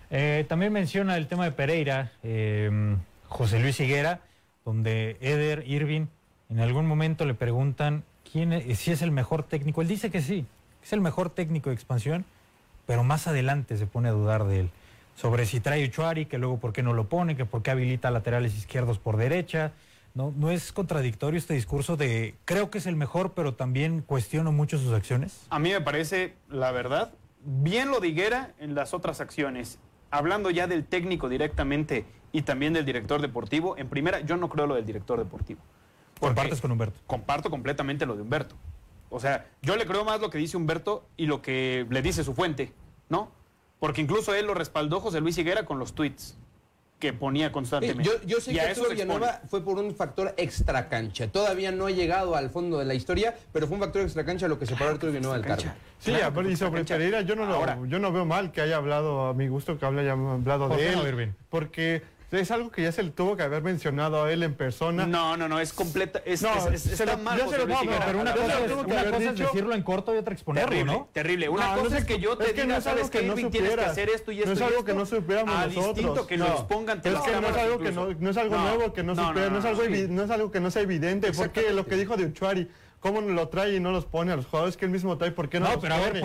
Eh, 0.09 0.45
también 0.47 0.71
menciona 0.73 1.17
el 1.17 1.27
tema 1.27 1.45
de 1.45 1.51
Pereira, 1.51 2.11
eh, 2.23 2.95
José 3.27 3.59
Luis 3.59 3.79
Higuera, 3.79 4.21
donde 4.65 5.17
Eder 5.21 5.63
Irving 5.67 6.07
en 6.49 6.59
algún 6.59 6.85
momento 6.87 7.25
le 7.25 7.33
preguntan 7.33 8.03
quién 8.31 8.53
es- 8.53 8.79
si 8.79 8.91
es 8.91 9.01
el 9.01 9.11
mejor 9.11 9.43
técnico. 9.43 9.81
Él 9.81 9.87
dice 9.87 10.09
que 10.09 10.21
sí, 10.21 10.45
es 10.83 10.93
el 10.93 11.01
mejor 11.01 11.29
técnico 11.29 11.69
de 11.69 11.75
expansión, 11.75 12.25
pero 12.85 13.03
más 13.03 13.27
adelante 13.27 13.77
se 13.77 13.85
pone 13.85 14.07
a 14.09 14.13
dudar 14.13 14.45
de 14.45 14.61
él. 14.61 14.69
Sobre 15.15 15.45
si 15.45 15.59
trae 15.59 15.85
Uchuari, 15.85 16.25
que 16.27 16.37
luego 16.37 16.57
por 16.59 16.71
qué 16.73 16.83
no 16.83 16.93
lo 16.93 17.09
pone, 17.09 17.35
que 17.35 17.45
por 17.45 17.61
qué 17.63 17.71
habilita 17.71 18.11
laterales 18.11 18.55
izquierdos 18.55 18.97
por 18.99 19.17
derecha. 19.17 19.73
No, 20.17 20.33
no 20.35 20.49
es 20.49 20.73
contradictorio 20.73 21.37
este 21.37 21.53
discurso 21.53 21.95
de 21.95 22.33
creo 22.43 22.71
que 22.71 22.79
es 22.79 22.87
el 22.87 22.95
mejor, 22.95 23.33
pero 23.35 23.53
también 23.53 24.01
cuestiono 24.01 24.51
mucho 24.51 24.79
sus 24.79 24.91
acciones. 24.91 25.45
A 25.51 25.59
mí 25.59 25.69
me 25.69 25.79
parece, 25.79 26.33
la 26.49 26.71
verdad, 26.71 27.13
bien 27.45 27.91
lo 27.91 27.99
de 27.99 28.07
Higuera 28.07 28.55
en 28.57 28.73
las 28.73 28.95
otras 28.95 29.21
acciones. 29.21 29.77
Hablando 30.09 30.49
ya 30.49 30.65
del 30.65 30.85
técnico 30.85 31.29
directamente 31.29 32.07
y 32.31 32.41
también 32.41 32.73
del 32.73 32.83
director 32.83 33.21
deportivo, 33.21 33.77
en 33.77 33.89
primera, 33.89 34.21
yo 34.21 34.37
no 34.37 34.49
creo 34.49 34.65
lo 34.65 34.73
del 34.73 34.87
director 34.87 35.19
deportivo. 35.19 35.61
Compartes 36.19 36.61
con 36.61 36.71
Humberto. 36.71 36.99
Comparto 37.05 37.51
completamente 37.51 38.07
lo 38.07 38.15
de 38.15 38.23
Humberto. 38.23 38.55
O 39.11 39.19
sea, 39.19 39.45
yo 39.61 39.75
le 39.75 39.85
creo 39.85 40.03
más 40.03 40.19
lo 40.19 40.31
que 40.31 40.39
dice 40.39 40.57
Humberto 40.57 41.07
y 41.15 41.27
lo 41.27 41.43
que 41.43 41.85
le 41.91 42.01
dice 42.01 42.23
su 42.23 42.33
fuente, 42.33 42.73
¿no? 43.07 43.31
Porque 43.77 44.01
incluso 44.01 44.33
él 44.33 44.47
lo 44.47 44.55
respaldó 44.55 44.99
José 44.99 45.21
Luis 45.21 45.37
Higuera 45.37 45.65
con 45.65 45.77
los 45.77 45.93
tweets 45.93 46.39
que 46.99 47.13
ponía 47.13 47.47
Sí, 47.47 47.53
constantemente. 47.53 48.03
yo, 48.03 48.11
yo 48.25 48.41
sé 48.41 48.51
Y 48.51 48.55
que 48.55 48.65
expone. 48.65 48.93
Villanueva 48.93 49.41
fue 49.47 49.63
por 49.63 49.77
un 49.77 49.93
factor 49.95 50.33
extra 50.37 50.89
cancha. 50.89 51.27
Todavía 51.27 51.71
no 51.71 51.85
ha 51.85 51.91
llegado 51.91 52.35
al 52.35 52.49
fondo 52.49 52.79
de 52.79 52.85
la 52.85 52.95
historia, 52.95 53.35
pero 53.53 53.67
fue 53.67 53.75
un 53.75 53.81
factor 53.81 54.01
extra 54.01 54.25
cancha 54.25 54.47
lo 54.47 54.57
que 54.57 54.65
separó 54.65 54.89
a 54.89 54.93
Arturo 54.93 55.11
Villanueva 55.11 55.37
del 55.37 55.45
cargo. 55.45 55.71
Sí, 55.99 56.13
aparte, 56.15 56.51
y 56.51 56.55
sobre 56.55 56.83
Pereira 56.83 57.21
yo 57.21 57.35
no, 57.35 57.45
lo, 57.45 57.85
yo 57.85 57.99
no 57.99 58.11
veo 58.11 58.25
mal 58.25 58.51
que 58.51 58.61
haya 58.61 58.77
hablado, 58.77 59.27
a 59.27 59.33
mi 59.33 59.47
gusto, 59.47 59.77
que 59.77 59.85
haya 59.85 60.11
hablado 60.13 60.69
¿Por 60.69 60.77
de 60.77 60.91
no, 60.95 61.01
él. 61.03 61.07
Irving? 61.09 61.27
Porque 61.49 62.01
es 62.31 62.51
algo 62.51 62.69
que 62.71 62.83
ya 62.83 62.91
se 62.91 63.01
le 63.03 63.11
tuvo 63.11 63.37
que 63.37 63.43
haber 63.43 63.63
mencionado 63.63 64.23
a 64.25 64.31
él 64.33 64.43
en 64.43 64.53
persona. 64.53 65.05
No, 65.05 65.37
no, 65.37 65.47
no, 65.47 65.59
es 65.61 65.71
completa. 65.71 66.21
Es, 66.25 66.41
No, 66.41 66.53
es- 66.73 66.85
es- 66.85 66.99
está 66.99 67.05
lo- 67.15 67.17
mal. 67.19 67.37
ya 67.37 67.45
José 67.45 67.55
se 67.57 67.61
lo- 67.65 67.67
no, 67.73 67.79
pero 68.05 68.19
una 68.19 68.33
cosa 68.33 68.45
es- 68.45 68.65
que 68.67 68.73
una 68.73 69.03
cosa 69.11 69.29
es 69.31 69.37
decirlo 69.37 69.73
en 69.73 69.81
corto 69.83 70.13
y 70.13 70.17
otra 70.17 70.33
exponerlo, 70.33 70.69
terrible, 70.69 70.91
¿no? 70.93 71.09
Terrible. 71.13 71.47
Una 71.49 71.67
No, 71.69 71.75
no 71.77 71.83
cosa 71.83 71.95
es 71.97 72.01
es- 72.01 72.07
que 72.07 72.19
yo 72.19 72.37
te 72.37 72.43
es 72.43 72.49
que 72.49 72.61
diga, 72.63 72.65
no 72.73 72.79
es 72.79 72.87
algo 72.87 72.97
sabes 72.99 73.11
que 73.11 73.19
que 73.19 73.25
no 73.27 73.33
Irving 73.33 73.49
tienes 73.51 73.75
que 73.75 73.81
hacer 73.85 74.09
esto 74.09 74.31
y 74.31 74.35
No 74.37 74.41
esto 74.41 74.53
es 74.53 74.59
y 74.59 74.63
algo 74.63 74.75
esto, 74.79 74.85
que 74.85 74.93
no 74.93 75.05
supiéramos 75.05 75.55
nosotros. 75.55 75.95
distinto 75.95 76.27
que 76.27 76.37
lo 76.37 76.47
No. 76.47 76.53
expongan 76.53 76.97
Es 76.97 77.03
que 77.03 77.09
no 77.09 77.47
es 77.47 77.57
algo 77.57 77.77
que 77.79 77.91
no, 77.91 78.13
no 78.13 78.29
es 78.29 78.37
algo 78.37 78.55
No, 78.55 78.61
nuevo, 78.75 78.93
que 78.93 79.03
no, 79.03 79.15
no, 79.15 79.27
supiera, 79.27 79.47
no, 79.47 79.53
no, 79.53 79.59
es 79.59 79.65
algo 79.65 79.83
no 80.09 80.23
es 80.23 80.29
algo 80.29 80.51
que 80.51 80.59
no 80.59 80.71
sea 80.71 80.81
evidente. 80.81 81.31
Porque 81.31 81.71
lo 81.71 81.85
que 81.85 81.95
dijo 81.95 82.17
de 82.17 82.25
Uchuari, 82.25 82.69
¿cómo 82.99 83.21
lo 83.21 83.47
trae 83.49 83.75
y 83.75 83.79
no 83.79 83.91
los 83.91 84.05
pone 84.05 84.31
a 84.31 84.35
los 84.35 84.45
jugadores 84.47 84.75
que 84.75 84.85
él 84.85 84.91
mismo 84.91 85.17
trae? 85.17 85.31
¿Por 85.31 85.49
qué 85.49 85.59
no, 85.59 85.67
No, 85.67 85.73
los 85.73 85.81
pero 85.81 85.95
a 85.95 85.99
ver, 85.99 86.23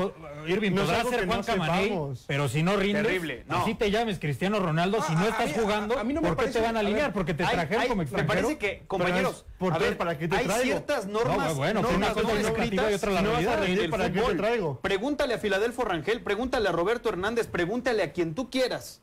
Irving, 0.49 0.73
No 0.73 0.83
podrá 0.83 1.05
ser 1.05 1.27
Juan 1.27 1.43
no 1.47 2.15
pero 2.27 2.49
si 2.49 2.63
no 2.63 2.77
rindes, 2.77 3.03
Terrible, 3.05 3.45
no. 3.47 3.59
así 3.59 3.75
te 3.75 3.91
llames 3.91 4.19
Cristiano 4.19 4.59
Ronaldo, 4.59 5.03
si 5.03 5.15
no 5.15 5.25
estás 5.29 5.49
mí- 5.49 5.55
jugando, 5.61 5.99
a 5.99 6.05
mí 6.05 6.13
no 6.15 6.21
me 6.21 6.29
¿por 6.29 6.37
qué 6.37 6.43
parece- 6.45 6.59
te 6.61 6.65
van 6.65 6.77
a 6.77 6.81
a 6.81 6.83
ver, 6.83 6.89
alinear? 6.91 7.13
Porque 7.13 7.35
te 7.35 7.45
Hay- 7.45 7.55
trajeron 7.55 7.83
hay- 7.83 7.89
como 7.89 7.99
me 7.99 8.03
extranjero. 8.05 8.35
parece 8.43 8.59
que, 8.59 8.85
compañeros, 8.87 9.45
¿por 9.59 9.73
a 9.75 9.79
qué? 9.79 9.85
ver, 9.85 9.97
¿Para 9.99 10.19
qué 10.19 10.29
te 10.29 10.37
hay 10.37 10.45
traigo? 10.47 10.63
ciertas 10.65 11.07
normas, 11.07 11.49
No, 11.51 11.55
bueno, 11.55 11.83
pero 11.83 11.97
una 11.97 12.07
normas 12.09 12.25
cosa 12.25 12.41
escritas 12.41 12.91
y 12.91 12.95
otra 12.95 13.11
la 13.13 13.23
no 13.23 13.29
vas 13.31 13.39
a 13.39 13.41
realidad. 13.43 13.67
rendir, 13.67 13.91
¿para 13.91 14.05
qué 14.07 14.11
te 14.13 14.21
fútbol. 14.21 14.37
traigo? 14.37 14.81
Pregúntale 14.81 15.35
a 15.35 15.39
Filadelfo 15.39 15.85
Rangel, 15.85 16.21
pregúntale 16.23 16.69
a 16.69 16.73
Roberto 16.73 17.09
Hernández, 17.09 17.47
pregúntale 17.47 18.03
a 18.03 18.13
quien 18.13 18.35
tú 18.35 18.51
quieras. 18.51 19.03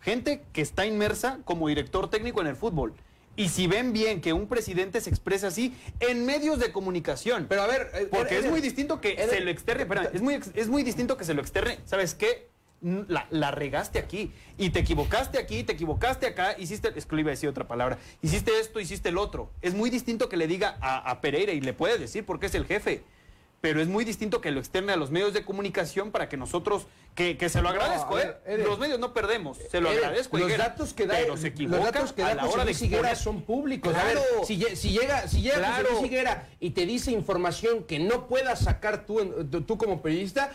Gente 0.00 0.44
que 0.52 0.60
está 0.60 0.84
inmersa 0.84 1.38
como 1.44 1.68
director 1.68 2.10
técnico 2.10 2.40
en 2.42 2.48
el 2.48 2.56
fútbol. 2.56 2.92
Y 3.36 3.48
si 3.48 3.66
ven 3.66 3.92
bien 3.92 4.20
que 4.20 4.32
un 4.32 4.46
presidente 4.46 5.00
se 5.00 5.10
expresa 5.10 5.48
así 5.48 5.74
en 6.00 6.24
medios 6.24 6.58
de 6.58 6.70
comunicación. 6.72 7.46
Pero 7.48 7.62
a 7.62 7.66
ver, 7.66 7.90
eh, 7.94 8.08
porque 8.10 8.38
es 8.38 8.48
muy 8.48 8.60
distinto 8.60 9.00
que 9.00 9.16
se 9.28 9.40
lo 9.40 9.50
externe, 9.50 9.82
espera, 9.82 10.10
es 10.12 10.22
muy, 10.22 10.34
ex- 10.34 10.50
es 10.54 10.68
muy 10.68 10.82
distinto 10.82 11.16
que 11.16 11.24
se 11.24 11.34
lo 11.34 11.40
externe, 11.42 11.78
¿sabes 11.84 12.14
qué? 12.14 12.48
la, 13.08 13.26
la 13.30 13.50
regaste 13.50 13.98
aquí 13.98 14.30
y 14.58 14.68
te 14.68 14.80
equivocaste 14.80 15.38
aquí, 15.38 15.64
te 15.64 15.72
equivocaste 15.72 16.26
acá, 16.26 16.54
hiciste, 16.58 16.92
es 16.94 17.06
que 17.06 17.16
le 17.16 17.22
iba 17.22 17.30
a 17.30 17.32
decir 17.32 17.48
otra 17.48 17.66
palabra, 17.66 17.96
hiciste 18.20 18.52
esto, 18.60 18.78
hiciste 18.78 19.08
el 19.08 19.16
otro. 19.16 19.50
Es 19.62 19.72
muy 19.72 19.88
distinto 19.88 20.28
que 20.28 20.36
le 20.36 20.46
diga 20.46 20.76
a, 20.82 21.10
a 21.10 21.22
Pereira 21.22 21.52
y 21.52 21.62
le 21.62 21.72
puede 21.72 21.96
decir 21.96 22.26
porque 22.26 22.44
es 22.46 22.54
el 22.54 22.66
jefe. 22.66 23.02
Pero 23.64 23.80
es 23.80 23.88
muy 23.88 24.04
distinto 24.04 24.42
que 24.42 24.50
lo 24.50 24.60
externe 24.60 24.92
a 24.92 24.96
los 24.96 25.10
medios 25.10 25.32
de 25.32 25.42
comunicación 25.42 26.10
para 26.10 26.28
que 26.28 26.36
nosotros, 26.36 26.86
que, 27.14 27.38
que 27.38 27.48
se 27.48 27.62
lo 27.62 27.64
No, 27.64 27.70
agradezco, 27.70 28.16
a 28.16 28.20
¿eh? 28.20 28.26
ver, 28.26 28.42
Eder. 28.44 28.66
los 28.68 28.78
medios 28.78 28.98
no 28.98 29.14
perdemos, 29.14 29.56
se 29.70 29.80
lo 29.80 29.88
Eder, 29.90 30.04
agradezco. 30.04 30.36
Los 30.36 30.48
Higuera, 30.48 30.68
datos 30.68 30.92
que 30.92 31.06
da, 31.06 31.14
pero 31.16 31.38
se 31.38 31.48
los 31.56 31.82
datos 31.82 32.12
que 32.12 32.20
da 32.20 32.32
a 32.32 32.34
la 32.34 32.42
José 32.42 32.54
hora 32.56 32.64
de 32.66 32.72
Higuera 32.72 33.16
son 33.16 33.40
públicos. 33.40 33.94
A 33.94 34.02
Claro. 34.02 34.20
ver, 34.36 34.44
si, 34.46 34.60
si 34.76 34.90
llega, 34.90 35.26
si 35.28 35.40
llega 35.40 35.56
Claro. 35.56 35.76
José 35.88 35.92
Luis 35.94 36.04
Higuera 36.12 36.46
y 36.60 36.70
te 36.72 36.84
dice 36.84 37.10
información 37.10 37.84
que 37.84 37.98
no 38.00 38.26
puedas 38.28 38.58
sacar 38.58 39.06
tú, 39.06 39.46
tú, 39.66 39.78
como 39.78 40.02
periodista, 40.02 40.50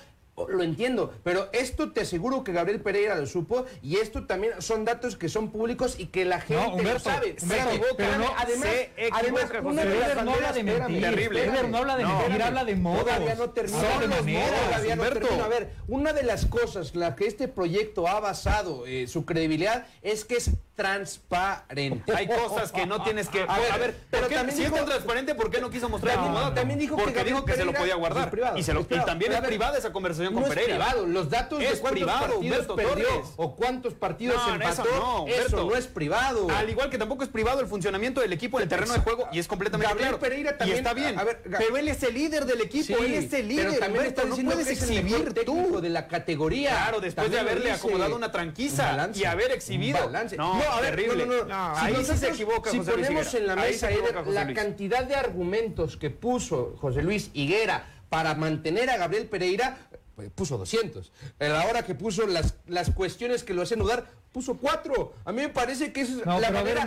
lo 0.47 0.63
entiendo, 0.63 1.13
pero 1.23 1.49
esto 1.51 1.91
te 1.91 2.01
aseguro 2.01 2.43
que 2.43 2.51
Gabriel 2.53 2.81
Pereira 2.81 3.15
lo 3.15 3.25
supo 3.27 3.65
y 3.81 3.97
esto 3.97 4.25
también 4.25 4.53
son 4.59 4.85
datos 4.85 5.17
que 5.17 5.27
son 5.29 5.51
públicos 5.51 5.95
y 5.99 6.07
que 6.07 6.25
la 6.25 6.39
gente 6.41 6.65
Humberto, 6.67 6.93
lo 6.93 6.99
sabe. 6.99 7.35
Humberto, 7.41 7.69
se 7.69 7.75
equivoca. 7.75 7.95
pero 7.97 8.17
no, 8.17 8.25
además, 8.37 8.67
se 8.69 8.83
equivoca, 8.95 9.17
además 9.19 9.51
una 9.63 9.83
de 9.83 9.89
Luis. 9.89 9.99
las 9.99 10.09
Eder 10.11 10.23
no 10.25 10.33
habla 10.33 10.51
de 10.53 10.63
mentir, 10.63 11.01
terrible. 11.01 11.45
Eder 11.45 11.69
no 11.69 11.77
habla 11.77 11.97
de 11.97 12.05
mentir, 12.05 12.21
espérame. 12.25 12.47
habla 12.47 12.65
de 12.65 12.75
modos. 12.75 13.03
Todavía 13.03 13.35
no 13.35 13.49
termino. 13.49 13.79
Habla 13.79 13.99
de 13.99 14.07
maneras, 14.07 14.51
Todavía 14.69 14.95
no 14.95 15.01
Humberto. 15.03 15.27
termino. 15.27 15.43
A 15.43 15.47
ver, 15.47 15.69
una 15.87 16.13
de 16.13 16.23
las 16.23 16.45
cosas 16.45 16.91
en 16.93 16.99
las 17.01 17.15
que 17.15 17.27
este 17.27 17.47
proyecto 17.47 18.07
ha 18.07 18.19
basado 18.19 18.85
eh, 18.85 19.07
su 19.07 19.25
credibilidad 19.25 19.87
es 20.01 20.25
que 20.25 20.35
es 20.37 20.51
transparente. 20.79 22.13
Hay 22.15 22.27
cosas 22.27 22.71
que 22.71 22.85
no 22.85 23.03
tienes 23.03 23.27
que. 23.29 23.41
A 23.47 23.59
ver, 23.59 23.71
a 23.71 23.77
ver, 23.77 23.95
pero 24.09 24.23
¿por 24.23 24.29
qué- 24.29 24.35
también 24.35 24.57
si 24.57 24.63
es 24.63 24.73
tan 24.73 24.85
transparente, 24.85 25.35
¿por 25.35 25.51
qué 25.51 25.59
no 25.61 25.69
quiso 25.69 25.89
mostrar 25.89 26.15
También- 26.15 26.33
dato? 26.35 26.53
también 26.53 26.79
dijo 26.79 26.95
que 26.95 27.01
Porque 27.03 27.17
Gabriel 27.17 27.35
dijo 27.35 27.45
que 27.45 27.53
se 27.55 27.65
lo 27.65 27.73
podía 27.73 27.93
es 27.93 27.99
guardar. 27.99 28.31
privado, 28.31 28.57
y, 28.57 28.63
se 28.63 28.73
lo- 28.73 28.81
es 28.81 28.85
privado. 28.87 29.05
y 29.07 29.09
también 29.09 29.33
es 29.33 29.41
privada 29.41 29.77
esa 29.77 29.91
conversación 29.91 30.33
no 30.33 30.41
con 30.41 30.49
es 30.51 30.55
Pereira. 30.55 30.75
privado. 30.85 31.05
Los 31.07 31.29
datos 31.29 31.61
Es 31.61 31.71
de 31.71 31.79
cuántos 31.79 31.91
privado, 31.91 32.19
partidos 32.19 32.43
Humberto 32.43 32.75
perdió 32.75 33.07
Torres. 33.07 33.27
o 33.37 33.55
cuántos 33.55 33.93
partidos 33.93 34.37
No, 34.47 34.53
empató, 34.55 34.81
eso 34.83 34.95
no, 34.95 35.21
Humberto. 35.23 35.45
eso 35.47 35.65
no 35.69 35.75
es 35.75 35.87
privado. 35.87 36.47
Al 36.55 36.69
igual 36.69 36.89
que 36.89 36.97
tampoco 36.97 37.23
es 37.23 37.29
privado 37.29 37.59
el 37.61 37.67
funcionamiento 37.67 38.21
del 38.21 38.33
equipo 38.33 38.57
en 38.59 38.63
el 38.63 38.69
terreno 38.69 38.93
de 38.93 38.99
juego 38.99 39.27
y 39.31 39.39
es 39.39 39.47
completamente 39.47 39.87
Gabriel 39.89 40.09
claro. 40.09 40.19
Pereira 40.19 40.57
también- 40.57 40.77
y 40.77 40.79
está 40.79 40.93
bien. 40.93 41.19
a 41.19 41.23
ver, 41.23 41.41
Ga- 41.45 41.57
pero 41.57 41.77
él 41.77 41.87
es 41.87 42.01
el 42.03 42.13
líder 42.13 42.45
del 42.45 42.61
equipo, 42.61 42.85
Sí, 42.87 42.93
él 42.93 43.13
es 43.15 43.33
el 43.33 43.47
líder. 43.47 43.67
pero 43.67 43.79
también 43.79 43.99
Humberto, 44.05 44.21
está 44.21 44.43
no 44.43 44.49
puedes 44.49 44.67
que 44.67 44.73
es 44.73 44.81
exhibir 44.83 45.33
tú. 45.45 45.81
de 45.81 45.89
la 45.89 46.07
categoría. 46.07 46.69
Claro, 46.71 46.99
después 47.01 47.29
de 47.31 47.39
haberle 47.39 47.71
acomodado 47.71 48.15
una 48.15 48.31
tranquiza 48.31 49.09
y 49.13 49.23
haber 49.25 49.51
exhibido. 49.51 49.99
No, 50.37 50.53
a 50.71 50.81
ver, 50.81 50.95
terrible. 50.95 51.25
no, 51.25 51.45
no, 51.45 51.75
Si 51.79 51.85
ahí 51.85 52.05
sí 52.05 52.17
se 52.17 52.29
equivoca 52.29 52.71
Si 52.71 52.77
José 52.77 52.93
Luis 52.95 53.07
ponemos 53.07 53.27
Higuera. 53.33 53.39
en 53.51 53.55
la 53.57 53.63
Ahí 53.63 53.71
mesa 53.71 53.91
equivoca 53.91 54.21
la 54.29 54.43
Luis. 54.45 54.55
cantidad 54.57 55.03
de 55.05 55.15
argumentos 55.15 55.97
que 55.97 56.09
puso 56.09 56.75
José 56.79 57.01
Luis 57.01 57.31
Higuera 57.33 57.87
para 58.09 58.33
mantener 58.35 58.89
a 58.89 58.97
Gabriel 58.97 59.27
Pereira, 59.27 59.77
pues, 60.15 60.29
puso 60.31 60.57
200. 60.57 61.11
A 61.39 61.43
la 61.45 61.65
hora 61.67 61.83
que 61.83 61.95
puso 61.95 62.25
las, 62.27 62.55
las 62.67 62.89
cuestiones 62.91 63.43
que 63.43 63.53
lo 63.53 63.61
hacen 63.61 63.79
dudar, 63.79 64.07
puso 64.31 64.55
4. 64.57 65.13
A 65.25 65.31
mí 65.31 65.41
me 65.41 65.49
parece 65.49 65.91
que 65.91 66.01
esa 66.01 66.13
es 66.19 66.25
No, 66.25 66.39
la 66.39 66.47
pero 66.47 66.59
a 66.59 66.63
ver, 66.63 66.75
manera 66.75 66.81
¿a 66.81 66.85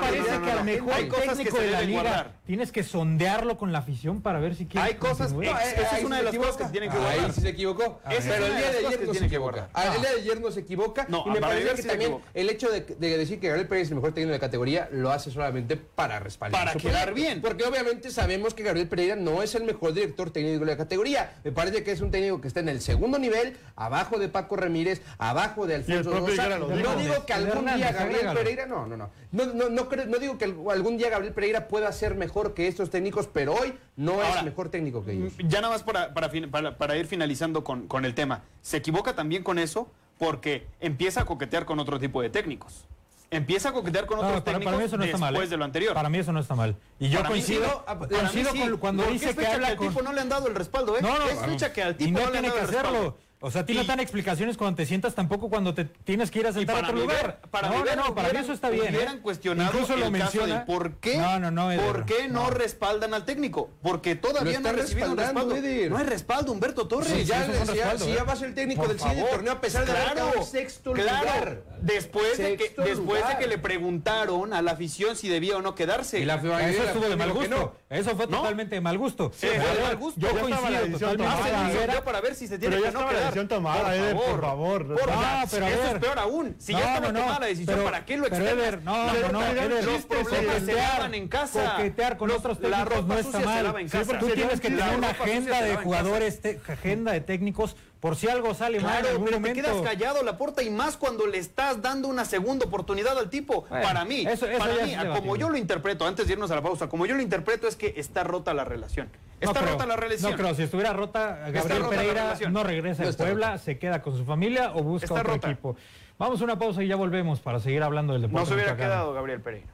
parece 0.00 0.20
analizar 0.30 0.42
que 0.42 0.50
a 0.50 0.54
la 0.54 0.60
al 0.60 0.64
mejor 0.64 0.92
Hay 0.94 1.08
cosas 1.08 1.24
que 1.38 1.44
técnico 1.44 1.58
de 1.60 1.70
la 1.70 1.80
liga 1.82 2.02
guardar. 2.02 2.32
tienes 2.46 2.72
que 2.72 2.82
sondearlo 2.84 3.56
con 3.58 3.72
la 3.72 3.78
afición 3.80 4.22
para 4.22 4.38
ver 4.38 4.54
si 4.54 4.66
quiere 4.66 4.86
Hay 4.86 4.94
cosas- 4.94 5.32
esa 5.32 5.64
es 5.64 5.92
ahí 5.92 6.04
una 6.04 6.18
de 6.18 6.22
las 6.24 6.36
cosas 6.36 6.56
que 6.56 6.64
tienen 6.72 6.90
que 6.90 6.96
Ahí 6.96 7.02
guardar. 7.02 7.32
sí 7.32 7.40
se 7.40 7.48
equivocó. 7.48 8.00
Es 8.10 8.24
Pero 8.24 8.36
una 8.36 8.46
el 8.46 8.52
de 8.52 8.58
día 8.58 8.70
de 8.70 8.86
ayer 8.86 9.06
no 9.06 9.14
se 9.14 9.24
equivoca. 9.26 9.68
Ah, 9.74 9.92
El 9.94 10.00
día 10.00 10.10
de 10.12 10.20
ayer 10.20 10.40
no 10.40 10.50
se 10.50 10.60
equivoca. 10.60 11.06
Y 11.26 11.30
me 11.30 11.40
parece 11.40 11.74
que 11.82 11.88
también 11.88 12.18
el 12.34 12.50
hecho 12.50 12.70
de, 12.70 12.80
de 12.82 13.18
decir 13.18 13.40
que 13.40 13.48
Gabriel 13.48 13.68
Pérez 13.68 13.84
es 13.84 13.88
el 13.90 13.96
mejor 13.96 14.12
técnico 14.12 14.32
de 14.32 14.40
categoría 14.40 14.88
lo 14.92 15.10
hace 15.10 15.30
solamente 15.30 15.76
para 15.76 16.20
respaldar. 16.20 16.64
Para 16.66 16.78
quedar 16.78 17.14
bien. 17.14 17.40
Porque 17.40 17.64
obviamente 17.64 18.10
sabemos 18.10 18.54
que 18.54 18.62
Gabriel 18.62 18.88
Pereira 18.88 19.16
no 19.16 19.42
es 19.42 19.54
el 19.54 19.64
mejor 19.64 19.92
director 19.92 20.30
técnico 20.30 20.60
de 20.64 20.70
la 20.70 20.76
categoría. 20.76 21.32
Me 21.44 21.52
parece 21.52 21.82
que 21.82 21.92
es 21.92 22.00
un 22.00 22.10
técnico 22.10 22.40
que 22.40 22.48
está 22.48 22.60
en 22.60 22.68
el 22.68 22.80
segundo 22.80 23.18
nivel, 23.18 23.56
abajo 23.76 24.18
de 24.18 24.28
Paco 24.28 24.56
Ramírez, 24.56 25.02
abajo 25.18 25.66
de 25.66 25.74
Alfonso 25.76 26.27
No 26.36 26.96
digo 26.96 27.26
que 27.26 27.32
algún 27.32 27.64
día 27.66 27.92
Gabriel. 27.92 28.28
Pereira, 28.34 28.66
no, 28.66 28.86
no, 28.86 28.96
no. 28.96 29.10
No, 29.32 29.46
no, 29.46 29.68
no, 29.68 29.88
creo- 29.88 30.06
no 30.06 30.18
digo 30.18 30.38
que 30.38 30.44
al- 30.46 30.56
algún 30.70 30.96
día 30.98 31.10
Gabriel 31.10 31.34
Pereira 31.34 31.68
pueda 31.68 31.90
ser 31.92 32.14
mejor 32.14 32.54
que 32.54 32.66
estos 32.68 32.90
técnicos, 32.90 33.28
pero 33.32 33.54
hoy 33.54 33.74
no 33.96 34.12
Ahora, 34.14 34.38
es 34.38 34.44
mejor 34.44 34.68
técnico 34.70 35.04
que 35.04 35.12
ellos. 35.12 35.32
Ya 35.38 35.60
nada 35.60 35.72
más 35.74 35.82
para, 35.82 36.14
para, 36.14 36.28
fin- 36.28 36.50
para- 36.50 36.76
para 36.76 36.96
ir 36.96 37.06
finalizando 37.06 37.64
con, 37.64 37.86
con 37.88 38.04
el 38.04 38.14
tema. 38.14 38.42
Se 38.62 38.76
equivoca 38.78 39.14
también 39.14 39.42
con 39.42 39.58
eso 39.58 39.90
porque 40.18 40.66
empieza 40.80 41.22
a 41.22 41.24
coquetear 41.24 41.64
con 41.64 41.78
otro 41.78 41.98
tipo 42.00 42.20
de 42.22 42.30
técnicos. 42.30 42.84
Empieza 43.30 43.68
a 43.68 43.72
coquetear 43.72 44.06
con 44.06 44.16
No, 44.20 44.26
otros 44.26 44.40
para, 44.40 44.52
técnicos 44.58 44.64
para 44.72 44.78
mí 44.78 44.84
eso 44.86 44.96
no 44.96 45.04
está 45.04 45.16
después 45.18 45.32
mal. 45.34 45.42
¿eh? 45.44 45.48
de 45.48 45.56
lo 45.58 45.64
anterior. 45.66 45.92
Para 45.94 46.08
mí 46.08 46.16
eso 46.18 46.32
no 46.32 46.40
está 46.40 46.54
mal. 46.54 46.76
Y 46.98 47.10
yo 47.10 47.18
Para 47.18 47.28
mí 47.34 47.42
sí, 47.42 47.56
coincido, 47.58 47.66
¿no? 47.76 47.84
Ah, 47.86 47.98
coincido 47.98 48.52
mí 48.54 48.58
sí. 48.62 48.68
con 48.70 48.78
cuando 48.78 49.04
dice 49.04 49.36
que 49.36 49.46
habla 49.46 49.68
al 49.68 49.76
con... 49.76 49.88
tipo 49.88 50.00
no 50.02 50.12
le 50.14 50.20
han 50.22 50.28
dado 50.30 50.46
el 50.48 50.54
respaldo, 50.54 50.96
¿eh? 50.96 51.02
No, 51.02 51.18
no, 51.18 51.28
es 51.28 51.38
fecha 51.40 51.70
que 51.72 51.82
al 51.82 51.94
tipo 51.96 52.08
y 52.08 52.12
no, 52.12 52.20
no, 52.20 52.30
le 52.30 52.38
han 52.38 52.42
tiene 52.44 52.48
dado 52.48 52.58
que 52.58 52.64
el 52.64 52.82
respaldo. 52.82 53.18
O 53.40 53.52
sea, 53.52 53.60
a 53.60 53.66
ti 53.66 53.72
no 53.74 53.82
te 53.82 53.86
dan 53.86 54.00
explicaciones 54.00 54.56
cuando 54.56 54.76
te 54.76 54.84
sientas 54.86 55.14
tampoco 55.14 55.48
cuando 55.48 55.72
te 55.72 55.84
tienes 55.84 56.28
que 56.30 56.40
ir 56.40 56.48
a 56.48 56.52
sentar 56.52 56.76
a 56.76 56.80
para 56.80 56.88
otro 56.92 57.00
mi 57.00 57.06
ver- 57.06 57.16
lugar. 57.22 57.40
para 57.52 57.68
no, 57.68 57.84
ver, 57.84 57.96
no, 57.96 58.08
no, 58.08 58.14
para 58.16 58.32
mí 58.32 58.38
eso 58.40 58.52
está 58.52 58.68
bien. 58.68 58.92
hubieran 58.94 59.18
¿eh? 59.18 59.20
cuestionado 59.22 59.70
Incluso 59.70 59.94
el 59.94 60.00
lo 60.00 60.06
caso 60.06 60.18
menciona. 60.24 60.58
de 60.58 60.66
por 60.66 60.94
qué, 60.96 61.18
No, 61.18 61.38
no, 61.38 61.50
no, 61.52 61.70
Eder. 61.70 61.86
¿por 61.86 62.04
qué 62.04 62.26
no, 62.28 62.50
respaldan 62.50 63.14
al 63.14 63.24
técnico? 63.24 63.70
Porque 63.80 64.16
todavía 64.16 64.58
no 64.58 64.70
ha 64.70 64.72
recibido 64.72 65.12
un 65.12 65.16
respaldo. 65.18 65.54
Eder. 65.54 65.88
No 65.88 65.98
hay 65.98 66.04
respaldo, 66.06 66.50
Humberto 66.50 66.88
Torres. 66.88 67.08
Si 67.12 67.24
ya, 67.24 67.44
si 67.46 67.52
ya- 67.52 67.58
respaldo, 67.64 68.04
si 68.04 68.10
¿eh? 68.10 68.14
ya 68.16 68.24
va 68.24 68.32
a 68.32 68.36
ser 68.36 68.48
el 68.48 68.54
técnico 68.56 68.80
Por 68.82 68.88
del 68.90 68.98
siguiente 68.98 69.30
torneo 69.30 69.52
a 69.52 69.60
pesar 69.60 69.86
de 69.86 69.92
haber 69.92 70.12
quedado 70.14 70.32
en 70.34 70.44
sexto 70.44 70.92
claro. 70.94 71.18
lugar. 71.22 71.62
Después, 71.80 72.38
de 72.38 72.56
que, 72.56 72.64
Sexto 72.64 72.82
después 72.82 73.28
de 73.28 73.36
que 73.38 73.46
le 73.46 73.58
preguntaron 73.58 74.52
a 74.52 74.62
la 74.62 74.72
afición 74.72 75.14
si 75.14 75.28
debía 75.28 75.56
o 75.56 75.62
no 75.62 75.76
quedarse. 75.76 76.18
Y 76.18 76.24
la 76.24 76.34
Eso 76.34 76.82
estuvo 76.82 77.08
de 77.08 77.14
mal 77.14 77.32
gusto. 77.32 77.76
Eso 77.88 78.16
fue 78.16 78.26
totalmente 78.26 78.74
de 78.74 78.80
mal 78.80 78.98
gusto. 78.98 79.30
Sí, 79.32 79.46
fue 79.46 79.56
de 79.58 79.64
A 79.64 79.72
ver, 79.74 79.82
mal 79.84 79.96
gusto. 79.96 80.20
Yo 80.20 80.30
coincido 80.30 80.56
totalmente 80.56 81.94
yo 81.94 82.04
para 82.04 82.20
ver 82.20 82.34
si 82.34 82.48
se 82.48 82.58
tiene 82.58 82.80
que 82.82 82.90
no 82.90 83.08
quedar. 83.08 83.27
Decisión 83.28 83.48
tomada, 83.48 83.94
Eder, 83.96 84.16
por 84.16 84.40
favor. 84.40 84.86
Por 84.86 85.06
No, 85.08 85.12
favor. 85.12 85.48
pero 85.50 85.66
a 85.66 85.70
eso 85.70 85.82
es 85.84 85.94
peor 86.00 86.18
aún. 86.18 86.56
Si 86.58 86.72
No, 86.72 86.78
ya 86.80 86.84
estaba 86.86 87.06
no, 87.06 87.12
no, 87.12 87.20
tomada 87.20 87.40
la 87.40 87.46
decisión, 87.46 87.74
pero- 87.76 87.84
¿para 87.84 88.04
qué 88.04 88.16
lo 88.16 88.22
pero, 88.24 88.36
externas? 88.36 88.64
Eder, 88.66 88.82
no, 88.82 89.06
no, 89.06 89.32
no, 89.32 89.42
Eder, 89.46 89.84
Los 89.84 90.02
problemas 90.06 90.62
se 90.64 90.72
lavan 90.74 91.14
en 91.14 91.28
casa. 91.28 91.72
Coquetear 91.76 92.16
con 92.16 92.30
otros 92.30 92.58
técnicos 92.60 93.06
no 93.06 93.18
está 93.18 93.40
mal. 93.40 93.74
tú 94.20 94.28
tienes 94.30 94.60
que 94.60 94.70
tener 94.70 94.96
una 94.96 95.10
agenda 95.10 95.62
de 95.62 95.76
jugadores, 95.76 96.40
agenda 96.68 97.12
de 97.12 97.20
técnicos, 97.20 97.76
por 98.00 98.14
si 98.16 98.28
algo 98.28 98.54
sale 98.54 98.78
mal 98.80 98.94
en 98.96 99.00
Claro, 99.00 99.08
algún 99.10 99.24
pero 99.24 99.36
te 99.36 99.40
momento. 99.48 99.62
quedas 99.62 99.82
callado 99.82 100.22
la 100.22 100.38
puerta 100.38 100.62
y 100.62 100.70
más 100.70 100.96
cuando 100.96 101.26
le 101.26 101.38
estás 101.38 101.82
dando 101.82 102.06
una 102.08 102.24
segunda 102.24 102.66
oportunidad 102.66 103.18
al 103.18 103.28
tipo. 103.28 103.62
Bueno, 103.68 103.84
para 103.84 104.04
mí, 104.04 104.20
eso- 104.28 104.46
eso 104.46 104.58
para 104.58 104.74
mí, 104.86 104.94
como 105.16 105.34
yo 105.36 105.48
lo 105.50 105.56
interpreto, 105.56 106.06
antes 106.06 106.26
de 106.26 106.34
irnos 106.34 106.50
a 106.50 106.54
la 106.54 106.62
pausa, 106.62 106.88
como 106.88 107.06
yo 107.06 107.14
lo 107.16 107.22
interpreto 107.22 107.66
es 107.66 107.74
que 107.76 107.94
está 107.96 108.22
rota 108.22 108.54
la 108.54 108.64
relación. 108.64 109.08
No 109.40 109.48
Está 109.48 109.60
creo, 109.60 109.72
rota 109.72 109.86
la 109.86 109.96
relación. 109.96 110.30
No 110.32 110.36
creo, 110.36 110.54
si 110.54 110.62
estuviera 110.62 110.92
rota, 110.92 111.50
Gabriel 111.50 111.78
rota 111.82 111.88
Pereira 111.96 112.38
no 112.50 112.62
regresa 112.64 113.02
No 113.04 113.08
a 113.10 113.12
Puebla, 113.12 113.46
rota. 113.52 113.58
se 113.58 113.78
queda 113.78 114.00
con 114.02 114.16
su 114.16 114.24
familia 114.24 114.72
o 114.74 114.82
busca 114.82 115.06
Está 115.06 115.20
otro 115.20 115.34
rota. 115.34 115.50
equipo. 115.50 115.76
Vamos 116.18 116.40
a 116.40 116.44
una 116.44 116.58
pausa 116.58 116.82
y 116.82 116.88
ya 116.88 116.96
volvemos 116.96 117.40
para 117.40 117.60
seguir 117.60 117.82
hablando 117.82 118.12
del 118.12 118.22
deporte. 118.22 118.40
No 118.40 118.46
se 118.46 118.54
hubiera 118.54 118.76
quedado 118.76 119.12
Gabriel 119.12 119.40
Pereira. 119.40 119.68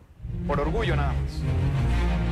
Por 0.46 0.60
orgullo 0.60 0.96
nada 0.96 1.12
más. 1.12 2.23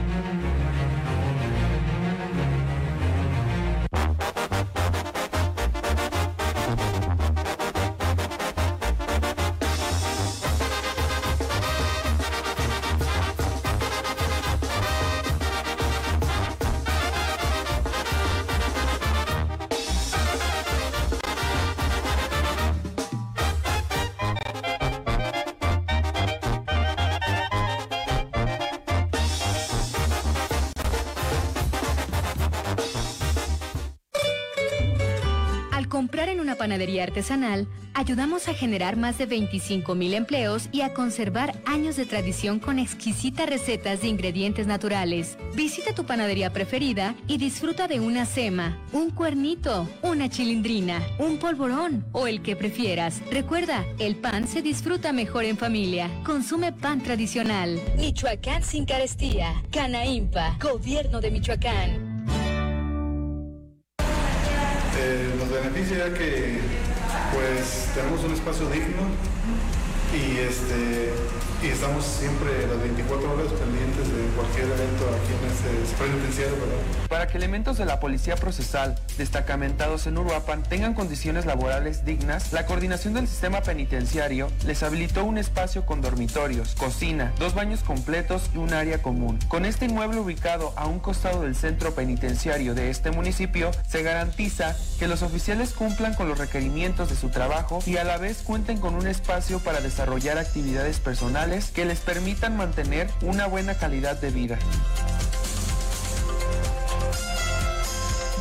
Artesanal, 37.13 37.69
ayudamos 37.93 38.49
a 38.49 38.55
generar 38.55 38.97
más 38.97 39.19
de 39.19 39.27
25 39.27 39.95
mil 39.95 40.15
empleos 40.15 40.71
y 40.73 40.81
a 40.81 40.95
conservar 40.95 41.61
años 41.67 41.97
de 41.97 42.07
tradición 42.07 42.59
con 42.59 42.79
exquisitas 42.79 43.47
recetas 43.47 44.01
de 44.01 44.09
ingredientes 44.09 44.67
naturales. 44.67 45.37
Visita 45.55 45.95
tu 45.95 46.07
panadería 46.07 46.55
preferida 46.55 47.15
y 47.29 47.37
disfruta 47.37 47.87
de 47.87 48.01
una 48.01 48.25
sema, 48.25 48.79
un 48.93 49.11
cuernito, 49.11 49.87
una 50.01 50.31
chilindrina, 50.31 51.03
un 51.19 51.37
polvorón 51.37 52.07
o 52.13 52.27
el 52.27 52.41
que 52.41 52.57
prefieras. 52.57 53.21
Recuerda, 53.31 53.85
el 53.99 54.17
pan 54.17 54.49
se 54.49 54.63
disfruta 54.63 55.13
mejor 55.13 55.45
en 55.45 55.59
familia. 55.59 56.11
Consume 56.25 56.73
pan 56.73 57.03
tradicional. 57.03 57.79
Michoacán 57.99 58.63
sin 58.63 58.87
carestía. 58.87 59.63
Canaimpa, 59.71 60.57
Gobierno 60.59 61.21
de 61.21 61.31
Michoacán. 61.31 62.13
Eh, 65.05 65.35
nos 65.39 65.51
beneficia 65.51 66.15
que 66.15 66.82
pues 67.33 67.89
tenemos 67.95 68.22
un 68.24 68.33
espacio 68.33 68.68
digno 68.68 69.03
y, 70.13 70.39
este, 70.39 71.11
y 71.63 71.69
estamos 71.69 72.05
siempre 72.05 72.67
las 72.67 72.79
24 72.81 73.33
horas 73.33 73.47
pendientes 73.53 74.09
de 74.09 74.27
cualquier 74.37 74.67
evento 74.67 75.05
aquí 75.09 75.33
en 75.33 75.51
este 75.51 75.97
penitenciario. 75.97 76.57
Para 77.09 77.29
que 77.29 77.39
elementos 77.39 77.79
de 77.79 77.87
la 77.87 77.99
policía 77.99 78.37
procesal 78.37 78.99
destacamentados 79.17 80.07
en 80.07 80.19
Uruapan 80.19 80.63
tengan 80.65 80.93
condiciones 80.95 81.47
laborales 81.47 82.05
dignas, 82.05 82.53
la 82.53 82.67
coordinación 82.67 83.15
del 83.15 83.27
sistema 83.27 83.63
penitenciario 83.63 84.49
les 84.67 84.83
habilitó 84.83 85.25
un 85.25 85.39
espacio 85.39 85.87
con 85.87 86.03
dormitorios, 86.03 86.75
cocina, 86.75 87.33
dos 87.39 87.55
baños 87.55 87.81
completos 87.81 88.51
y 88.55 88.59
un 88.59 88.75
área 88.75 89.01
común. 89.01 89.39
Con 89.49 89.65
este 89.65 89.87
inmueble 89.87 90.21
ubicado 90.21 90.75
a 90.77 90.87
un 90.87 90.99
costado 90.99 91.43
del 91.43 91.57
centro 91.57 91.95
penitenciario 91.95 92.75
de 92.75 92.91
este 92.91 93.13
municipio, 93.13 93.71
se 93.89 94.03
garantiza 94.03 94.77
que 94.99 95.09
los 95.09 95.23
oficiales 95.23 95.73
cumplan 95.73 96.15
con 96.15 96.29
los 96.29 96.39
requerimientos 96.39 97.09
de 97.09 97.17
su 97.17 97.31
trabajo 97.31 97.79
y 97.87 97.97
a 97.97 98.05
la 98.05 98.19
vez 98.19 98.43
cuenten 98.43 98.79
con 98.79 98.95
un 98.95 99.07
espacio 99.07 99.59
para 99.59 99.81
desarrollar 99.81 100.02
actividades 100.03 100.99
personales 100.99 101.71
que 101.71 101.85
les 101.85 102.01
permitan 102.01 102.57
mantener 102.57 103.09
una 103.23 103.47
buena 103.47 103.75
calidad 103.75 104.21
de 104.21 104.31
vida. 104.31 104.59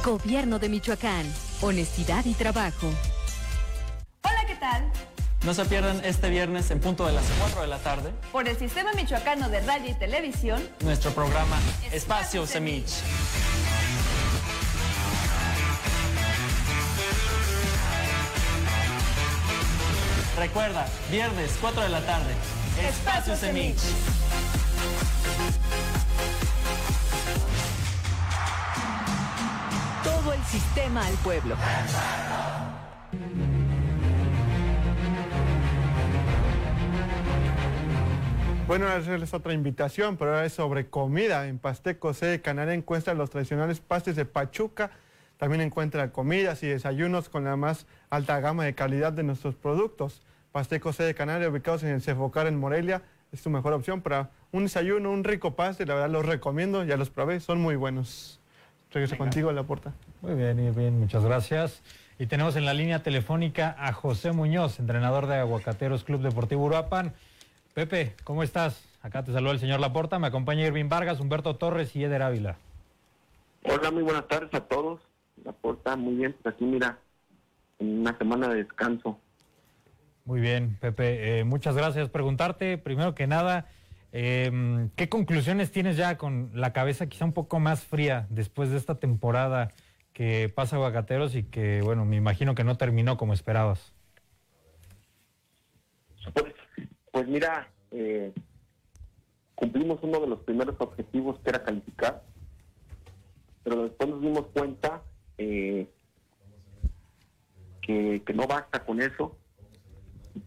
Gobierno 0.03 0.57
de 0.57 0.69
Michoacán. 0.69 1.31
Honestidad 1.61 2.25
y 2.25 2.33
trabajo. 2.33 2.87
Hola, 4.23 4.45
¿qué 4.47 4.55
tal? 4.55 4.91
No 5.45 5.53
se 5.53 5.65
pierdan 5.65 6.01
este 6.03 6.29
viernes 6.29 6.71
en 6.71 6.79
punto 6.79 7.05
de 7.05 7.13
las 7.13 7.23
4 7.39 7.61
de 7.61 7.67
la 7.67 7.79
tarde 7.79 8.11
Por 8.31 8.47
el 8.47 8.57
Sistema 8.57 8.93
Michoacano 8.93 9.49
de 9.49 9.61
Radio 9.61 9.89
y 9.89 9.93
Televisión, 9.95 10.61
nuestro 10.81 11.11
programa 11.11 11.57
Espacio 11.91 12.45
Semich. 12.45 13.01
Recuerda, 20.37 20.87
viernes 21.11 21.57
4 21.59 21.83
de 21.83 21.89
la 21.89 21.99
tarde, 22.01 22.33
Espacio 22.87 23.35
Semich. 23.35 23.75
Todo 30.03 30.33
el 30.33 30.43
sistema 30.45 31.05
al 31.05 31.13
pueblo. 31.15 31.55
Bueno, 38.67 38.87
hacerles 38.87 39.33
otra 39.33 39.51
invitación, 39.51 40.15
pero 40.15 40.31
ahora 40.33 40.45
es 40.45 40.53
sobre 40.53 40.89
comida. 40.89 41.45
En 41.49 41.59
Pasteco 41.59 42.13
C 42.13 42.27
de 42.27 42.41
Canadá 42.41 42.73
encuentran 42.73 43.17
los 43.17 43.29
tradicionales 43.29 43.81
pastes 43.81 44.15
de 44.15 44.23
Pachuca. 44.23 44.91
También 45.41 45.61
encuentra 45.61 46.11
comidas 46.11 46.61
y 46.61 46.67
desayunos 46.67 47.27
con 47.27 47.45
la 47.45 47.55
más 47.55 47.87
alta 48.11 48.39
gama 48.39 48.63
de 48.63 48.75
calidad 48.75 49.11
de 49.11 49.23
nuestros 49.23 49.55
productos. 49.55 50.21
Pasteco 50.51 50.93
C 50.93 51.03
de 51.03 51.15
Canadá, 51.15 51.49
ubicados 51.49 51.81
en 51.81 51.89
el 51.89 52.03
Cefocar 52.03 52.45
en 52.45 52.59
Morelia, 52.59 53.01
es 53.31 53.41
tu 53.41 53.49
mejor 53.49 53.73
opción 53.73 54.01
para 54.01 54.29
un 54.51 54.65
desayuno, 54.65 55.09
un 55.09 55.23
rico 55.23 55.55
paste. 55.55 55.87
La 55.87 55.95
verdad 55.95 56.11
los 56.11 56.27
recomiendo, 56.27 56.83
ya 56.83 56.95
los 56.95 57.09
probé, 57.09 57.39
son 57.39 57.59
muy 57.59 57.75
buenos. 57.75 58.39
Regreso 58.91 59.17
contigo 59.17 59.49
a 59.49 59.53
la 59.53 59.63
puerta. 59.63 59.93
Muy 60.21 60.35
bien, 60.35 60.61
muy 60.61 60.75
bien, 60.75 60.99
muchas 60.99 61.25
gracias. 61.25 61.81
Y 62.19 62.27
tenemos 62.27 62.55
en 62.55 62.65
la 62.65 62.75
línea 62.75 63.01
telefónica 63.01 63.75
a 63.79 63.93
José 63.93 64.33
Muñoz, 64.33 64.79
entrenador 64.79 65.25
de 65.25 65.37
Aguacateros 65.37 66.03
Club 66.03 66.21
Deportivo 66.21 66.65
Uruapan. 66.65 67.15
Pepe, 67.73 68.15
¿cómo 68.25 68.43
estás? 68.43 68.83
Acá 69.01 69.23
te 69.23 69.33
saluda 69.33 69.53
el 69.53 69.59
señor 69.59 69.79
Laporta, 69.79 70.19
me 70.19 70.27
acompaña 70.27 70.67
Irving 70.67 70.87
Vargas, 70.87 71.19
Humberto 71.19 71.55
Torres 71.55 71.95
y 71.95 72.03
Eder 72.03 72.21
Ávila. 72.21 72.57
Hola, 73.63 73.89
muy 73.89 74.03
buenas 74.03 74.27
tardes 74.27 74.53
a 74.53 74.61
todos. 74.61 75.10
Laporta, 75.43 75.95
muy 75.95 76.15
bien, 76.15 76.35
pues 76.41 76.55
aquí 76.55 76.65
mira, 76.65 76.99
en 77.79 77.99
una 78.01 78.17
semana 78.17 78.47
de 78.49 78.63
descanso. 78.63 79.19
Muy 80.25 80.39
bien, 80.39 80.77
Pepe, 80.79 81.39
eh, 81.39 81.43
muchas 81.43 81.75
gracias. 81.75 82.09
Preguntarte, 82.09 82.77
primero 82.77 83.15
que 83.15 83.27
nada, 83.27 83.67
eh, 84.11 84.89
¿qué 84.95 85.09
conclusiones 85.09 85.71
tienes 85.71 85.97
ya 85.97 86.17
con 86.17 86.51
la 86.53 86.73
cabeza 86.73 87.07
quizá 87.07 87.25
un 87.25 87.33
poco 87.33 87.59
más 87.59 87.83
fría 87.83 88.27
después 88.29 88.69
de 88.69 88.77
esta 88.77 88.95
temporada 88.95 89.69
que 90.13 90.51
pasa 90.53 90.75
Aguacateros 90.75 91.35
y 91.35 91.43
que, 91.43 91.81
bueno, 91.81 92.05
me 92.05 92.17
imagino 92.17 92.53
que 92.53 92.63
no 92.63 92.77
terminó 92.77 93.17
como 93.17 93.33
esperabas? 93.33 93.93
Pues, 96.33 96.53
pues 97.11 97.27
mira, 97.27 97.67
eh, 97.91 98.31
cumplimos 99.55 99.99
uno 100.03 100.19
de 100.19 100.27
los 100.27 100.39
primeros 100.41 100.75
objetivos 100.79 101.39
que 101.39 101.49
era 101.49 101.63
calificar, 101.63 102.23
pero 103.63 103.83
después 103.83 104.09
nos 104.09 104.21
dimos 104.21 104.47
cuenta 104.53 105.01
eh, 105.41 105.89
que, 107.81 108.21
que 108.23 108.33
no 108.33 108.45
basta 108.45 108.85
con 108.85 109.01
eso 109.01 109.35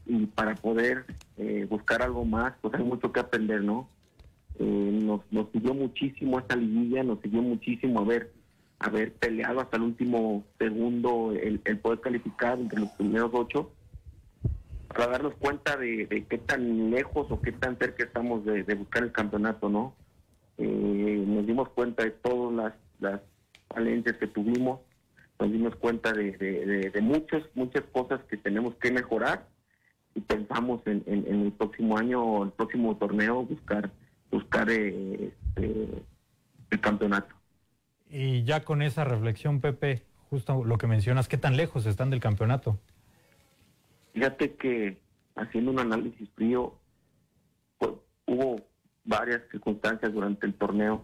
y 0.07 0.26
para 0.26 0.55
poder 0.55 1.05
eh, 1.36 1.66
buscar 1.68 2.03
algo 2.03 2.24
más, 2.24 2.55
pues 2.61 2.74
hay 2.74 2.84
mucho 2.84 3.12
que 3.12 3.20
aprender, 3.20 3.62
¿no? 3.62 3.88
Eh, 4.59 4.90
nos, 5.03 5.20
nos 5.32 5.51
siguió 5.51 5.74
muchísimo 5.74 6.38
esta 6.38 6.55
liguilla, 6.55 7.03
nos 7.03 7.20
siguió 7.20 7.42
muchísimo 7.42 8.01
haber, 8.01 8.32
haber 8.78 9.12
peleado 9.14 9.61
hasta 9.61 9.76
el 9.76 9.82
último 9.82 10.45
segundo 10.59 11.32
el, 11.32 11.59
poder 11.80 12.01
calificar 12.01 12.59
entre 12.59 12.80
los 12.80 12.90
primeros 12.90 13.30
ocho 13.34 13.72
para 14.86 15.09
darnos 15.09 15.34
cuenta 15.34 15.76
de, 15.76 16.24
qué 16.30 16.38
tan 16.38 16.90
lejos 16.92 17.26
o 17.30 17.40
qué 17.42 17.51
tan 17.51 17.76
cerca 17.78 18.05
estamos 18.05 18.45
de, 18.45 18.62
buscar 18.74 19.03
el 19.03 19.11
campeonato, 19.11 19.68
¿no? 19.68 19.97
Nos 20.57 21.47
dimos 21.47 21.68
cuenta 21.70 22.05
de 22.05 22.12
todas 22.12 22.72
las 23.01 23.20
falencias 23.69 24.17
que 24.19 24.27
tuvimos, 24.27 24.81
nos 25.41 25.51
dimos 25.53 25.75
cuenta 25.77 26.12
de, 26.12 26.33
de, 26.33 26.67
de- 26.67 26.91
de 26.91 27.01
muchas, 27.01 27.43
muchas 27.55 27.83
cosas 27.93 28.21
que 28.25 28.37
tenemos 28.37 28.75
que 28.77 28.91
mejorar 28.93 29.49
y 30.15 30.21
pensamos 30.21 30.81
en, 30.87 31.03
en- 31.07 31.27
en 31.27 31.41
el 31.47 31.53
próximo 31.53 31.99
año 31.99 32.23
o 32.23 32.45
el 32.45 32.53
próximo 32.53 32.97
torneo 32.97 33.43
buscar 33.45 33.91
buscar 34.31 34.69
eh, 34.71 35.33
este, 35.57 35.87
el 36.71 36.81
campeonato. 36.81 37.35
Y 38.11 38.43
ya 38.45 38.65
con 38.65 38.83
esa 38.83 39.05
reflexión, 39.05 39.61
Pepe, 39.61 40.03
justo 40.31 40.65
lo 40.65 40.77
que 40.79 40.87
mencionas, 40.89 41.29
¿qué 41.29 41.37
tan 41.37 41.57
lejos 41.57 41.87
están 41.87 42.11
del 42.11 42.19
campeonato? 42.21 42.79
Fíjate 44.12 44.55
que 44.55 45.01
haciendo 45.37 45.71
un 45.71 45.79
análisis 45.81 46.29
frío, 46.35 46.75
pues, 47.79 47.93
hubo 48.27 48.57
varias 49.05 49.43
circunstancias 49.51 50.12
durante 50.12 50.47
el 50.47 50.55
torneo 50.55 51.03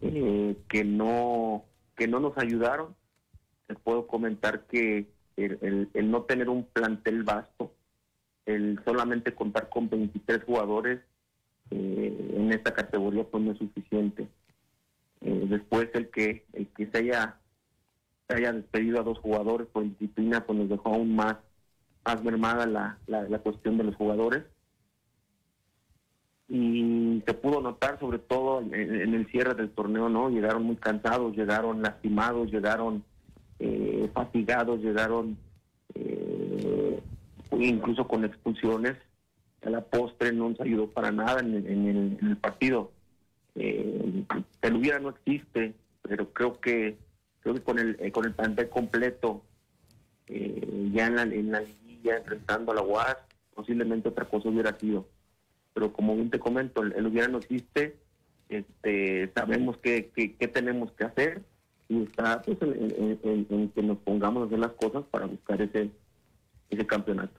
eh, 0.00 0.56
que 0.68 0.84
no 0.84 1.64
que 1.96 2.06
no 2.08 2.20
nos 2.20 2.36
ayudaron. 2.38 2.94
Les 3.68 3.78
puedo 3.80 4.06
comentar 4.06 4.66
que 4.66 5.06
el, 5.36 5.58
el- 5.62 5.88
el 5.94 6.10
no 6.10 6.22
tener 6.22 6.48
un 6.48 6.64
plantel 6.64 7.22
vasto, 7.24 7.72
el 8.46 8.78
solamente 8.84 9.34
contar 9.34 9.68
con 9.68 9.88
23 9.88 10.44
jugadores 10.44 11.00
eh, 11.70 12.32
en 12.36 12.52
esta 12.52 12.72
categoría 12.74 13.24
pues 13.24 13.42
no 13.42 13.52
es 13.52 13.58
suficiente. 13.58 14.28
Eh, 15.22 15.46
después 15.48 15.88
el 15.94 16.10
que 16.10 16.44
el 16.52 16.68
que 16.68 16.86
se 16.86 16.98
haya 16.98 17.36
se 18.28 18.36
haya 18.36 18.52
despedido 18.52 19.00
a 19.00 19.04
dos 19.04 19.18
jugadores 19.18 19.66
por 19.68 19.84
disciplina 19.84 20.44
pues 20.44 20.58
nos 20.58 20.68
dejó 20.68 20.90
aún 20.90 21.14
más 21.16 21.36
más 22.04 22.22
mermada 22.22 22.66
la, 22.66 22.98
la, 23.06 23.22
la 23.28 23.38
cuestión 23.40 23.78
de 23.78 23.84
los 23.84 23.96
jugadores 23.96 24.44
y 26.48 27.22
se 27.26 27.34
pudo 27.34 27.60
notar 27.60 27.98
sobre 27.98 28.18
todo 28.18 28.60
en, 28.60 28.72
el 28.74 29.26
cierre 29.28 29.54
del 29.54 29.70
torneo 29.70 30.08
no 30.08 30.30
llegaron 30.30 30.62
muy 30.62 30.76
cansados 30.76 31.36
llegaron 31.36 31.82
lastimados 31.82 32.52
llegaron 32.52 33.02
eh, 33.58 34.08
fatigados 34.14 34.80
llegaron 34.80 35.36
eh, 35.94 37.00
incluso 37.52 38.06
con 38.06 38.24
expulsiones. 38.24 38.96
A 39.64 39.70
la 39.70 39.80
postre 39.80 40.32
no 40.32 40.50
nos 40.50 40.60
ayudó 40.60 40.88
para 40.90 41.10
nada 41.10 41.40
en, 41.40 41.54
en 41.54 41.88
el, 41.88 42.18
en 42.20 42.28
el 42.28 42.36
partido. 42.36 42.92
Eh, 43.54 44.24
el 44.62 44.76
hubiera 44.76 44.98
no 44.98 45.10
existe 45.10 45.74
pero 46.02 46.30
creo 46.32 46.60
que 46.60 46.98
creo 47.40 47.54
que 47.54 47.62
con 47.62 47.78
el 47.78 47.96
eh, 48.00 48.12
con 48.12 48.26
el 48.26 48.34
plantel 48.34 48.68
completo 48.68 49.42
eh, 50.26 50.90
ya 50.92 51.06
en 51.06 51.16
la, 51.16 51.22
en 51.22 51.50
la 51.50 51.60
liguilla 51.60 52.18
enfrentando 52.18 52.72
a 52.72 52.74
la 52.74 52.82
UAS 52.82 53.16
posiblemente 53.54 54.10
otra 54.10 54.26
cosa 54.26 54.50
hubiera 54.50 54.78
sido 54.78 55.08
pero 55.76 55.92
como 55.92 56.14
bien 56.14 56.30
te 56.30 56.38
comento 56.38 56.82
el, 56.82 56.92
el 56.94 57.30
no 57.30 57.36
existe 57.36 57.96
este 58.48 59.30
sabemos 59.34 59.76
qué 59.82 60.10
qué- 60.16 60.48
tenemos 60.48 60.90
que 60.92 61.04
hacer 61.04 61.42
y 61.90 62.04
está 62.04 62.40
pues 62.40 62.56
en 62.62 63.70
que 63.74 63.82
nos 63.82 63.98
pongamos 63.98 64.42
a 64.42 64.46
hacer 64.46 64.58
las 64.58 64.72
cosas 64.72 65.04
para 65.10 65.26
buscar 65.26 65.60
ese 65.60 65.90
ese 66.70 66.86
campeonato 66.86 67.38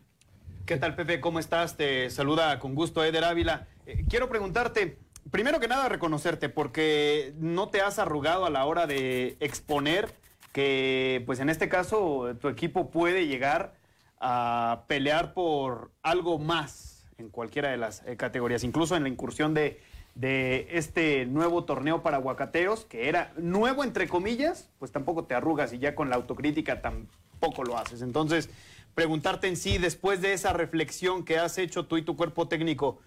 ¿Qué 0.67 0.75
tal, 0.75 0.95
Pepe? 0.95 1.21
¿Cómo 1.21 1.39
estás? 1.39 1.77
Te 1.77 2.09
saluda 2.09 2.59
con 2.59 2.75
gusto 2.75 3.01
Eder 3.01 3.23
Ávila. 3.23 3.67
Eh, 3.85 4.03
quiero 4.09 4.27
preguntarte, 4.27 4.97
primero 5.31 5.61
que 5.61 5.69
nada, 5.69 5.87
reconocerte, 5.87 6.49
porque 6.49 7.33
no 7.39 7.69
te 7.69 7.79
has 7.79 7.99
arrugado 7.99 8.45
a 8.45 8.49
la 8.49 8.65
hora 8.65 8.85
de 8.85 9.37
exponer 9.39 10.09
que, 10.51 11.23
pues 11.25 11.39
en 11.39 11.49
este 11.49 11.69
caso, 11.69 12.35
tu 12.41 12.49
equipo 12.49 12.91
puede 12.91 13.27
llegar 13.27 13.75
a 14.19 14.83
pelear 14.87 15.33
por 15.33 15.91
algo 16.03 16.37
más 16.37 16.96
en 17.17 17.29
cualquiera 17.29 17.69
de 17.69 17.77
las 17.77 18.03
eh, 18.05 18.15
categorías, 18.15 18.63
incluso 18.63 18.95
en 18.95 19.03
la 19.03 19.09
incursión 19.09 19.53
de, 19.53 19.79
de 20.15 20.67
este 20.71 21.25
nuevo 21.25 21.63
torneo 21.63 22.03
para 22.03 22.19
Huacateos, 22.19 22.85
que 22.85 23.09
era 23.09 23.33
nuevo 23.37 23.83
entre 23.83 24.07
comillas, 24.07 24.69
pues 24.79 24.91
tampoco 24.91 25.25
te 25.25 25.33
arrugas 25.33 25.73
y 25.73 25.79
ya 25.79 25.95
con 25.95 26.09
la 26.09 26.15
autocrítica 26.15 26.81
tan 26.81 27.07
poco 27.39 27.63
lo 27.63 27.77
haces. 27.77 28.01
Entonces, 28.01 28.49
preguntarte 28.93 29.47
en 29.47 29.57
sí, 29.57 29.77
después 29.77 30.21
de 30.21 30.33
esa 30.33 30.53
reflexión 30.53 31.23
que 31.23 31.39
has 31.39 31.57
hecho 31.57 31.87
tú 31.87 31.97
y 31.97 32.03
tu 32.03 32.15
cuerpo 32.15 32.47
técnico, 32.47 32.99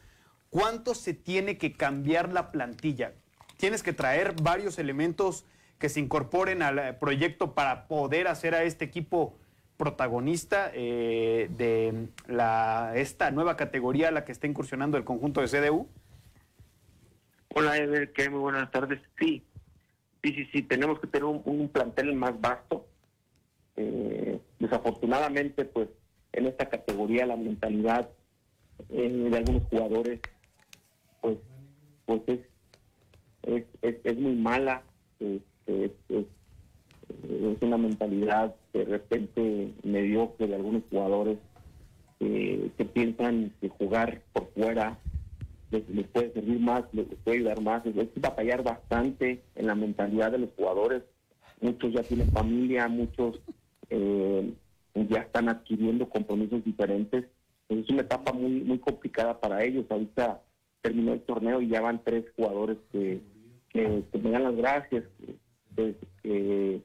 ¿cuánto 0.51 0.95
se 0.95 1.15
tiene 1.15 1.57
que 1.57 1.73
cambiar 1.73 2.33
la 2.33 2.51
plantilla? 2.51 3.13
Tienes 3.59 3.83
que 3.83 3.93
traer 3.93 4.35
varios 4.43 4.79
elementos 4.79 5.45
que 5.79 5.89
se 5.89 6.01
incorporen 6.01 6.63
al 6.63 6.79
eh, 6.79 6.93
proyecto 6.95 7.55
para 7.55 7.87
poder 7.87 8.27
hacer 8.27 8.55
a 8.55 8.65
este 8.65 8.85
equipo 8.85 9.37
protagonista 9.81 10.71
eh, 10.75 11.49
de 11.57 12.09
la, 12.29 12.93
esta 12.97 13.31
nueva 13.31 13.57
categoría 13.57 14.09
a 14.09 14.11
la 14.11 14.27
que 14.27 14.33
está 14.33 14.47
incursionando 14.47 14.99
el 14.99 15.05
conjunto 15.05 15.41
de 15.41 15.47
CDU? 15.47 15.89
Hola, 17.55 17.79
Eder, 17.79 18.13
¿qué? 18.13 18.29
Muy 18.29 18.41
buenas 18.41 18.71
tardes. 18.71 19.01
Sí, 19.19 19.43
sí, 20.23 20.47
sí, 20.53 20.63
tenemos 20.65 21.01
que 21.01 21.07
tener 21.07 21.25
un, 21.25 21.41
un 21.47 21.71
plantel 21.71 22.15
más 22.15 22.39
vasto. 22.39 22.87
Eh, 23.77 24.39
desafortunadamente, 24.59 25.65
pues, 25.65 25.89
en 26.33 26.47
esta 26.47 26.69
categoría 26.69 27.25
la 27.25 27.37
mentalidad 27.37 28.11
eh, 28.91 29.29
de 29.31 29.37
algunos 29.39 29.63
jugadores, 29.71 30.21
pues, 31.23 31.39
pues 32.05 32.21
es, 32.27 32.41
es, 33.45 33.65
es, 33.81 33.97
es 34.05 34.19
muy 34.19 34.35
mala. 34.37 34.83
Este, 35.19 35.87
es, 36.11 36.27
es- 37.11 37.57
es 37.57 37.63
una 37.63 37.77
mentalidad 37.79 38.55
de 38.73 38.85
repente 38.85 39.73
mediocre 39.83 40.47
de 40.47 40.55
algunos 40.55 40.83
jugadores 40.91 41.39
eh, 42.21 42.71
que 42.77 42.85
piensan 42.85 43.53
que 43.61 43.69
jugar 43.69 44.23
por 44.33 44.49
fuera 44.53 44.99
les, 45.71 45.89
les 45.89 46.07
puede 46.09 46.33
servir 46.33 46.59
más, 46.61 46.85
les 46.93 47.07
puede 47.25 47.39
ayudar 47.39 47.61
más. 47.63 47.85
Es, 47.87 47.97
es 47.97 48.09
batallar 48.21 48.63
bastante 48.63 49.43
en 49.55 49.67
la 49.67 49.75
mentalidad 49.75 50.33
de 50.33 50.39
los 50.39 50.51
jugadores. 50.57 51.03
Muchos 51.61 51.93
ya 51.93 52.03
tienen 52.03 52.29
familia, 52.31 52.89
muchos 52.89 53.41
eh, 53.91 54.53
ya 54.95 55.21
están 55.21 55.49
adquiriendo 55.49 56.09
compromisos 56.09 56.65
diferentes. 56.65 57.27
Es 57.69 57.89
una 57.89 58.03
etapa 58.03 58.33
muy 58.33 58.51
muy 58.63 58.79
complicada 58.79 59.39
para 59.41 59.63
ellos. 59.65 59.87
Ahorita 59.89 60.43
terminó 60.83 61.13
el 61.13 61.21
torneo 61.21 61.61
y 61.61 61.69
ya 61.69 61.81
van 61.81 62.03
tres 62.05 62.25
jugadores 62.37 62.79
que, 62.91 63.21
que, 63.71 64.03
me 64.19 64.31
dan 64.31 64.45
las 64.45 64.57
gracias, 64.57 65.05
que, 65.77 66.81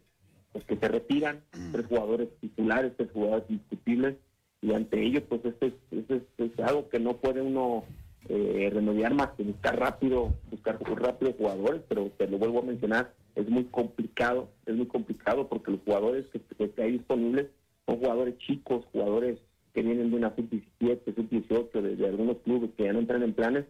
pues, 0.56 0.64
que 0.68 0.78
se 0.78 0.88
retiran, 0.88 1.42
tres 1.74 1.86
jugadores 1.86 2.30
titulares, 2.40 2.94
tres 2.96 3.12
jugadores 3.12 3.44
indiscutibles 3.50 4.16
y 4.62 4.74
ante 4.74 5.04
ello 5.04 5.22
pues 5.28 5.44
esto 5.44 5.66
es, 5.66 5.74
esto 5.92 6.16
es, 6.16 6.22
es 6.38 6.60
algo 6.60 6.88
que 6.88 6.98
no 6.98 7.18
puede 7.18 7.42
uno 7.42 7.84
eh, 8.30 8.70
remediar 8.74 9.14
más 9.14 9.32
que 9.32 9.44
buscar 9.44 9.78
rápido, 9.78 10.34
buscar 10.50 10.80
rápido 10.82 11.34
jugadores, 11.34 11.82
pero 11.90 12.10
te 12.18 12.30
lo 12.30 12.38
vuelvo 12.38 12.60
a 12.60 12.68
mencionar, 12.68 13.14
es 13.36 13.50
muy 13.50 13.66
complicado, 13.66 14.48
es 14.66 14.74
muy 14.74 14.86
complicado 14.86 15.50
porque 15.50 15.72
los 15.72 15.82
jugadores 15.82 16.26
que, 16.28 16.40
que 16.40 16.82
hay 16.82 16.94
disponibles 16.94 17.48
son 17.86 17.98
jugadores 17.98 18.38
chicos, 18.38 18.86
jugadores 18.94 19.38
que 19.74 19.82
vienen 19.82 20.10
de 20.10 20.16
una 20.16 20.34
sub-17, 20.38 21.16
sub-18, 21.16 21.82
de, 21.82 21.96
de 21.98 22.08
algunos 22.08 22.38
clubes 22.46 22.72
que 22.78 22.86
ya 22.86 22.94
no 22.94 23.00
entran 23.00 23.24
en 23.24 23.34
planes, 23.34 23.66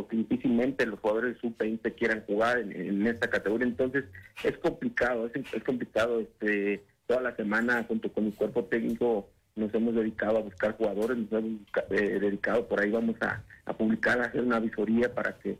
porque 0.00 0.16
difícilmente 0.16 0.86
los 0.86 0.98
jugadores 0.98 1.34
de 1.34 1.40
sub-20 1.40 1.94
quieran 1.94 2.24
jugar 2.26 2.58
en, 2.58 3.06
esta 3.06 3.28
categoría. 3.28 3.66
Entonces, 3.66 4.04
es 4.42 4.56
complicado, 4.56 5.26
es, 5.26 5.62
complicado. 5.62 6.20
este 6.20 6.82
Toda 7.06 7.20
la 7.22 7.36
semana, 7.36 7.84
junto 7.86 8.10
con 8.10 8.24
mi 8.24 8.32
cuerpo 8.32 8.64
técnico, 8.64 9.28
nos 9.56 9.74
hemos 9.74 9.94
dedicado 9.94 10.38
a 10.38 10.42
buscar 10.42 10.76
jugadores, 10.76 11.18
nos 11.18 11.32
hemos 11.32 11.60
eh, 11.90 12.18
dedicado, 12.20 12.66
por 12.66 12.80
ahí 12.80 12.90
vamos 12.90 13.16
a, 13.20 13.42
publicar, 13.74 14.20
hacer 14.20 14.40
una 14.42 14.58
visoría 14.60 15.12
para 15.12 15.36
que, 15.38 15.58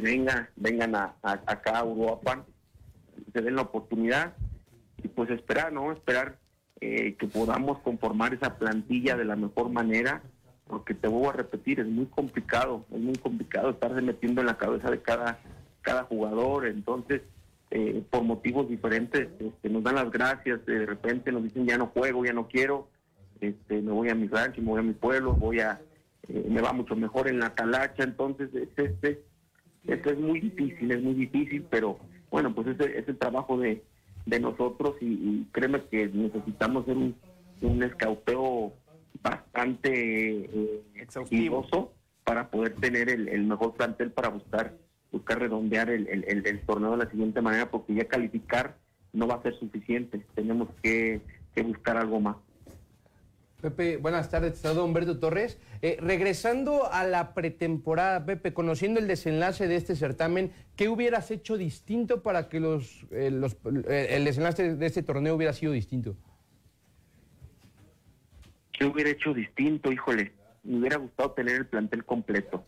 venga, 0.00 0.48
vengan 0.56 0.94
a, 0.94 1.14
a- 1.22 1.42
acá 1.46 1.80
a 1.80 1.84
Uruapan, 1.84 2.44
se 3.34 3.42
den 3.42 3.56
la 3.56 3.62
oportunidad 3.62 4.34
y 5.02 5.08
pues 5.08 5.28
esperar, 5.30 5.72
¿no? 5.72 5.92
Esperar 5.92 6.38
eh, 6.80 7.16
que 7.16 7.26
podamos 7.26 7.80
conformar 7.80 8.32
esa 8.32 8.56
plantilla 8.56 9.16
de 9.16 9.24
la 9.24 9.34
mejor 9.34 9.68
manera, 9.70 10.22
porque 10.68 10.94
te 10.94 11.08
vuelvo 11.08 11.30
a 11.30 11.34
repetir, 11.34 11.80
es 11.80 11.86
muy 11.86 12.06
complicado, 12.06 12.84
es 12.92 13.00
muy 13.00 13.14
complicado 13.14 13.70
estarse 13.70 14.02
metiendo 14.02 14.40
en 14.40 14.48
la 14.48 14.58
cabeza 14.58 14.90
de 14.90 15.00
cada, 15.00 15.38
cada 15.82 16.04
jugador, 16.04 16.66
entonces 16.66 17.22
eh, 17.70 18.02
por 18.10 18.22
motivos 18.22 18.68
diferentes 18.68 19.28
este, 19.38 19.68
nos 19.68 19.82
dan 19.84 19.96
las 19.96 20.10
gracias, 20.10 20.64
de 20.66 20.86
repente 20.86 21.30
nos 21.30 21.44
dicen 21.44 21.66
ya 21.66 21.78
no 21.78 21.86
juego, 21.86 22.24
ya 22.24 22.32
no 22.32 22.48
quiero, 22.48 22.88
este, 23.40 23.80
me 23.80 23.92
voy 23.92 24.08
a 24.08 24.14
mi 24.14 24.26
rancho, 24.26 24.60
me 24.60 24.68
voy 24.68 24.80
a 24.80 24.84
mi 24.84 24.94
pueblo, 24.94 25.34
voy 25.34 25.60
a, 25.60 25.80
eh, 26.28 26.46
me 26.48 26.60
va 26.60 26.72
mucho 26.72 26.96
mejor 26.96 27.28
en 27.28 27.38
la 27.38 27.54
talacha, 27.54 28.02
entonces 28.02 28.50
este, 28.52 28.86
este, 28.86 29.22
esto 29.86 30.10
es 30.10 30.18
muy 30.18 30.40
difícil, 30.40 30.90
es 30.90 31.02
muy 31.02 31.14
difícil, 31.14 31.64
pero 31.70 31.98
bueno, 32.30 32.52
pues 32.54 32.66
ese 32.66 32.98
es 32.98 33.08
el 33.08 33.18
trabajo 33.18 33.56
de, 33.56 33.84
de 34.26 34.40
nosotros 34.40 34.96
y, 35.00 35.06
y 35.06 35.48
créeme 35.52 35.84
que 35.84 36.08
necesitamos 36.08 36.82
hacer 36.82 36.96
un, 36.96 37.14
un 37.62 37.82
escauteo 37.84 38.72
bastante 39.30 39.90
eh, 39.90 40.82
exhaustivo 40.94 41.92
para 42.24 42.48
poder 42.50 42.74
tener 42.74 43.08
el, 43.08 43.28
el 43.28 43.44
mejor 43.44 43.74
plantel 43.74 44.10
para 44.12 44.28
buscar 44.28 44.74
buscar 45.12 45.38
redondear 45.38 45.88
el, 45.88 46.08
el, 46.08 46.60
torneo 46.66 46.90
de 46.92 47.04
la 47.04 47.10
siguiente 47.10 47.40
manera, 47.40 47.70
porque 47.70 47.94
ya 47.94 48.06
calificar 48.06 48.76
no 49.12 49.26
va 49.26 49.36
a 49.36 49.42
ser 49.42 49.58
suficiente, 49.58 50.20
tenemos 50.34 50.68
que, 50.82 51.20
que 51.54 51.62
buscar 51.62 51.96
algo 51.96 52.20
más. 52.20 52.36
Pepe, 53.62 53.96
buenas 53.96 54.28
tardes, 54.28 54.60
te 54.60 54.68
Humberto 54.68 55.18
Torres. 55.18 55.58
Eh, 55.80 55.96
regresando 56.00 56.92
a 56.92 57.04
la 57.04 57.32
pretemporada, 57.32 58.26
Pepe, 58.26 58.52
conociendo 58.52 59.00
el 59.00 59.06
desenlace 59.08 59.66
de 59.66 59.76
este 59.76 59.96
certamen, 59.96 60.52
¿qué 60.76 60.88
hubieras 60.90 61.30
hecho 61.30 61.56
distinto 61.56 62.22
para 62.22 62.48
que 62.50 62.60
los, 62.60 63.06
eh, 63.10 63.30
los- 63.30 63.56
eh, 63.88 64.08
el 64.10 64.24
desenlace 64.24 64.74
de 64.76 64.86
este 64.86 65.02
torneo 65.02 65.34
hubiera 65.34 65.54
sido 65.54 65.72
distinto? 65.72 66.16
¿Qué 68.78 68.84
hubiera 68.84 69.10
hecho 69.10 69.32
distinto? 69.32 69.90
Híjole, 69.90 70.32
me 70.62 70.78
hubiera 70.78 70.96
gustado 70.98 71.32
tener 71.32 71.56
el 71.56 71.66
plantel 71.66 72.04
completo. 72.04 72.64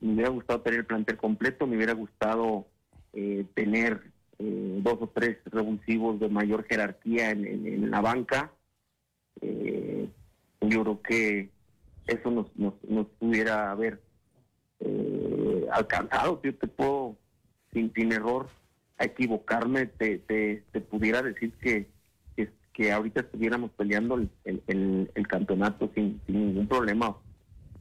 Me 0.00 0.14
hubiera 0.14 0.30
gustado 0.30 0.60
tener 0.60 0.80
el 0.80 0.86
plantel 0.86 1.16
completo, 1.16 1.66
me 1.66 1.76
hubiera 1.76 1.94
gustado 1.94 2.66
eh, 3.12 3.44
tener 3.54 4.02
eh, 4.38 4.78
dos 4.82 4.98
o 5.00 5.08
tres 5.08 5.38
revulsivos 5.46 6.20
de 6.20 6.28
mayor 6.28 6.64
jerarquía 6.64 7.30
en, 7.30 7.90
la 7.90 8.00
banca. 8.00 8.52
Eh, 9.40 10.08
yo 10.60 10.82
creo 10.82 11.02
que 11.02 11.50
eso 12.06 12.30
nos, 12.30 12.56
nos, 12.56 12.74
nos 12.84 13.06
pudiera 13.18 13.70
haber 13.70 14.00
eh, 14.78 15.66
alcanzado. 15.72 16.40
Yo 16.42 16.54
te 16.54 16.68
puedo, 16.68 17.16
sin, 17.72 17.92
sin 17.94 18.12
error, 18.12 18.48
equivocarme, 18.98 19.86
te, 19.86 20.18
te 20.18 20.80
pudiera 20.80 21.20
decir 21.20 21.52
que, 21.60 21.88
que, 22.72 22.92
ahorita 22.92 23.20
estuviéramos 23.20 23.70
peleando 23.72 24.16
el, 24.16 24.30
el, 24.44 25.28
campeonato 25.28 25.90
sin, 25.94 26.20
ningún 26.26 26.66
problema. 26.66 27.16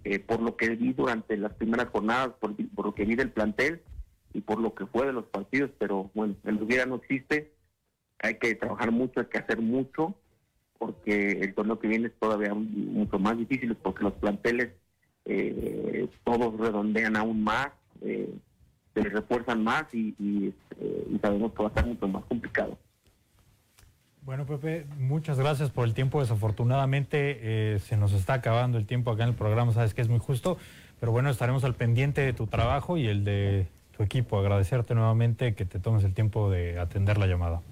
Eh, 0.04 0.20
por 0.20 0.42
lo 0.42 0.56
que 0.56 0.70
vi 0.70 0.94
durante 0.94 1.36
las 1.38 1.54
primeras 1.54 1.90
jornadas, 1.90 2.32
por, 2.40 2.56
por 2.74 2.86
lo 2.86 2.96
que 2.96 3.06
vi 3.06 3.16
del 3.16 3.32
plantel 3.32 3.82
y 4.34 4.42
por 4.42 4.60
lo 4.60 4.74
que 4.74 4.86
fue 4.86 5.06
de 5.06 5.14
los 5.14 5.26
partidos, 5.26 5.72
pero 5.78 6.10
bueno, 6.14 6.36
el 6.46 6.62
hubiera 6.62 6.86
no 6.86 6.96
existe. 6.96 7.52
Hay 8.20 8.36
que 8.36 8.56
trabajar 8.56 8.92
mucho, 8.92 9.20
hay 9.20 9.26
que 9.28 9.38
hacer 9.38 9.62
mucho, 9.62 10.16
porque 10.78 11.32
el 11.42 11.54
torneo 11.54 11.80
que 11.80 11.88
viene 11.88 12.08
es 12.08 12.14
todavía 12.20 12.54
mucho 12.54 13.20
más 13.20 13.38
difícil, 13.38 13.76
porque 13.76 14.04
los 14.04 14.14
planteles 14.14 14.72
eh, 15.26 16.08
todos 16.24 16.58
redondean 16.58 17.16
aún 17.16 17.44
más, 17.44 17.70
eh, 18.02 18.34
se 18.94 19.02
refuerzan 19.02 19.64
más 19.64 19.84
este, 19.94 20.24
y 21.10 21.20
sabemos 21.22 21.54
que 21.54 21.64
va 21.64 21.66
a 21.66 21.70
estar 21.70 21.86
mucho 21.86 22.08
más 22.08 22.24
complicado. 22.26 22.78
Bueno, 24.30 24.45
Pepe, 24.45 24.86
muchas 24.99 25.39
gracias 25.39 25.71
por 25.71 25.88
el 25.88 25.95
tiempo. 25.95 26.19
Desafortunadamente 26.19 27.39
eh, 27.41 27.80
se 27.80 27.97
nos 27.97 28.13
está 28.13 28.34
acabando 28.34 28.77
el 28.77 28.86
tiempo 28.86 29.09
acá 29.09 29.23
en 29.23 29.30
el 29.30 29.36
programa, 29.36 29.73
sabes 29.73 29.95
que 29.95 30.03
es 30.03 30.07
muy 30.07 30.19
justo, 30.19 30.59
pero 30.99 31.11
bueno, 31.11 31.32
estaremos 31.32 31.63
al 31.63 31.73
pendiente 31.73 32.21
de 32.21 32.32
tu 32.34 32.45
trabajo 32.45 32.95
y 32.95 33.07
el 33.07 33.23
de 33.23 33.65
tu 33.97 34.03
equipo. 34.03 34.38
Agradecerte 34.38 34.93
nuevamente 34.93 35.55
que 35.55 35.65
te 35.65 35.80
tomes 35.80 36.03
el 36.03 36.13
tiempo 36.13 36.51
de 36.51 36.77
atender 36.77 37.17
la 37.17 37.25
llamada. 37.25 37.63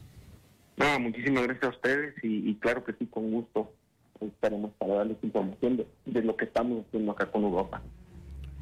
Nada, 0.77 0.97
muchísimas 0.97 1.43
gracias 1.43 1.63
a 1.63 1.69
ustedes 1.75 2.15
y, 2.23 2.49
y 2.49 2.55
claro 2.55 2.83
que 2.83 2.93
sí, 2.93 3.05
con 3.05 3.29
gusto 3.29 3.71
estaremos 4.19 4.71
para 4.79 4.95
darles 4.95 5.17
información 5.21 5.77
de, 5.77 5.87
de 6.07 6.23
lo 6.23 6.35
que 6.37 6.45
estamos 6.45 6.87
haciendo 6.87 7.11
acá 7.11 7.27
con 7.27 7.43
Europa. 7.43 7.83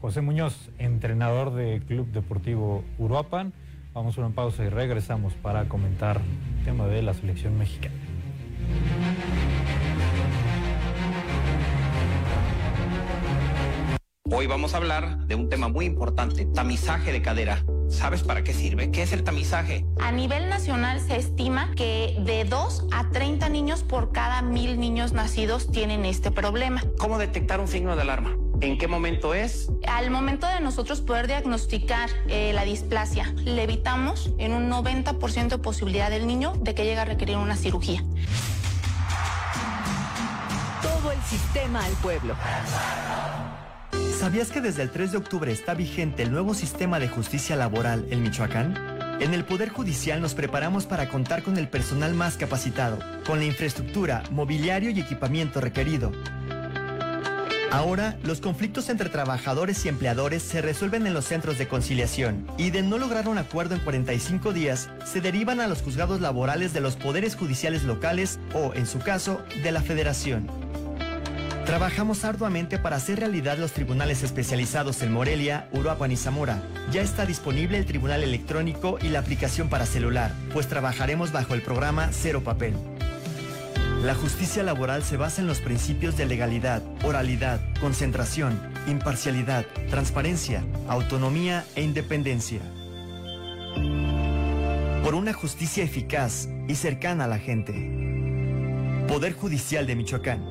José 0.01 0.19
Muñoz, 0.19 0.69
entrenador 0.79 1.53
de 1.53 1.81
Club 1.87 2.07
Deportivo 2.07 2.83
Uruapan. 2.97 3.53
Vamos 3.95 4.17
a 4.17 4.21
una 4.25 4.35
pausa 4.35 4.65
y 4.65 4.67
regresamos 4.67 5.35
para 5.35 5.69
comentar 5.69 6.19
el 6.57 6.65
tema 6.65 6.85
de 6.85 7.01
la 7.01 7.13
selección 7.13 7.57
mexicana. 7.57 7.95
Hoy 14.29 14.47
vamos 14.47 14.73
a 14.73 14.77
hablar 14.77 15.19
de 15.27 15.35
un 15.35 15.47
tema 15.47 15.69
muy 15.69 15.85
importante, 15.85 16.45
tamizaje 16.45 17.13
de 17.13 17.21
cadera. 17.21 17.63
¿Sabes 17.87 18.23
para 18.23 18.43
qué 18.43 18.53
sirve? 18.53 18.91
¿Qué 18.91 19.03
es 19.03 19.13
el 19.13 19.23
tamizaje? 19.23 19.85
A 20.01 20.11
nivel 20.11 20.49
nacional 20.49 20.99
se 20.99 21.15
estima 21.15 21.71
que 21.77 22.17
de 22.25 22.43
2 22.43 22.87
a 22.91 23.09
30 23.11 23.47
niños 23.47 23.83
por 23.83 24.11
cada 24.11 24.41
mil 24.41 24.77
niños 24.77 25.13
nacidos 25.13 25.71
tienen 25.71 26.03
este 26.03 26.31
problema. 26.31 26.83
¿Cómo 26.97 27.17
detectar 27.17 27.61
un 27.61 27.69
signo 27.69 27.95
de 27.95 28.01
alarma? 28.01 28.35
¿En 28.61 28.77
qué 28.77 28.87
momento 28.87 29.33
es? 29.33 29.69
Al 29.87 30.11
momento 30.11 30.47
de 30.47 30.59
nosotros 30.59 31.01
poder 31.01 31.27
diagnosticar 31.27 32.09
eh, 32.27 32.53
la 32.53 32.63
displasia, 32.63 33.33
le 33.43 33.63
evitamos 33.63 34.31
en 34.37 34.53
un 34.53 34.69
90% 34.69 35.49
de 35.49 35.57
posibilidad 35.57 36.09
del 36.09 36.25
niño 36.27 36.53
de 36.61 36.73
que 36.73 36.83
llegue 36.83 36.99
a 36.99 37.05
requerir 37.05 37.37
una 37.37 37.55
cirugía. 37.55 38.03
sistema 41.25 41.83
al 41.83 41.93
pueblo. 41.93 42.35
¿Sabías 44.19 44.51
que 44.51 44.61
desde 44.61 44.83
el 44.83 44.91
3 44.91 45.13
de 45.13 45.17
octubre 45.17 45.51
está 45.51 45.73
vigente 45.73 46.23
el 46.23 46.31
nuevo 46.31 46.53
sistema 46.53 46.99
de 46.99 47.07
justicia 47.07 47.55
laboral 47.55 48.05
en 48.11 48.21
Michoacán? 48.21 48.77
En 49.19 49.33
el 49.33 49.43
Poder 49.45 49.69
Judicial 49.69 50.21
nos 50.21 50.35
preparamos 50.35 50.85
para 50.85 51.09
contar 51.09 51.41
con 51.41 51.57
el 51.57 51.67
personal 51.67 52.13
más 52.13 52.37
capacitado, 52.37 52.99
con 53.25 53.39
la 53.39 53.45
infraestructura, 53.45 54.23
mobiliario 54.29 54.91
y 54.91 54.99
equipamiento 54.99 55.61
requerido. 55.61 56.11
Ahora, 57.75 58.17
los 58.23 58.39
conflictos 58.39 58.87
entre 58.87 59.09
trabajadores 59.09 59.83
y 59.83 59.89
empleadores 59.89 60.41
se 60.41 60.61
resuelven 60.61 61.05
en 61.07 61.13
los 61.13 61.25
centros 61.25 61.57
de 61.57 61.67
conciliación 61.67 62.47
y 62.57 62.69
de 62.69 62.81
no 62.81 62.97
lograr 62.97 63.27
un 63.27 63.37
acuerdo 63.37 63.75
en 63.75 63.81
45 63.81 64.53
días, 64.53 64.89
se 65.03 65.19
derivan 65.19 65.59
a 65.59 65.67
los 65.67 65.81
juzgados 65.81 66.21
laborales 66.21 66.71
de 66.71 66.79
los 66.79 66.95
poderes 66.95 67.35
judiciales 67.35 67.83
locales 67.83 68.39
o, 68.53 68.73
en 68.73 68.87
su 68.87 68.99
caso, 68.99 69.41
de 69.61 69.73
la 69.73 69.81
federación. 69.81 70.47
Trabajamos 71.65 72.23
arduamente 72.23 72.79
para 72.79 72.95
hacer 72.95 73.19
realidad 73.19 73.57
los 73.57 73.73
tribunales 73.73 74.23
especializados 74.23 75.01
en 75.01 75.11
Morelia, 75.11 75.67
Uruapan 75.73 76.13
y 76.13 76.15
Zamora. 76.15 76.63
Ya 76.93 77.01
está 77.01 77.25
disponible 77.25 77.77
el 77.77 77.85
tribunal 77.85 78.23
electrónico 78.23 78.99
y 79.01 79.09
la 79.09 79.19
aplicación 79.19 79.67
para 79.67 79.85
celular, 79.85 80.31
pues 80.53 80.69
trabajaremos 80.69 81.33
bajo 81.33 81.53
el 81.53 81.61
programa 81.61 82.07
Cero 82.13 82.41
Papel. 82.41 82.94
La 84.05 84.13
justicia 84.13 84.61
laboral 84.61 85.01
se 85.01 85.17
basa 85.17 85.41
en 85.41 85.47
los 85.47 85.61
principios 85.61 86.15
de 86.15 86.27
legalidad, 86.27 86.83
oralidad, 87.03 87.59
concentración, 87.81 88.61
imparcialidad, 88.85 89.65
transparencia, 89.89 90.63
autonomía 90.87 91.65
e 91.75 91.81
independencia. 91.81 92.59
Por 95.03 95.15
una 95.15 95.33
justicia 95.33 95.83
eficaz 95.83 96.47
y 96.67 96.75
cercana 96.75 97.23
a 97.23 97.27
la 97.27 97.39
gente. 97.39 97.73
Poder 99.07 99.33
Judicial 99.33 99.87
de 99.87 99.95
Michoacán. 99.95 100.45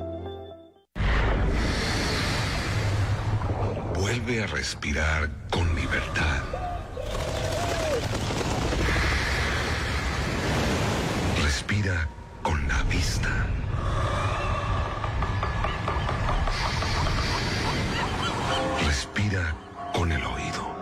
Vuelve 3.93 4.43
a 4.43 4.47
respirar 4.47 5.29
con 5.49 5.73
libertad. 5.75 6.43
Respira 11.41 12.09
la 12.67 12.83
vista. 12.83 13.29
Respira 18.85 19.55
con 19.93 20.11
el 20.11 20.23
oído. 20.23 20.74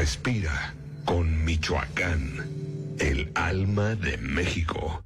Respira 0.00 0.72
con 1.04 1.44
Michoacán, 1.44 2.96
el 3.00 3.30
alma 3.34 3.94
de 3.96 4.16
México. 4.16 5.04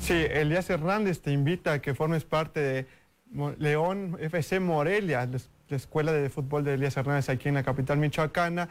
Sí, 0.00 0.14
Elías 0.14 0.68
Hernández 0.68 1.20
te 1.20 1.30
invita 1.30 1.74
a 1.74 1.78
que 1.80 1.94
formes 1.94 2.24
parte 2.24 2.58
de 2.58 2.86
León 3.58 4.16
FC 4.18 4.58
Morelia, 4.58 5.30
la 5.68 5.76
escuela 5.76 6.12
de 6.12 6.28
fútbol 6.28 6.64
de 6.64 6.74
Elías 6.74 6.96
Hernández 6.96 7.28
aquí 7.28 7.48
en 7.48 7.54
la 7.54 7.62
capital 7.62 7.98
michoacana. 7.98 8.68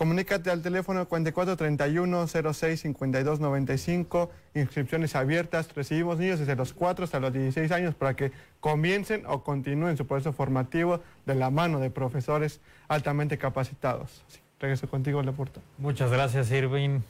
Comunícate 0.00 0.50
al 0.50 0.62
teléfono 0.62 1.06
4431 1.06 2.54
06 2.54 2.80
52 2.80 3.38
95, 3.38 4.30
inscripciones 4.54 5.14
abiertas. 5.14 5.68
Recibimos 5.74 6.16
niños 6.16 6.38
desde 6.38 6.56
los 6.56 6.72
4 6.72 7.04
hasta 7.04 7.20
los 7.20 7.34
16 7.34 7.70
años 7.70 7.94
para 7.94 8.16
que 8.16 8.32
comiencen 8.60 9.24
o 9.26 9.44
continúen 9.44 9.98
su 9.98 10.06
proceso 10.06 10.32
formativo 10.32 11.02
de 11.26 11.34
la 11.34 11.50
mano 11.50 11.80
de 11.80 11.90
profesores 11.90 12.62
altamente 12.88 13.36
capacitados. 13.36 14.24
Sí, 14.28 14.40
regreso 14.58 14.88
contigo, 14.88 15.22
Leporta. 15.22 15.60
Muchas 15.76 16.10
gracias, 16.10 16.50
Irving. 16.50 17.00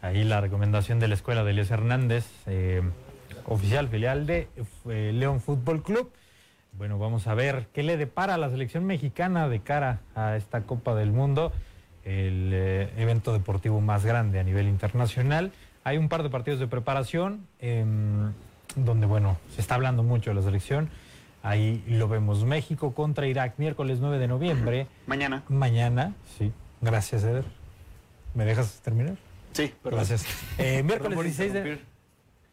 Ahí 0.00 0.24
la 0.24 0.40
recomendación 0.40 1.00
de 1.00 1.08
la 1.08 1.16
escuela 1.16 1.44
de 1.44 1.50
Elias 1.50 1.70
Hernández, 1.70 2.24
eh, 2.46 2.80
oficial 3.44 3.90
filial 3.90 4.26
de 4.26 4.48
eh, 4.88 5.10
León 5.12 5.42
Fútbol 5.42 5.82
Club. 5.82 6.10
Bueno, 6.72 6.98
vamos 6.98 7.26
a 7.26 7.34
ver 7.34 7.66
qué 7.74 7.82
le 7.82 7.98
depara 7.98 8.36
a 8.36 8.38
la 8.38 8.48
selección 8.48 8.86
mexicana 8.86 9.46
de 9.46 9.60
cara 9.60 10.00
a 10.14 10.36
esta 10.36 10.62
Copa 10.62 10.94
del 10.94 11.12
Mundo, 11.12 11.52
el 12.04 12.50
eh, 12.52 12.90
evento 12.96 13.32
deportivo 13.32 13.80
más 13.80 14.04
grande 14.04 14.38
a 14.38 14.42
nivel 14.42 14.68
internacional. 14.68 15.52
Hay 15.84 15.98
un 15.98 16.08
par 16.08 16.22
de 16.22 16.30
partidos 16.30 16.60
de 16.60 16.66
preparación 16.66 17.46
em, 17.60 18.32
donde, 18.76 19.06
bueno, 19.06 19.38
se 19.54 19.60
está 19.60 19.74
hablando 19.74 20.02
mucho 20.02 20.30
de 20.30 20.36
la 20.36 20.42
selección. 20.42 20.90
Ahí 21.42 21.84
lo 21.86 22.08
vemos, 22.08 22.44
México 22.44 22.94
contra 22.94 23.26
Irak, 23.26 23.54
miércoles 23.58 23.98
9 24.00 24.18
de 24.18 24.28
noviembre. 24.28 24.86
Mañana. 25.06 25.42
Mañana, 25.48 26.14
sí. 26.38 26.52
Gracias, 26.80 27.24
Eder. 27.24 27.44
¿Me 28.34 28.44
dejas 28.44 28.80
terminar? 28.82 29.16
Sí, 29.52 29.72
perdón. 29.82 29.98
Gracias. 29.98 30.26
Eh, 30.58 30.82
miércoles, 30.82 30.98
Perdón 30.98 31.14
por 31.14 31.24
16 31.24 31.52
de, 31.52 31.78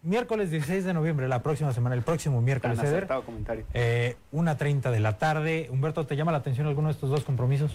miércoles 0.03 0.51
16 0.51 0.85
de 0.85 0.93
noviembre, 0.93 1.27
la 1.27 1.41
próxima 1.41 1.73
semana, 1.73 1.95
el 1.95 2.01
próximo 2.01 2.41
miércoles, 2.41 2.77
Tan 2.77 2.87
Eder. 2.87 3.07
comentario. 3.25 3.65
Eh, 3.73 4.15
1.30 4.31 4.91
de 4.91 4.99
la 4.99 5.17
tarde. 5.17 5.69
Humberto, 5.71 6.05
¿te 6.05 6.15
llama 6.15 6.31
la 6.31 6.39
atención 6.39 6.67
alguno 6.67 6.87
de 6.89 6.93
estos 6.93 7.09
dos 7.09 7.23
compromisos? 7.23 7.71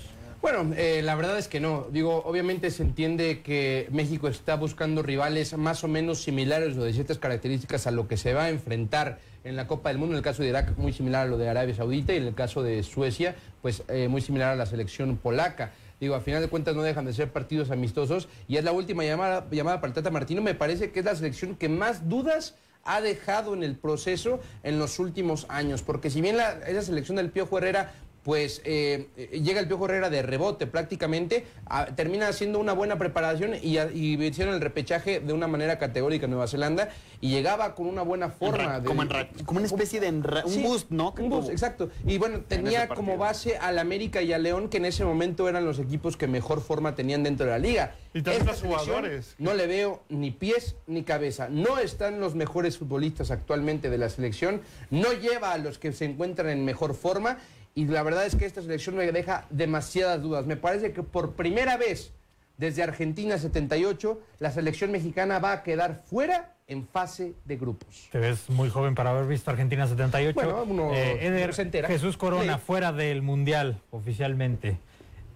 Bueno, 0.46 0.74
eh, 0.76 1.02
la 1.02 1.16
verdad 1.16 1.36
es 1.38 1.48
que 1.48 1.58
no. 1.58 1.88
Digo, 1.90 2.22
obviamente 2.24 2.70
se 2.70 2.84
entiende 2.84 3.42
que 3.42 3.88
México 3.90 4.28
está 4.28 4.54
buscando 4.54 5.02
rivales 5.02 5.58
más 5.58 5.82
o 5.82 5.88
menos 5.88 6.22
similares 6.22 6.76
o 6.76 6.84
de 6.84 6.92
ciertas 6.92 7.18
características 7.18 7.88
a 7.88 7.90
lo 7.90 8.06
que 8.06 8.16
se 8.16 8.32
va 8.32 8.44
a 8.44 8.50
enfrentar 8.50 9.18
en 9.42 9.56
la 9.56 9.66
Copa 9.66 9.88
del 9.88 9.98
Mundo. 9.98 10.14
En 10.14 10.18
el 10.18 10.22
caso 10.22 10.44
de 10.44 10.50
Irak, 10.50 10.76
muy 10.76 10.92
similar 10.92 11.26
a 11.26 11.28
lo 11.28 11.36
de 11.36 11.48
Arabia 11.48 11.74
Saudita 11.74 12.12
y 12.12 12.18
en 12.18 12.28
el 12.28 12.34
caso 12.36 12.62
de 12.62 12.84
Suecia, 12.84 13.34
pues 13.60 13.82
eh, 13.88 14.06
muy 14.06 14.20
similar 14.20 14.50
a 14.52 14.54
la 14.54 14.66
selección 14.66 15.16
polaca. 15.16 15.72
Digo, 15.98 16.14
a 16.14 16.20
final 16.20 16.40
de 16.42 16.46
cuentas 16.46 16.76
no 16.76 16.82
dejan 16.82 17.06
de 17.06 17.12
ser 17.12 17.32
partidos 17.32 17.72
amistosos 17.72 18.28
y 18.46 18.56
es 18.56 18.62
la 18.62 18.70
última 18.70 19.02
llamada, 19.02 19.48
llamada 19.50 19.80
para 19.80 19.88
el 19.88 19.94
Tata 19.94 20.12
Martino. 20.12 20.42
Me 20.42 20.54
parece 20.54 20.92
que 20.92 21.00
es 21.00 21.04
la 21.04 21.16
selección 21.16 21.56
que 21.56 21.68
más 21.68 22.08
dudas 22.08 22.54
ha 22.86 23.00
dejado 23.00 23.52
en 23.52 23.62
el 23.62 23.74
proceso 23.76 24.40
en 24.62 24.78
los 24.78 24.98
últimos 24.98 25.46
años. 25.48 25.82
Porque 25.82 26.08
si 26.08 26.20
bien 26.20 26.36
la, 26.36 26.52
esa 26.68 26.82
selección 26.82 27.16
del 27.16 27.30
Piojo 27.30 27.58
Herrera 27.58 27.92
pues 28.26 28.60
eh, 28.64 29.06
llega 29.40 29.60
el 29.60 29.68
Piojo 29.68 29.84
Herrera 29.84 30.10
de 30.10 30.20
rebote 30.20 30.66
prácticamente, 30.66 31.46
a- 31.64 31.86
termina 31.86 32.26
haciendo 32.26 32.58
una 32.58 32.72
buena 32.72 32.98
preparación 32.98 33.52
y, 33.62 33.78
a- 33.78 33.88
y 33.92 34.20
hicieron 34.20 34.52
el 34.56 34.60
repechaje 34.60 35.20
de 35.20 35.32
una 35.32 35.46
manera 35.46 35.78
categórica 35.78 36.24
en 36.24 36.32
Nueva 36.32 36.48
Zelanda 36.48 36.88
y 37.20 37.30
llegaba 37.30 37.76
con 37.76 37.86
una 37.86 38.02
buena 38.02 38.30
forma. 38.30 38.80
de- 38.80 38.88
como 38.88 39.02
en 39.02 39.10
ra- 39.10 39.28
como 39.44 39.58
una 39.60 39.66
especie 39.68 40.00
de 40.00 40.08
enra- 40.12 40.44
un 40.44 40.60
boost, 40.64 40.90
¿no? 40.90 41.14
Un 41.20 41.28
boost, 41.30 41.50
exacto. 41.50 41.88
Y 42.04 42.18
bueno, 42.18 42.40
tenía 42.40 42.88
como 42.88 43.16
base 43.16 43.58
al 43.58 43.78
América 43.78 44.20
y 44.22 44.32
al 44.32 44.42
León, 44.42 44.68
que 44.70 44.78
en 44.78 44.86
ese 44.86 45.04
momento 45.04 45.48
eran 45.48 45.64
los 45.64 45.78
equipos 45.78 46.16
que 46.16 46.26
mejor 46.26 46.60
forma 46.62 46.96
tenían 46.96 47.22
dentro 47.22 47.46
de 47.46 47.52
la 47.52 47.58
liga. 47.60 47.94
Y 48.12 48.22
también 48.22 48.40
Esta 48.42 48.50
los 48.50 48.58
selección 48.60 48.86
jugadores. 48.86 49.34
No 49.38 49.54
le 49.54 49.68
veo 49.68 50.02
ni 50.08 50.32
pies 50.32 50.74
ni 50.88 51.04
cabeza. 51.04 51.48
No 51.48 51.78
están 51.78 52.18
los 52.18 52.34
mejores 52.34 52.76
futbolistas 52.76 53.30
actualmente 53.30 53.88
de 53.88 53.98
la 53.98 54.08
selección. 54.08 54.62
No 54.90 55.12
lleva 55.12 55.52
a 55.52 55.58
los 55.58 55.78
que 55.78 55.92
se 55.92 56.06
encuentran 56.06 56.48
en 56.48 56.64
mejor 56.64 56.96
forma. 56.96 57.38
Y 57.78 57.84
la 57.84 58.02
verdad 58.02 58.24
es 58.24 58.34
que 58.36 58.46
esta 58.46 58.62
selección 58.62 58.96
me 58.96 59.12
deja 59.12 59.44
demasiadas 59.50 60.22
dudas. 60.22 60.46
Me 60.46 60.56
parece 60.56 60.92
que 60.92 61.02
por 61.02 61.34
primera 61.34 61.76
vez 61.76 62.10
desde 62.56 62.82
Argentina 62.82 63.36
78, 63.36 64.18
la 64.38 64.50
selección 64.50 64.90
mexicana 64.90 65.38
va 65.40 65.52
a 65.52 65.62
quedar 65.62 66.02
fuera 66.06 66.54
en 66.68 66.88
fase 66.88 67.34
de 67.44 67.56
grupos. 67.58 68.08
Te 68.10 68.18
ves 68.18 68.48
muy 68.48 68.70
joven 68.70 68.94
para 68.94 69.10
haber 69.10 69.26
visto 69.26 69.50
Argentina 69.50 69.86
78. 69.86 70.34
Bueno, 70.34 70.62
uno 70.66 70.94
Eh, 70.94 71.26
Eder, 71.26 71.52
se 71.52 71.60
entera. 71.62 71.86
Jesús 71.86 72.16
Corona, 72.16 72.54
Sí. 72.54 72.60
fuera 72.66 72.92
del 72.92 73.20
Mundial 73.20 73.82
oficialmente. 73.90 74.78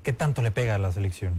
¿Qué 0.03 0.15
tanto 0.15 0.41
le 0.41 0.51
pega 0.51 0.77
a 0.77 0.79
la 0.79 0.93
selección? 0.93 1.35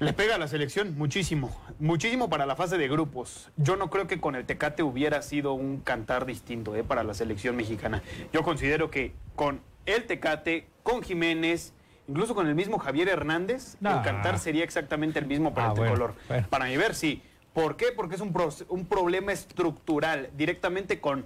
Le 0.00 0.12
pega 0.14 0.34
a 0.34 0.38
la 0.38 0.48
selección 0.48 0.98
muchísimo, 0.98 1.56
muchísimo 1.78 2.28
para 2.28 2.44
la 2.44 2.56
fase 2.56 2.76
de 2.76 2.88
grupos. 2.88 3.50
Yo 3.56 3.76
no 3.76 3.88
creo 3.88 4.08
que 4.08 4.20
con 4.20 4.34
el 4.34 4.44
Tecate 4.46 4.82
hubiera 4.82 5.22
sido 5.22 5.52
un 5.52 5.78
cantar 5.78 6.26
distinto 6.26 6.74
eh, 6.74 6.82
para 6.82 7.04
la 7.04 7.14
selección 7.14 7.54
mexicana. 7.54 8.02
Yo 8.32 8.42
considero 8.42 8.90
que 8.90 9.12
con 9.36 9.60
el 9.88 10.04
Tecate, 10.04 10.66
con 10.82 11.02
Jiménez, 11.02 11.72
incluso 12.06 12.34
con 12.34 12.46
el 12.46 12.54
mismo 12.54 12.78
Javier 12.78 13.08
Hernández, 13.08 13.76
Nah. 13.80 13.98
el 13.98 14.02
cantar 14.02 14.38
sería 14.38 14.62
exactamente 14.64 15.18
el 15.18 15.26
mismo 15.26 15.54
para 15.54 15.68
Ah, 15.68 15.70
el 15.70 15.76
bueno, 15.76 15.92
tricolor. 15.94 16.14
bueno. 16.28 16.46
Para 16.50 16.66
mi 16.66 16.76
ver, 16.76 16.94
sí. 16.94 17.22
¿Por 17.54 17.76
qué? 17.76 17.86
Porque 17.96 18.14
es 18.14 18.20
un, 18.20 18.32
pro- 18.32 18.50
un 18.68 18.86
problema 18.86 19.32
estructural 19.32 20.30
directamente 20.36 21.00
con 21.00 21.24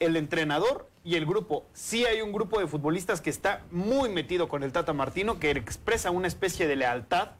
el 0.00 0.16
entrenador 0.16 0.88
y 1.04 1.14
el 1.16 1.26
grupo. 1.26 1.64
Sí 1.74 2.04
hay 2.06 2.22
un 2.22 2.32
grupo 2.32 2.58
de 2.58 2.66
futbolistas 2.66 3.20
que 3.20 3.30
está 3.30 3.62
muy 3.70 4.08
metido 4.08 4.48
con 4.48 4.62
el 4.62 4.72
Tata 4.72 4.92
Martino, 4.94 5.38
que 5.38 5.50
expresa 5.50 6.10
una 6.10 6.26
especie 6.26 6.66
de 6.66 6.76
lealtad. 6.76 7.32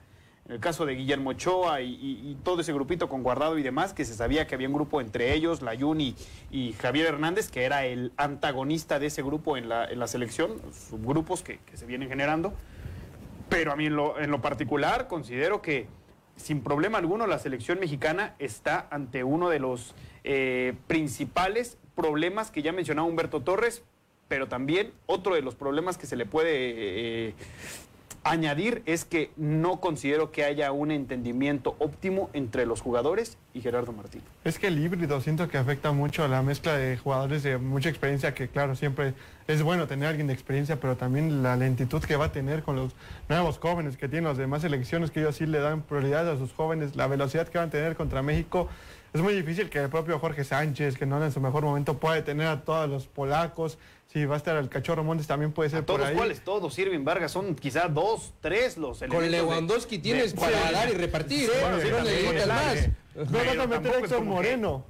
En 0.47 0.53
el 0.53 0.61
caso 0.61 0.84
de 0.84 0.95
Guillermo 0.95 1.30
Ochoa 1.30 1.80
y, 1.80 2.36
todo 2.45 2.61
ese 2.61 2.72
grupito 2.74 3.09
con 3.09 3.22
Guardado 3.22 3.57
y 3.59 3.62
demás, 3.62 3.95
que 3.95 4.05
se 4.05 4.14
sabía 4.14 4.47
que 4.47 4.55
había 4.55 4.68
un 4.68 4.74
grupo 4.74 5.01
entre 5.01 5.32
ellos, 5.32 5.62
Layún 5.62 6.03
y, 6.03 6.16
y 6.51 6.74
Javier 6.74 7.07
Hernández, 7.07 7.51
que 7.51 7.64
era 7.64 7.86
el 7.86 8.12
antagonista 8.18 8.99
de 8.99 9.07
ese 9.07 9.22
grupo 9.22 9.57
en 9.57 9.70
la, 9.70 9.86
en 9.86 9.99
la 9.99 10.07
selección, 10.07 10.61
subgrupos 10.90 11.42
que, 11.42 11.61
que 11.61 11.78
se 11.78 11.86
vienen 11.86 12.11
generando. 12.11 12.53
Pero 13.49 13.72
a 13.72 13.76
mí 13.76 13.86
en 13.86 13.97
lo, 13.97 14.18
en 14.20 14.30
lo 14.30 14.42
particular 14.42 15.09
considero 15.09 15.62
que 15.62 15.86
sin 16.36 16.62
problema 16.62 16.99
alguno 16.99 17.26
la 17.26 17.38
selección 17.38 17.80
mexicana 17.80 18.34
está 18.38 18.86
ante 18.90 19.24
uno 19.24 19.49
de 19.49 19.61
los 19.61 19.95
eh, 20.24 20.74
principales 20.86 21.78
problemas 21.95 22.51
que 22.51 22.62
ya 22.62 22.72
mencionaba 22.72 23.09
Humberto 23.09 23.40
Torres, 23.40 23.82
pero 24.28 24.49
también 24.49 24.92
otro 25.07 25.34
de 25.34 25.42
los 25.42 25.55
problemas 25.55 25.97
que 25.97 26.07
se 26.07 26.16
le 26.16 26.26
puede 26.26 27.28
eh, 27.28 27.34
añadir 28.24 28.82
es 28.86 29.04
que 29.04 29.30
no 29.36 29.80
considero 29.80 30.32
que 30.32 30.44
haya 30.44 30.72
un 30.72 30.90
entendimiento 30.90 31.76
óptimo 31.78 32.30
entre 32.32 32.66
los 32.66 32.80
jugadores 32.80 33.36
y 33.52 33.60
Gerardo 33.60 33.92
Martín. 33.92 34.22
Es 34.44 34.58
que 34.58 34.66
el 34.68 34.78
híbrido 34.82 35.20
siento 35.20 35.46
que 35.48 35.58
afecta 35.58 35.92
mucho 35.92 36.24
a 36.24 36.28
la 36.28 36.42
mezcla 36.42 36.76
de 36.76 36.96
jugadores 36.96 37.42
de 37.42 37.58
mucha 37.58 37.90
experiencia, 37.90 38.34
que 38.34 38.48
claro, 38.48 38.74
siempre 38.74 39.14
es 39.46 39.62
bueno 39.62 39.86
tener 39.86 40.08
alguien 40.08 40.26
de 40.26 40.32
experiencia, 40.32 40.80
pero 40.80 40.96
también 40.96 41.42
la 41.42 41.56
lentitud 41.56 42.02
que 42.02 42.16
va 42.16 42.26
a 42.26 42.32
tener 42.32 42.62
con 42.62 42.76
los 42.76 42.94
nuevos 43.28 43.58
jóvenes 43.58 43.96
que 43.96 44.08
tienen 44.08 44.28
las 44.28 44.38
demás 44.38 44.62
selecciones, 44.62 45.10
que 45.10 45.20
ellos 45.20 45.36
sí 45.36 45.46
le 45.46 45.60
dan 45.60 45.82
prioridad 45.82 46.28
a 46.28 46.38
sus 46.38 46.52
jóvenes, 46.52 46.96
la 46.96 47.06
velocidad 47.06 47.46
que 47.48 47.58
van 47.58 47.68
a 47.68 47.70
tener 47.70 47.94
contra 47.94 48.22
México. 48.22 48.68
Es 49.12 49.20
muy 49.20 49.34
difícil 49.34 49.70
que 49.70 49.78
el 49.78 49.90
propio 49.90 50.18
Jorge 50.18 50.42
Sánchez, 50.42 50.96
que 50.96 51.06
no 51.06 51.22
en 51.22 51.30
su 51.30 51.40
mejor 51.40 51.62
momento, 51.62 51.98
puede 51.98 52.22
tener 52.22 52.48
a 52.48 52.62
todos 52.62 52.90
los 52.90 53.06
polacos. 53.06 53.78
Si 54.14 54.24
va 54.26 54.34
a 54.34 54.38
estar 54.38 54.56
el 54.56 54.68
Cachorro 54.68 55.02
Montes, 55.02 55.26
también 55.26 55.50
puede 55.50 55.70
ser 55.70 55.84
por 55.84 55.96
Todos 55.96 56.08
ahí. 56.10 56.14
cuáles, 56.14 56.40
todos, 56.44 56.78
Irving 56.78 57.02
Vargas, 57.02 57.32
son 57.32 57.56
quizá 57.56 57.88
dos, 57.88 58.32
tres 58.40 58.78
los 58.78 59.00
Con 59.00 59.06
elementos 59.10 59.30
de- 59.32 59.36
Lewandowski 59.38 59.98
tienes 59.98 60.36
de- 60.36 60.40
para 60.40 60.68
Sí. 60.68 60.72
dar 60.72 60.88
y 60.88 60.92
repartir, 60.92 61.40
Sí, 61.40 61.52
¿eh? 61.52 61.58
bueno, 61.60 61.80
sí, 61.80 61.88
no 61.90 61.98
necesitas 62.04 62.44
claro. 62.44 62.64
más. 62.64 62.74
No 62.86 63.22
vas 63.24 63.28
a 63.28 63.32
Pero 63.50 63.66
meter 63.68 63.92
a 63.92 63.98
Héctor 63.98 64.18
que- 64.20 64.24
Moreno. 64.24 64.84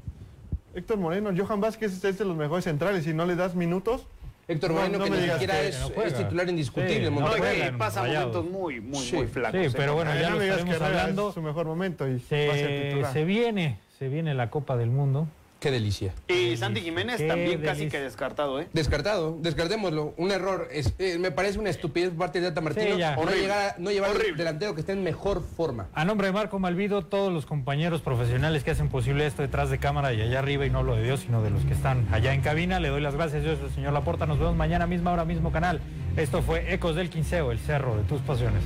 Héctor 0.74 0.96
Moreno, 0.98 1.30
Johan 1.34 1.58
Vázquez 1.62 2.04
es 2.04 2.18
de 2.18 2.24
los 2.26 2.36
mejores 2.36 2.64
centrales. 2.64 3.04
Si 3.04 3.14
no 3.14 3.24
le 3.24 3.34
das 3.34 3.54
minutos. 3.54 4.06
Héctor 4.46 4.72
no- 4.72 4.76
Moreno, 4.76 4.98
no 4.98 5.04
que 5.04 5.10
me 5.10 5.16
ni 5.16 5.30
siquiera 5.30 5.54
que- 5.62 5.68
es, 5.68 5.76
que 5.78 5.96
no 5.96 6.02
es 6.02 6.14
titular 6.18 6.48
indiscutible. 6.50 7.08
Sí, 7.08 7.14
no 7.14 7.26
juega 7.28 7.78
pasa 7.78 8.02
momentos 8.02 8.44
muy, 8.44 8.80
muy, 8.82 8.98
Sí. 9.06 9.16
muy 9.16 9.26
flacos. 9.26 9.58
Sí, 9.58 9.66
¿eh? 9.68 9.72
pero 9.74 9.94
bueno, 9.94 10.10
ya 10.14 10.28
no 10.28 10.34
lo 10.34 10.40
que 10.42 10.48
estaremos 10.50 10.82
hablando. 10.82 11.28
es 11.30 11.34
su 11.34 11.40
mejor 11.40 11.64
momento 11.64 12.06
y 12.06 12.10
va 12.10 12.16
a 12.16 12.18
ser 12.18 12.68
Se, 12.68 12.88
titular. 12.90 13.12
se 13.14 13.24
viene, 13.24 13.78
se 13.98 14.08
viene 14.08 14.34
la 14.34 14.50
Copa 14.50 14.76
del 14.76 14.90
Mundo. 14.90 15.28
Qué 15.64 15.70
delicia. 15.70 16.12
Y 16.28 16.58
Santi 16.58 16.82
Jiménez 16.82 17.16
Qué 17.16 17.26
también 17.26 17.62
casi 17.62 17.88
que 17.88 17.98
descartado, 17.98 18.60
¿eh? 18.60 18.68
Descartado, 18.74 19.38
descartémoslo. 19.40 20.12
Un 20.18 20.30
error. 20.30 20.68
Es, 20.70 20.92
eh, 20.98 21.16
me 21.18 21.30
parece 21.30 21.58
una 21.58 21.70
estupidez 21.70 22.10
por 22.10 22.18
parte 22.18 22.42
de 22.42 22.48
Tata 22.48 22.60
Martino. 22.60 22.92
Sí, 22.92 22.98
ya. 22.98 23.16
no, 23.16 23.24
llegar 23.30 23.58
a- 23.70 23.74
no 23.78 23.90
llevar 23.90 24.10
Horrible. 24.10 24.32
un 24.32 24.36
delantero 24.36 24.74
que 24.74 24.80
esté 24.82 24.92
en 24.92 25.02
mejor 25.02 25.42
forma. 25.56 25.86
A 25.94 26.04
nombre 26.04 26.26
de 26.26 26.34
Marco 26.34 26.58
Malvido, 26.58 27.06
todos 27.06 27.32
los 27.32 27.46
compañeros 27.46 28.02
profesionales 28.02 28.62
que 28.62 28.72
hacen 28.72 28.90
posible 28.90 29.26
esto 29.26 29.40
detrás 29.40 29.70
de 29.70 29.78
cámara 29.78 30.12
y 30.12 30.20
allá 30.20 30.40
arriba, 30.40 30.66
y 30.66 30.70
no 30.70 30.82
lo 30.82 30.96
de 30.96 31.02
Dios, 31.04 31.20
sino 31.20 31.40
de 31.42 31.48
los 31.48 31.64
que 31.64 31.72
están 31.72 32.06
allá 32.12 32.34
en 32.34 32.42
cabina, 32.42 32.78
le 32.78 32.90
doy 32.90 33.00
las 33.00 33.14
gracias. 33.14 33.42
Yo 33.42 33.56
soy 33.56 33.64
el 33.64 33.74
señor 33.74 33.94
Laporta. 33.94 34.26
Nos 34.26 34.38
vemos 34.38 34.56
mañana 34.56 34.86
misma 34.86 35.12
hora, 35.12 35.24
mismo 35.24 35.50
canal. 35.50 35.80
Esto 36.18 36.42
fue 36.42 36.74
Ecos 36.74 36.94
del 36.94 37.08
Quinceo, 37.08 37.52
el 37.52 37.58
cerro 37.58 37.96
de 37.96 38.02
tus 38.02 38.20
pasiones. 38.20 38.62